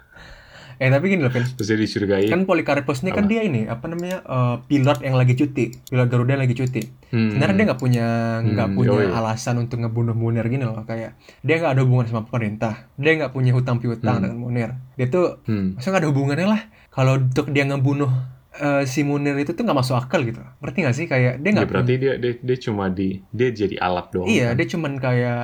eh 0.78 0.88
tapi 0.88 1.04
gini 1.08 1.20
loh 1.20 1.28
Vin 1.28 1.42
terus 1.44 1.66
dia 1.66 1.76
dicurigai. 1.76 2.26
kan 2.26 2.42
Polikarpus 2.42 3.02
ini 3.02 3.10
kan 3.10 3.26
dia 3.26 3.42
ini 3.42 3.66
apa 3.66 3.84
namanya 3.84 4.18
eh, 4.20 4.56
pilot 4.64 4.98
yang 5.00 5.14
lagi 5.14 5.34
cuti 5.34 5.74
pilot 5.84 6.06
Garuda 6.06 6.30
yang 6.32 6.42
lagi 6.42 6.56
cuti 6.56 6.82
Hmm. 7.08 7.32
sebenarnya 7.32 7.54
dia 7.54 7.64
nggak 7.66 7.80
punya 7.80 8.06
nggak 8.42 8.68
Hmm, 8.68 8.76
punya 8.76 8.90
oh 8.90 9.00
iya. 9.00 9.10
alasan 9.14 9.56
untuk 9.58 9.78
ngebunuh 9.78 10.12
Munir 10.12 10.44
gini 10.44 10.60
loh 10.60 10.84
kayak 10.84 11.16
dia 11.40 11.54
nggak 11.56 11.72
ada 11.72 11.82
hubungan 11.82 12.04
sama 12.06 12.22
pemerintah 12.22 12.84
dia 12.94 13.16
nggak 13.16 13.32
punya 13.32 13.50
hutang 13.50 13.76
piutang 13.76 14.14
Hmm. 14.14 14.24
dengan 14.24 14.38
Munir 14.38 14.70
dia 14.94 15.06
tuh 15.06 15.40
Hmm. 15.42 15.74
masa 15.74 15.88
nggak 15.88 16.02
ada 16.02 16.08
hubungannya 16.08 16.46
lah 16.46 16.60
kalau 16.88 17.16
untuk 17.16 17.48
dia 17.48 17.64
ngebunuh 17.64 18.12
eh, 18.54 18.84
si 18.84 19.02
Munir 19.02 19.34
itu 19.36 19.50
tuh 19.50 19.62
nggak 19.62 19.78
masuk 19.78 19.96
akal 19.96 20.20
gitu 20.20 20.44
berarti 20.58 20.78
nggak 20.80 20.94
sih 20.94 21.06
kayak 21.06 21.38
dia 21.38 21.48
Ya, 21.48 21.54
nggak 21.54 21.68
berarti 21.68 21.94
dia, 21.96 22.12
dia 22.16 22.32
dia 22.36 22.56
cuma 22.60 22.86
di 22.88 23.24
dia 23.30 23.48
jadi 23.50 23.76
alat 23.78 24.06
doang. 24.10 24.26
Iya, 24.26 24.46
kan? 24.46 24.54
dia 24.54 24.66
cuman 24.68 24.92
kayak 24.96 25.42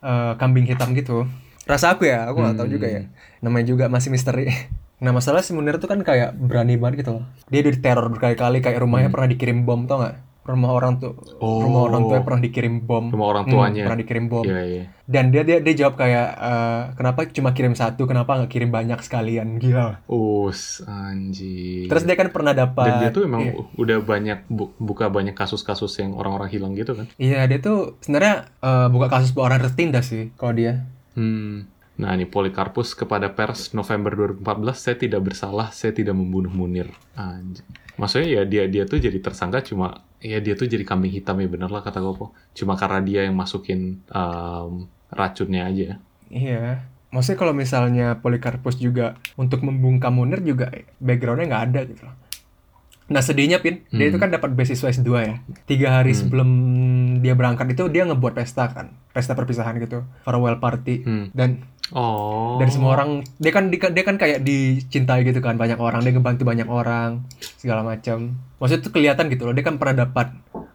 eh, 0.00 0.32
kambing 0.36 0.66
hitam 0.66 0.92
gitu. 0.92 1.24
Rasa 1.68 1.92
aku 1.92 2.02
ya, 2.02 2.24
aku 2.24 2.40
nggak 2.40 2.56
tahu 2.56 2.66
Hmm. 2.66 2.74
juga 2.74 2.86
ya. 2.88 3.02
Namanya 3.38 3.66
juga 3.66 3.84
masih 3.86 4.08
misteri. 4.08 4.48
Nah 4.98 5.14
masalah 5.14 5.46
si 5.46 5.54
Munir 5.54 5.76
tuh 5.76 5.86
kan 5.86 6.02
kayak 6.02 6.34
berani 6.34 6.74
banget 6.74 7.06
gitu 7.06 7.10
loh. 7.14 7.24
Dia 7.46 7.62
udah 7.62 7.70
diteror 7.70 8.10
berkali-kali 8.10 8.58
kayak 8.58 8.82
rumahnya 8.82 9.06
Hmm. 9.06 9.14
pernah 9.14 9.28
dikirim 9.28 9.62
bom 9.62 9.86
tau 9.86 10.02
nggak? 10.02 10.16
Rumah 10.42 10.70
orang 10.72 10.92
tuh, 10.96 11.12
Oh. 11.38 11.60
rumah 11.60 11.86
orang 11.86 12.02
tuanya 12.02 12.24
pernah 12.24 12.40
dikirim 12.40 12.74
bom. 12.82 13.04
Rumah 13.06 13.26
orang 13.28 13.44
Hmm, 13.44 13.52
tuanya. 13.52 13.82
pernah 13.84 14.00
dikirim 14.00 14.24
bom. 14.26 14.42
Iya 14.42 14.58
iya. 14.60 14.84
Dan 15.06 15.28
dia 15.28 15.44
dia 15.44 15.60
dia 15.60 15.74
jawab 15.76 15.94
kayak 15.94 16.28
eh, 16.34 16.82
kenapa 16.94 17.28
cuma 17.28 17.52
kirim 17.52 17.76
satu, 17.76 18.02
kenapa 18.04 18.32
nggak 18.34 18.50
kirim 18.50 18.70
banyak 18.72 18.98
sekalian? 18.98 19.48
Gila. 19.56 20.02
Us 20.08 20.82
anjir. 20.82 21.86
Terus 21.86 22.02
dia 22.02 22.16
kan 22.16 22.28
pernah 22.28 22.50
dapat. 22.52 22.88
dan 22.88 22.94
dia 22.98 23.10
tuh 23.10 23.22
emang 23.22 23.42
Iya. 23.44 23.54
udah 23.76 23.98
banyak 24.00 24.38
bu- 24.48 24.74
buka 24.74 25.06
banyak 25.08 25.32
kasus-kasus 25.32 25.94
yang 25.96 26.10
orang-orang 26.12 26.48
hilang 26.48 26.72
gitu 26.72 26.92
kan. 26.92 27.06
Iya, 27.14 27.44
dia 27.44 27.60
tuh 27.60 27.94
sebenarnya 28.00 28.50
eh, 28.58 28.86
buka 28.88 29.06
kasus 29.08 29.30
orang 29.36 29.60
tertindas 29.60 30.08
sih 30.08 30.34
kalau 30.34 30.54
dia. 30.54 30.90
Hmm. 31.18 31.66
Nah, 31.98 32.14
ini 32.14 32.30
Polikarpus 32.30 32.94
kepada 32.94 33.34
pers 33.34 33.74
November 33.74 34.14
2014, 34.38 34.78
saya 34.78 34.96
tidak 34.96 35.20
bersalah, 35.26 35.74
saya 35.74 35.90
tidak 35.90 36.14
membunuh 36.14 36.54
Munir. 36.54 36.94
Anjir. 37.18 37.66
Maksudnya 37.98 38.28
ya 38.30 38.42
dia 38.46 38.64
dia 38.70 38.86
tuh 38.86 39.02
jadi 39.02 39.18
tersangka 39.18 39.66
cuma 39.66 40.06
ya 40.22 40.38
dia 40.38 40.54
tuh 40.54 40.70
jadi 40.70 40.86
kambing 40.86 41.10
hitam 41.10 41.42
ya 41.42 41.50
bener 41.50 41.66
lah 41.66 41.82
kata 41.82 41.98
Gopo. 41.98 42.30
Cuma 42.54 42.78
karena 42.78 43.02
dia 43.02 43.20
yang 43.26 43.34
masukin 43.34 43.98
um, 44.14 44.86
racunnya 45.10 45.66
aja. 45.66 45.98
Iya. 46.30 46.86
Maksudnya 47.10 47.38
kalau 47.42 47.54
misalnya 47.56 48.22
Polikarpus 48.22 48.78
juga 48.78 49.18
untuk 49.34 49.66
membungkam 49.66 50.14
Munir 50.14 50.38
juga 50.46 50.70
backgroundnya 51.02 51.50
nggak 51.50 51.64
ada 51.74 51.80
gitu. 51.90 52.06
Nah 53.08 53.24
sedihnya 53.24 53.58
Pin, 53.58 53.88
dia 53.88 54.04
Hmm. 54.04 54.10
itu 54.12 54.18
kan 54.18 54.28
dapat 54.28 54.52
beasiswa 54.52 54.88
S2 54.88 55.10
ya. 55.18 55.34
Tiga 55.64 55.88
hari 55.96 56.12
Hmm. 56.12 56.20
sebelum 56.20 56.48
dia 57.18 57.32
berangkat 57.32 57.72
itu 57.72 57.88
dia 57.88 58.04
ngebuat 58.04 58.36
pesta 58.36 58.68
kan, 58.68 58.92
pesta 59.10 59.32
perpisahan 59.32 59.80
gitu, 59.80 60.04
farewell 60.22 60.56
party. 60.56 61.02
Hmm. 61.02 61.24
Dan 61.32 61.64
Oh. 61.88 62.60
dan 62.60 62.68
semua 62.68 62.92
orang 62.92 63.24
dia 63.40 63.48
kan 63.48 63.72
dia, 63.72 63.80
dia 63.80 64.04
kan 64.04 64.20
kayak 64.20 64.44
dicintai 64.44 65.24
gitu 65.24 65.40
kan 65.40 65.56
banyak 65.56 65.80
orang, 65.80 66.04
dia 66.04 66.12
ngebantu 66.12 66.44
banyak 66.44 66.68
orang 66.68 67.24
segala 67.56 67.80
macam. 67.80 68.36
Maksudnya 68.60 68.84
tuh 68.84 68.92
kelihatan 68.92 69.32
gitu 69.32 69.48
loh, 69.48 69.56
dia 69.56 69.64
kan 69.64 69.80
pernah 69.80 70.04
dapat 70.04 70.28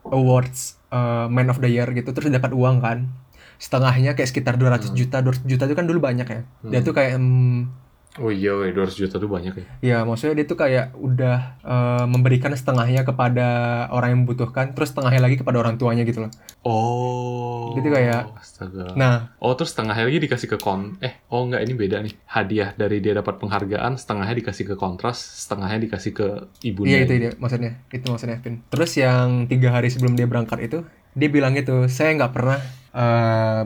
awards 0.04 0.82
uh, 0.90 1.26
Man 1.28 1.48
of 1.48 1.58
the 1.58 1.70
Year 1.70 1.86
gitu, 1.88 2.10
terus 2.12 2.28
dapat 2.28 2.50
uang 2.52 2.82
kan 2.82 3.14
setengahnya 3.58 4.18
kayak 4.18 4.28
sekitar 4.28 4.58
200 4.58 4.90
Hmm. 4.90 4.98
juta 4.98 5.18
200 5.22 5.46
juta 5.46 5.64
itu 5.64 5.76
kan 5.78 5.86
dulu 5.86 6.02
banyak 6.02 6.26
ya 6.26 6.42
dia 6.66 6.80
Hmm. 6.82 6.84
tuh 6.84 6.92
kayak 6.92 7.16
mm, 7.16 7.83
Oh 8.16 8.30
iya, 8.30 8.54
weh, 8.54 8.70
200 8.70 8.94
juta 8.96 9.18
tuh 9.18 9.26
banyak 9.26 9.54
ya. 9.56 9.66
ya 9.82 9.98
maksudnya 10.02 10.38
dia 10.38 10.46
tuh 10.46 10.54
kayak 10.56 10.94
udah 10.94 11.38
eh, 11.60 12.06
memberikan 12.06 12.54
setengahnya 12.54 13.02
kepada 13.02 13.48
orang 13.90 14.14
yang 14.14 14.20
membutuhkan 14.22 14.72
terus 14.72 14.94
setengahnya 14.94 15.18
lagi 15.20 15.36
kepada 15.36 15.58
orang 15.58 15.76
tuanya 15.76 16.04
gitu 16.04 16.22
loh 16.22 16.32
Oh. 16.64 17.74
Jadi 17.74 17.90
kayak- 17.90 18.26
Astaga. 18.36 18.94
nah 18.94 19.34
Oh, 19.38 19.52
terus 19.54 19.74
setengahnya 19.74 20.06
lagi 20.06 20.22
dikasih 20.22 20.48
ke 20.48 20.58
kon. 20.58 20.96
Eh, 21.00 21.26
oh 21.28 21.44
enggak 21.44 21.62
ini 21.62 21.74
beda 21.74 21.98
nih. 22.00 22.14
Hadiah 22.26 22.70
dari 22.72 22.98
dia 23.00 23.14
dapat 23.14 23.36
penghargaan, 23.36 23.98
setengahnya 23.98 24.36
dikasih 24.36 24.66
ke 24.66 24.76
kontras, 24.76 25.18
setengahnya 25.18 25.82
dikasih 25.82 26.12
ke 26.12 26.28
ibunya. 26.62 26.90
iya 26.94 27.00
itu 27.04 27.14
dia 27.18 27.32
maksudnya 27.36 27.82
itu 27.90 28.06
maksudnya 28.06 28.38
Vin 28.40 28.62
terus 28.64 28.94
yang 28.96 29.46
tiga 29.46 29.70
hari 29.72 29.90
sebelum 29.90 30.14
dia 30.14 30.24
berangkat 30.24 30.62
itu 30.62 30.86
dia 31.12 31.30
bilang 31.30 31.54
itu 31.54 31.86
saya 31.88 32.14
nggak 32.14 32.32
pernah 32.32 32.62
eh, 32.94 33.62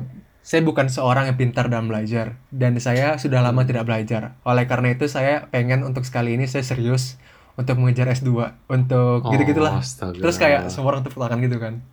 saya 0.48 0.64
bukan 0.64 0.88
seorang 0.88 1.28
yang 1.28 1.36
pintar 1.36 1.68
dalam 1.68 1.92
belajar 1.92 2.40
dan 2.56 2.80
saya 2.80 3.20
sudah 3.20 3.44
lama 3.44 3.68
tidak 3.68 3.84
belajar 3.84 4.40
oleh 4.48 4.64
karena 4.64 4.96
itu 4.96 5.04
saya 5.12 5.44
pengen 5.52 5.84
untuk 5.84 6.08
sekali 6.08 6.40
ini 6.40 6.48
saya 6.48 6.64
serius 6.64 7.20
untuk 7.60 7.76
mengejar 7.76 8.08
S2 8.08 8.32
untuk 8.72 9.28
Oh, 9.28 9.32
gitu 9.34 9.44
gitulah 9.44 9.84
astaga. 9.84 10.16
Terus 10.16 10.38
kayak 10.40 10.72
semua 10.72 10.96
orang 10.96 11.04
tepuk 11.04 11.20
tangan 11.20 11.42
gitu 11.42 11.58
kan. 11.60 11.84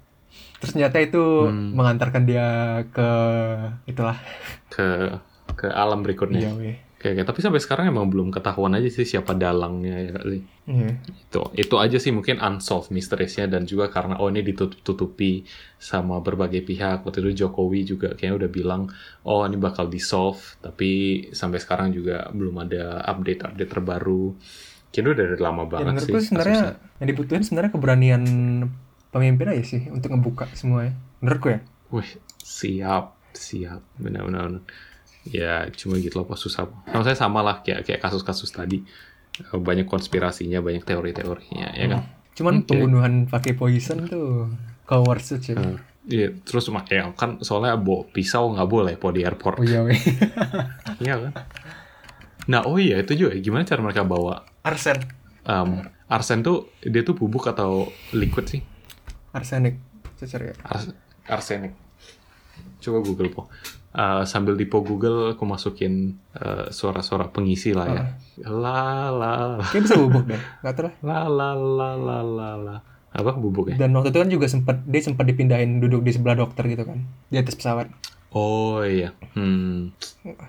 Terus 0.61 0.71
ternyata 0.71 1.03
itu 1.03 1.51
Hmm. 1.51 1.75
mengantarkan 1.75 2.23
dia 2.23 2.47
ke 2.95 3.11
itulah. 3.85 4.21
ke 4.71 5.19
ke 5.57 5.67
alam 5.67 6.07
berikutnya. 6.07 6.47
Iya. 6.55 6.79
Oke, 7.05 7.13
oke. 7.13 7.21
tapi 7.21 7.45
sampai 7.45 7.61
sekarang 7.61 7.93
emang 7.93 8.09
belum 8.09 8.33
ketahuan 8.33 8.73
aja 8.73 8.89
sih 8.89 9.05
siapa 9.05 9.37
dalangnya 9.37 9.93
ya 10.01 10.11
kak 10.17 10.25
sih. 10.25 10.41
Iya. 10.65 10.91
Itu 11.05 11.41
itu 11.53 11.75
aja 11.77 12.01
sih 12.01 12.09
mungkin 12.09 12.41
unsolved 12.41 12.89
mysteriesnya 12.89 13.45
dan 13.45 13.69
juga 13.69 13.93
karena 13.93 14.17
oh 14.17 14.33
ini 14.33 14.41
ditutup-tutupi 14.41 15.45
sama 15.77 16.25
berbagai 16.25 16.65
pihak. 16.65 17.05
Waktu 17.05 17.21
itu 17.21 17.45
Jokowi 17.45 17.85
juga 17.85 18.17
kayaknya 18.17 18.41
udah 18.41 18.51
bilang 18.51 18.83
oh 19.23 19.45
ini 19.45 19.61
bakal 19.61 19.93
di 19.93 20.01
solve 20.01 20.41
tapi 20.65 20.91
sampai 21.29 21.61
sekarang 21.61 21.93
juga 21.93 22.33
belum 22.33 22.65
ada 22.65 23.05
update-update 23.05 23.69
terbaru. 23.69 24.33
Kayaknya 24.89 25.11
udah 25.13 25.25
dari 25.29 25.41
lama 25.43 25.63
Ya, 25.63 25.69
banget 25.69 25.85
sih. 25.85 25.93
menurutku 26.09 26.19
sebenarnya 26.25 26.61
kasusnya. 26.73 26.97
yang 26.97 27.09
dibutuhin 27.13 27.43
sebenarnya 27.45 27.73
keberanian 27.77 28.23
pemimpin 29.11 29.47
aja 29.53 29.65
sih 29.69 29.83
untuk 29.93 30.09
ngebuka 30.09 30.49
semuanya. 30.57 30.97
Menurutku 31.21 31.53
ya. 31.53 31.61
Wih, 31.93 32.09
siap, 32.41 33.13
siap, 33.31 33.85
benar-benar. 33.95 34.65
Ya, 35.25 35.67
cuma 35.73 35.97
gitu 35.97 36.21
loh, 36.21 36.29
susah. 36.35 36.69
Sama 36.85 37.03
saya 37.03 37.17
sama 37.17 37.41
lah, 37.41 37.61
kayak 37.61 37.85
kayak 37.85 38.01
kasus-kasus 38.01 38.51
tadi. 38.51 38.85
Eh, 39.35 39.57
banyak 39.57 39.85
konspirasinya, 39.85 40.61
banyak 40.61 40.85
teori-teorinya, 40.85 41.73
ya 41.73 41.87
kan? 41.89 42.01
Cuman 42.35 42.55
Oke. 42.61 42.69
pembunuhan 42.71 43.25
pakai 43.25 43.55
poison 43.55 44.05
tuh 44.05 44.53
coerced 44.85 45.41
sih. 45.43 45.55
Eh, 45.55 45.77
Iya, 46.05 46.37
terus 46.37 46.69
mak- 46.69 46.93
ya 46.93 47.17
kan 47.17 47.41
soalnya 47.41 47.81
bawa 47.81 48.05
pisau 48.07 48.53
nggak 48.53 48.69
boleh 48.69 48.95
po 48.95 49.09
di 49.09 49.25
airport, 49.25 49.57
Oh 49.57 49.65
iya 49.65 49.81
iya 51.01 51.17
kan? 51.17 51.33
Nah, 52.45 52.61
oh 52.69 52.77
iya 52.77 53.01
itu 53.01 53.17
juga. 53.17 53.33
Gimana 53.41 53.65
cara 53.65 53.81
mereka 53.81 54.05
bawa 54.05 54.45
Arsen. 54.61 55.01
um, 55.49 55.81
arsen 56.05 56.45
tuh 56.45 56.69
dia 56.85 57.01
tuh 57.01 57.17
bubuk 57.17 57.49
atau 57.49 57.89
liquid 58.13 58.45
sih? 58.45 58.61
Arsenik. 59.33 59.81
Secara 60.21 60.53
ya. 60.53 60.55
Ars- 60.69 60.93
arsenik. 61.25 61.73
Coba 62.85 63.01
Google 63.01 63.33
po. 63.33 63.49
Uh, 63.95 64.27
sambil 64.27 64.59
di 64.59 64.67
po 64.67 64.83
Google 64.83 65.39
aku 65.39 65.47
masukin 65.47 66.19
uh, 66.35 66.67
suara-suara 66.67 67.31
pengisi 67.31 67.71
lah 67.71 67.87
ya. 67.87 68.03
La 68.43 69.07
la 69.15 69.33
la 69.55 69.63
Kayak 69.71 69.87
bisa 69.87 69.97
bubuk 70.03 70.27
deh. 70.27 70.41
Gak 70.67 70.75
tau 70.75 70.91
lah. 70.91 70.95
la 71.07 71.19
la 71.31 71.49
la 71.55 71.89
la 71.95 72.19
la 72.27 72.49
la. 72.59 72.77
Apa 73.15 73.39
bubuk 73.39 73.71
ya? 73.71 73.79
Dan 73.79 73.95
waktu 73.95 74.11
itu 74.11 74.19
kan 74.19 74.31
juga 74.35 74.47
sempat 74.51 74.83
dia 74.83 74.99
sempat 74.99 75.31
dipindahin 75.31 75.79
duduk 75.79 76.03
di 76.03 76.11
sebelah 76.11 76.35
dokter 76.35 76.67
gitu 76.67 76.83
kan 76.83 77.07
di 77.31 77.39
atas 77.39 77.55
pesawat. 77.55 77.87
Oh 78.35 78.83
iya. 78.83 79.15
Hmm. 79.39 79.95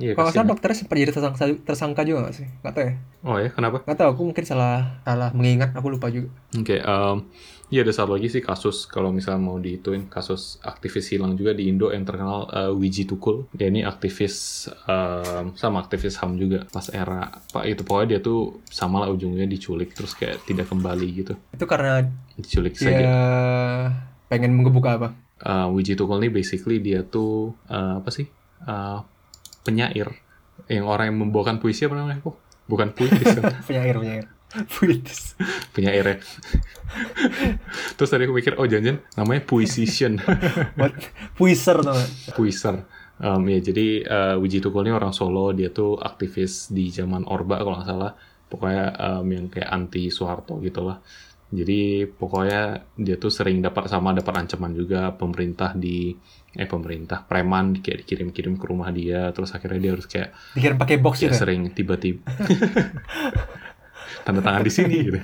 Iya, 0.02 0.18
Kalau 0.18 0.34
salah 0.34 0.50
dokternya 0.50 0.82
sempat 0.82 0.98
jadi 0.98 1.14
tersangka, 1.14 1.46
tersangka 1.70 2.02
juga 2.02 2.26
nggak 2.26 2.34
sih? 2.34 2.50
Nggak 2.66 2.74
tahu 2.74 2.86
ya. 2.90 2.94
Oh 3.22 3.38
ya, 3.38 3.50
kenapa? 3.54 3.86
Nggak 3.86 3.98
tahu. 4.02 4.10
Aku 4.18 4.22
mungkin 4.34 4.42
salah 4.50 4.98
salah 5.06 5.30
mengingat. 5.38 5.70
Aku 5.78 5.94
lupa 5.94 6.10
juga. 6.10 6.34
Oke, 6.58 6.82
em, 6.82 7.18
iya 7.74 7.82
ada 7.82 7.94
satu 7.94 8.14
lagi 8.14 8.30
sih 8.30 8.42
kasus 8.46 8.86
kalau 8.86 9.10
misalnya 9.10 9.42
mau 9.42 9.58
dihituin 9.58 10.06
kasus 10.06 10.62
aktivis 10.62 11.10
hilang 11.10 11.34
juga 11.34 11.58
di 11.58 11.66
Indo 11.70 11.90
yang 11.90 12.06
terkenal 12.06 12.46
eh, 12.54 12.72
Wiji 12.72 13.10
Tukul. 13.10 13.50
Dia 13.52 13.74
ini 13.74 13.82
aktivis 13.82 14.68
em, 14.86 15.56
sama 15.58 15.82
aktivis 15.82 16.20
HAM 16.22 16.38
juga 16.38 16.68
pas 16.70 16.86
era 16.94 17.32
Pak 17.50 17.64
itu 17.66 17.82
pokoknya 17.82 18.08
dia 18.16 18.20
tuh 18.22 18.62
sama 18.70 19.02
lah 19.06 19.10
ujungnya 19.10 19.50
diculik 19.50 19.98
terus 19.98 20.14
kayak 20.14 20.46
tidak 20.46 20.70
kembali 20.70 21.08
gitu. 21.26 21.34
Itu 21.54 21.66
karena 21.66 22.06
Diculik 22.36 22.76
dia 22.76 22.86
saja. 22.92 23.08
pengen 24.28 24.54
mengebuk 24.54 24.86
apa? 24.86 25.16
Eh, 25.42 25.68
Wiji 25.74 25.98
Tukul 25.98 26.22
ini 26.22 26.30
basically 26.30 26.84
dia 26.84 27.02
tuh 27.02 27.56
eh, 27.72 28.04
apa 28.04 28.10
sih? 28.14 28.28
Eh, 28.66 29.00
penyair 29.66 30.14
yang 30.70 30.86
orang 30.86 31.10
yang 31.10 31.18
membawakan 31.28 31.58
puisi 31.58 31.86
apa 31.90 31.98
namanya? 31.98 32.22
Oh, 32.26 32.38
bukan 32.70 32.94
kan? 32.94 33.10
penyair 33.68 33.98
penyair. 33.98 34.26
Puitis. 34.74 35.36
penyair 35.76 36.06
ya. 36.06 36.18
Terus 38.00 38.10
tadi 38.10 38.24
aku 38.28 38.34
mikir, 38.36 38.56
oh 38.56 38.68
jangan-jangan 38.68 39.04
namanya 39.20 39.42
puisician. 39.44 40.20
Buat 40.80 40.94
puiser 41.36 41.84
tuh. 41.84 42.00
Puiser. 42.36 42.88
Um, 43.16 43.48
ya 43.48 43.64
jadi 43.64 44.04
uh, 44.04 44.36
Wiji 44.44 44.60
Tukul 44.60 44.88
ini 44.88 44.92
orang 44.92 45.16
Solo, 45.16 45.56
dia 45.56 45.72
tuh 45.72 45.96
aktivis 45.96 46.72
di 46.72 46.92
zaman 46.92 47.24
Orba 47.28 47.64
kalau 47.64 47.80
nggak 47.80 47.88
salah. 47.88 48.12
Pokoknya 48.46 48.86
um, 48.96 49.28
yang 49.28 49.48
kayak 49.48 49.72
anti 49.72 50.12
Soeharto 50.12 50.60
gitu 50.64 50.84
lah. 50.84 51.00
Jadi 51.56 52.10
pokoknya 52.10 52.84
dia 53.00 53.16
tuh 53.16 53.32
sering 53.32 53.64
dapat 53.64 53.88
sama 53.88 54.12
dapat 54.12 54.44
ancaman 54.44 54.76
juga 54.76 55.16
pemerintah 55.16 55.72
di 55.78 56.12
eh 56.56 56.68
pemerintah 56.68 57.28
preman 57.28 57.84
kayak 57.84 58.08
dikirim-kirim 58.08 58.56
ke 58.56 58.66
rumah 58.66 58.88
dia 58.96 59.28
terus 59.36 59.52
akhirnya 59.52 59.76
dia 59.76 59.92
harus 59.92 60.08
kayak 60.08 60.32
Dikirim 60.56 60.80
pakai 60.80 60.98
box 61.04 61.16
ya 61.20 61.28
juga. 61.28 61.40
sering 61.44 61.62
tiba-tiba 61.76 62.24
tanda 64.26 64.42
tangan 64.42 64.66
di 64.66 64.74
sini 64.74 64.96
gitu. 65.06 65.22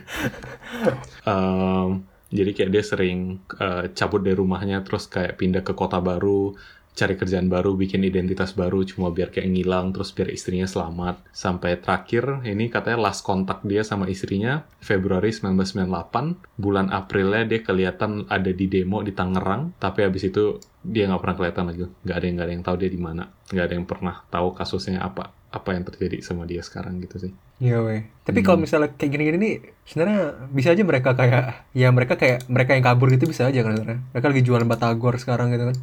Em, 1.25 2.05
jadi 2.31 2.51
kayak 2.55 2.71
dia 2.71 2.83
sering 2.85 3.41
eh, 3.59 3.91
cabut 3.91 4.21
dari 4.23 4.37
rumahnya 4.37 4.85
terus 4.85 5.09
kayak 5.09 5.35
pindah 5.41 5.65
ke 5.65 5.73
kota 5.75 5.99
baru, 5.99 6.55
cari 6.91 7.15
kerjaan 7.15 7.47
baru, 7.47 7.75
bikin 7.75 8.03
identitas 8.03 8.53
baru 8.55 8.83
cuma 8.83 9.11
biar 9.11 9.31
kayak 9.31 9.47
ngilang 9.51 9.91
terus 9.95 10.13
biar 10.15 10.31
istrinya 10.31 10.67
selamat. 10.69 11.23
Sampai 11.33 11.79
terakhir 11.79 12.45
ini 12.47 12.69
katanya 12.69 13.11
last 13.11 13.25
kontak 13.25 13.63
dia 13.67 13.83
sama 13.83 14.07
istrinya 14.07 14.63
Februari 14.79 15.33
1998, 15.33 16.61
bulan 16.61 16.87
Aprilnya 16.91 17.47
dia 17.47 17.59
kelihatan 17.65 18.27
ada 18.29 18.51
di 18.53 18.65
demo 18.69 19.03
di 19.03 19.11
Tangerang, 19.11 19.75
tapi 19.79 20.05
habis 20.05 20.27
itu 20.27 20.59
dia 20.85 21.07
nggak 21.09 21.21
pernah 21.25 21.35
kelihatan 21.35 21.65
lagi. 21.67 21.83
Nggak 22.05 22.15
ada 22.15 22.25
yang 22.25 22.35
nggak 22.37 22.47
ada 22.47 22.53
yang 22.53 22.65
tahu 22.65 22.75
dia 22.79 22.89
di 22.91 22.99
mana, 23.01 23.23
nggak 23.51 23.65
ada 23.65 23.73
yang 23.75 23.87
pernah 23.87 24.15
tahu 24.27 24.47
kasusnya 24.55 25.01
apa 25.03 25.40
apa 25.51 25.75
yang 25.75 25.83
terjadi 25.83 26.23
sama 26.23 26.47
dia 26.47 26.63
sekarang 26.63 26.97
gitu 26.99 27.19
sih. 27.19 27.31
Iya 27.59 27.83
weh. 27.83 28.07
Tapi 28.23 28.39
Hmm. 28.39 28.45
kalau 28.47 28.57
misalnya 28.57 28.95
kayak 28.95 29.11
gini-gini 29.11 29.37
nih, 29.37 29.55
sebenarnya 29.83 30.19
bisa 30.47 30.71
aja 30.71 30.79
mereka 30.81 31.11
kayak, 31.11 31.67
ya 31.71 31.91
mereka 31.91 32.15
kayak 32.15 32.47
mereka 32.47 32.71
yang 32.73 32.85
kabur 32.85 33.11
gitu 33.11 33.27
bisa 33.27 33.45
aja 33.45 33.59
kan 33.59 33.75
sebenarnya. 33.75 33.99
Mereka 34.11 34.25
lagi 34.27 34.41
jualan 34.41 34.65
batagor 34.65 35.19
sekarang 35.19 35.51
gitu 35.51 35.67
kan. 35.67 35.77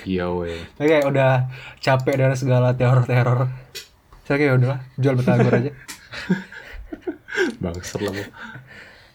Iya 0.00 0.30
weh. 0.30 0.62
Kayak 0.78 1.10
udah 1.10 1.50
capek 1.78 2.14
dari 2.16 2.36
segala 2.38 2.70
teror-teror. 2.72 3.50
Saya 4.22 4.36
kayak 4.38 4.54
udah 4.56 4.76
jual 4.94 5.14
batagor 5.16 5.52
aja. 5.52 5.70
Bangsat 7.62 8.00
lah. 8.00 8.12
Bu. 8.12 8.22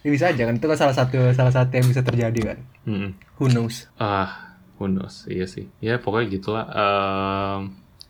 Ya 0.04 0.10
bisa 0.12 0.26
aja 0.28 0.44
kan. 0.44 0.54
Itu 0.54 0.68
kan 0.68 0.78
salah 0.78 0.92
satu 0.92 1.32
salah 1.32 1.54
satu 1.54 1.72
yang 1.72 1.88
bisa 1.88 2.04
terjadi 2.04 2.40
kan. 2.44 2.58
Mm-mm. 2.84 3.16
Who 3.40 3.48
knows? 3.48 3.88
Ah, 3.96 4.60
who 4.76 4.86
knows? 4.86 5.24
Iya 5.26 5.48
sih. 5.48 5.72
Ya 5.80 5.96
pokoknya 5.98 6.28
gitulah. 6.30 6.66
Em, 6.68 7.60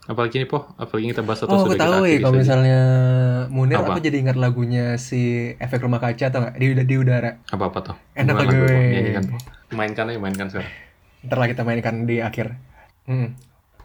apalagi 0.05 0.35
nih 0.37 0.45
po? 0.45 0.67
Apalagi 0.75 1.09
kita 1.09 1.21
bahas 1.21 1.39
atau 1.39 1.53
Oh, 1.53 1.63
sudah 1.63 1.79
tahu 1.79 2.03
ya 2.03 2.17
kalau 2.19 2.35
misalnya 2.35 2.79
Munir 3.47 3.77
Apa? 3.77 3.93
aku 3.93 3.99
jadi 3.99 4.17
ingat 4.19 4.35
lagunya 4.35 4.95
si 4.97 5.21
efek 5.55 5.79
rumah 5.79 5.97
kaca 5.97 6.27
atau 6.27 6.39
nggak 6.41 6.55
di, 6.55 6.67
di 6.75 6.95
udara. 6.95 7.39
Apa 7.47 7.67
apa 7.67 7.79
tuh? 7.81 7.95
Enak 8.13 8.35
lagu, 8.35 8.51
Po? 8.53 8.65
weh. 8.65 8.91
Nyanyikan 8.91 9.23
po. 9.25 9.35
Mainkan 9.71 10.05
aja, 10.05 10.19
mainkan 10.19 10.47
sekarang. 10.47 10.71
Ntar 11.23 11.37
lah 11.37 11.47
kita 11.47 11.61
mainkan 11.61 11.95
di 12.03 12.19
akhir. 12.19 12.47
Hmm. 13.03 13.31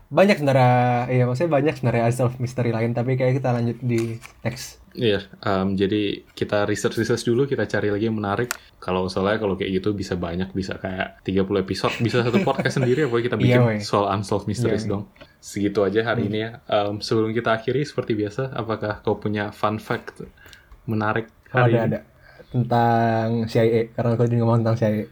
Banyak 0.09 0.37
sebenarnya, 0.37 0.73
iya 1.07 1.23
maksudnya 1.23 1.53
banyak 1.53 1.75
sebenarnya 1.75 2.03
unsolved 2.07 2.39
mystery 2.39 2.73
lain 2.73 2.91
tapi 2.91 3.15
kayak 3.15 3.39
kita 3.39 3.53
lanjut 3.53 3.77
di 3.79 4.17
next. 4.41 4.81
Iya, 4.91 5.21
em, 5.39 5.77
jadi 5.77 6.25
kita 6.27 6.65
research-research 6.65 7.23
dulu, 7.23 7.45
kita 7.45 7.63
cari 7.63 7.87
lagi 7.87 8.09
yang 8.09 8.17
menarik. 8.17 8.51
Kalau 8.79 9.07
soalnya 9.07 9.37
kalau 9.37 9.55
kayak 9.55 9.71
gitu 9.71 9.93
bisa 9.93 10.17
banyak, 10.17 10.49
bisa 10.51 10.75
kayak 10.75 11.21
30 11.23 11.61
episode, 11.61 11.93
bisa 12.01 12.25
satu 12.25 12.41
podcast 12.41 12.81
sendiri 12.81 13.05
apa 13.05 13.21
kita 13.21 13.37
bikin 13.37 13.53
Iya, 13.55 13.69
weh. 13.69 13.79
soal 13.79 14.09
unsolved 14.11 14.49
mysteries 14.49 14.83
Iya, 14.83 14.91
dong. 14.91 15.05
Segitu 15.39 15.81
aja 15.87 16.03
hari 16.03 16.27
ini 16.27 16.39
ya. 16.43 16.51
Em, 16.67 16.99
sebelum 16.99 17.31
kita 17.31 17.55
akhiri, 17.55 17.87
seperti 17.87 18.13
biasa, 18.15 18.51
apakah 18.53 18.99
kau 19.01 19.17
punya 19.17 19.55
fun 19.55 19.79
fact 19.79 20.27
menarik 20.85 21.31
hari 21.49 21.75
ada 21.75 21.79
ini? 21.79 21.87
ada 21.95 22.01
tentang 22.49 23.27
CIA 23.45 23.93
karena 23.93 24.11
aku 24.17 24.23
tadi 24.25 24.37
ngomong 24.41 24.65
tentang 24.65 24.77
CIA. 24.77 25.05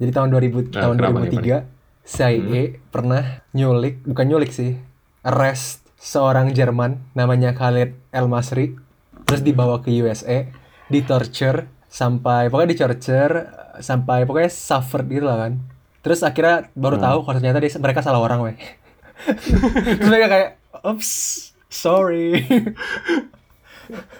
Jadi 0.00 0.10
tahun 0.10 0.28
2000 0.32 0.74
Nah, 0.74 0.82
tahun 0.82 0.96
kenapa 0.98 1.18
nih, 1.20 1.30
2003 1.30 1.56
CIA 2.04 2.62
pernah 2.90 3.22
nyulik, 3.52 4.02
bukan 4.02 4.26
nyulik 4.26 4.50
sih, 4.50 4.74
arrest 5.22 5.86
seorang 5.96 6.52
Jerman 6.52 7.00
namanya 7.14 7.54
Khalid 7.54 7.94
El 8.10 8.26
Masri, 8.26 8.74
terus 9.24 9.40
dibawa 9.40 9.80
ke 9.80 9.94
USA, 9.94 10.50
di 10.86 11.00
torture 11.00 11.70
sampai 11.86 12.50
pokoknya 12.50 12.70
di 12.74 12.78
torture 12.78 13.34
sampai 13.78 14.26
pokoknya 14.26 14.50
suffer 14.50 15.06
gitu 15.06 15.24
lah 15.24 15.46
kan. 15.46 15.52
Terus 16.02 16.20
akhirnya 16.20 16.68
baru 16.74 16.98
Hmm. 16.98 17.04
tahu 17.06 17.18
kalau 17.22 17.34
ternyata 17.38 17.62
dia, 17.62 17.72
mereka 17.78 18.02
salah 18.02 18.20
orang 18.20 18.40
weh. 18.42 18.56
Terus 19.24 20.08
mereka 20.08 20.26
kayak, 20.28 20.50
"Oops, 20.80 21.10
sorry." 21.66 22.44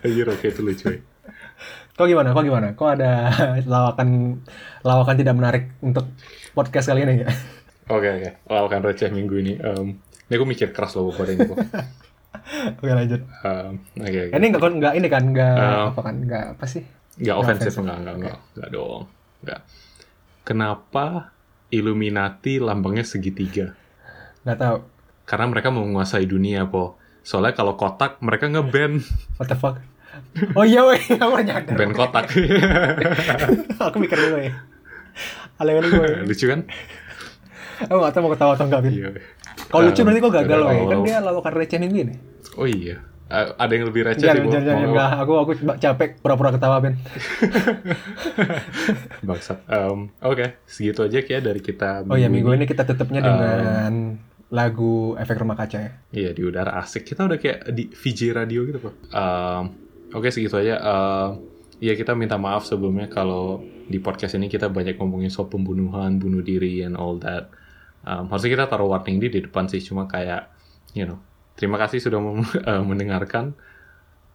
Anjir, 0.00 0.26
oke 0.28 0.44
itu 0.44 0.60
lucu 0.60 0.86
ya. 0.90 1.00
Kok 1.94 2.06
gimana? 2.06 2.34
Kok 2.34 2.42
gimana? 2.42 2.66
Kok 2.74 2.88
ada 2.90 3.12
lawakan 3.64 4.40
lawakan 4.82 5.16
tidak 5.16 5.34
menarik 5.34 5.64
untuk 5.80 6.10
podcast 6.52 6.90
kali 6.90 7.02
ini 7.02 7.22
ya? 7.22 7.30
Oke 7.86 8.08
oke, 8.10 8.30
lawakan 8.48 8.80
receh 8.82 9.08
minggu 9.08 9.34
ini. 9.38 9.52
Em, 9.56 9.96
ini 10.00 10.32
aku 10.34 10.44
mikir 10.44 10.72
keras 10.72 10.96
loh 10.96 11.08
buat 11.08 11.28
ini. 11.28 11.44
Oke 12.76 12.90
lanjut. 12.90 13.22
Em, 13.46 13.72
Oke 13.94 14.18
oke. 14.26 14.32
Ini 14.34 14.46
enggak 14.50 14.62
enggak 14.66 14.92
ini 14.98 15.08
kan 15.08 15.22
enggak 15.22 15.54
Eh. 15.54 15.82
apa 15.92 16.00
kan 16.02 16.14
enggak 16.18 16.44
apa 16.58 16.64
sih? 16.66 16.82
Nggak 17.14 17.36
ofensif, 17.38 17.72
offensive. 17.72 17.80
enggak, 17.80 17.98
enggak, 18.02 18.14
enggak, 18.18 18.38
enggak 18.52 18.70
dong. 18.74 19.02
Enggak. 19.40 19.60
Kenapa 20.44 21.04
Illuminati 21.70 22.58
lambangnya 22.58 23.06
segitiga? 23.06 23.72
Enggak 24.42 24.58
tahu. 24.60 24.76
Karena 25.24 25.48
mereka 25.48 25.72
mau 25.72 25.84
menguasai 25.84 26.28
dunia, 26.28 26.68
po. 26.68 27.00
Soalnya 27.24 27.56
kalau 27.56 27.80
kotak, 27.80 28.20
mereka 28.20 28.52
nge-ban. 28.52 29.00
What 29.40 29.48
the 29.48 29.56
fuck? 29.56 29.80
Oh 30.54 30.62
iya 30.62 30.84
weh, 30.84 31.00
aku 31.22 31.40
nyadar. 31.40 31.74
Ban 31.74 31.90
kotak. 31.96 32.28
aku 33.88 33.96
mikir 33.98 34.18
dulu 34.18 34.36
ya. 34.38 34.52
Alay 35.58 35.72
kali 35.78 35.88
gue. 35.90 36.08
Lucu 36.26 36.44
kan? 36.50 36.60
Aku 37.90 37.98
enggak 37.98 38.12
tahu 38.14 38.22
mau 38.26 38.30
ketawa 38.34 38.52
atau 38.54 38.66
enggak, 38.66 38.80
Bin. 38.86 38.92
Iya. 38.94 39.08
Kalau 39.70 39.82
lucu 39.90 40.00
berarti 40.04 40.20
kok 40.20 40.32
gagal 40.42 40.60
weh. 40.66 40.78
Kan 40.86 40.98
dia 41.02 41.18
lawakan 41.22 41.52
receh 41.56 41.78
minggu 41.80 41.98
ini. 42.04 42.14
Oh 42.54 42.66
iya. 42.68 43.02
Eh, 43.24 43.46
ada 43.56 43.72
yang 43.72 43.88
lebih 43.88 44.04
receh 44.04 44.20
Jangan 44.20 44.36
sih, 44.36 44.50
jangan 44.52 44.66
jangan 44.68 44.84
enggak. 44.92 45.10
Aku 45.24 45.32
aku 45.40 45.52
capek 45.80 46.08
pura-pura 46.20 46.50
ketawa, 46.52 46.76
Ben. 46.78 46.94
Bangsat. 49.26 49.58
Em, 49.64 50.12
Oke, 50.20 50.60
segitu 50.68 51.08
aja 51.08 51.18
kayak 51.24 51.42
dari 51.42 51.60
kita. 51.64 52.04
Oh 52.06 52.18
iya, 52.20 52.28
minggu 52.28 52.52
ini 52.52 52.68
kita 52.68 52.84
tutupnya 52.84 53.24
Um, 53.24 53.26
dengan 53.26 53.92
lagu 54.54 55.18
efek 55.18 55.42
rumah 55.42 55.58
kaca 55.58 55.78
ya. 55.82 55.92
Iya 56.14 56.30
di 56.30 56.42
udara 56.46 56.78
asik. 56.78 57.02
Kita 57.02 57.26
udah 57.26 57.42
kayak 57.42 57.74
di 57.74 57.90
VJ 57.90 58.30
radio 58.30 58.62
gitu 58.62 58.78
kok. 58.78 58.94
Um, 59.10 59.64
Oke 60.14 60.30
segitu 60.30 60.54
aja. 60.54 60.78
Um, 60.78 61.54
Iya 61.82 61.98
kita 61.98 62.14
minta 62.14 62.38
maaf 62.38 62.64
sebelumnya 62.64 63.10
kalau 63.10 63.60
di 63.90 63.98
podcast 63.98 64.38
ini 64.38 64.46
kita 64.46 64.70
banyak 64.70 64.96
ngomongin 64.96 65.28
soal 65.28 65.50
pembunuhan, 65.50 66.22
bunuh 66.22 66.40
diri, 66.40 66.86
and 66.86 66.94
all 66.94 67.18
that. 67.18 67.50
Um, 68.06 68.30
harusnya 68.30 68.54
kita 68.54 68.64
taruh 68.70 68.88
warning 68.88 69.18
di 69.18 69.28
di 69.28 69.40
depan 69.42 69.66
sih, 69.66 69.82
cuma 69.82 70.06
kayak, 70.06 70.48
you 70.94 71.04
know, 71.04 71.18
terima 71.58 71.80
kasih 71.80 71.98
sudah 71.98 72.20
uh, 72.22 72.84
mendengarkan. 72.88 73.58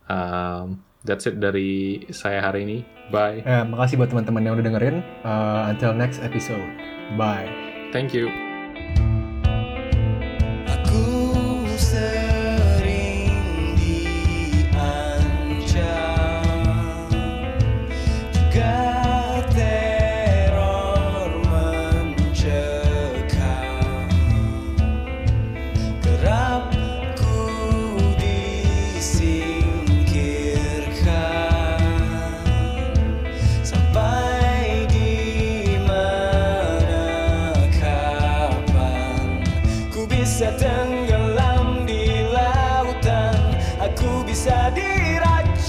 Um, 0.10 0.84
that's 1.06 1.26
it 1.26 1.40
dari 1.40 2.04
saya 2.12 2.44
hari 2.44 2.68
ini. 2.68 2.78
Bye. 3.10 3.42
Eh, 3.42 3.64
makasih 3.66 3.98
buat 3.98 4.12
teman-teman 4.12 4.46
yang 4.46 4.54
udah 4.60 4.66
dengerin. 4.70 4.98
Uh, 5.24 5.74
until 5.74 5.96
next 5.96 6.20
episode. 6.22 6.66
Bye. 7.16 7.50
Thank 7.90 8.14
you. 8.14 8.49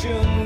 passion. 0.03 0.40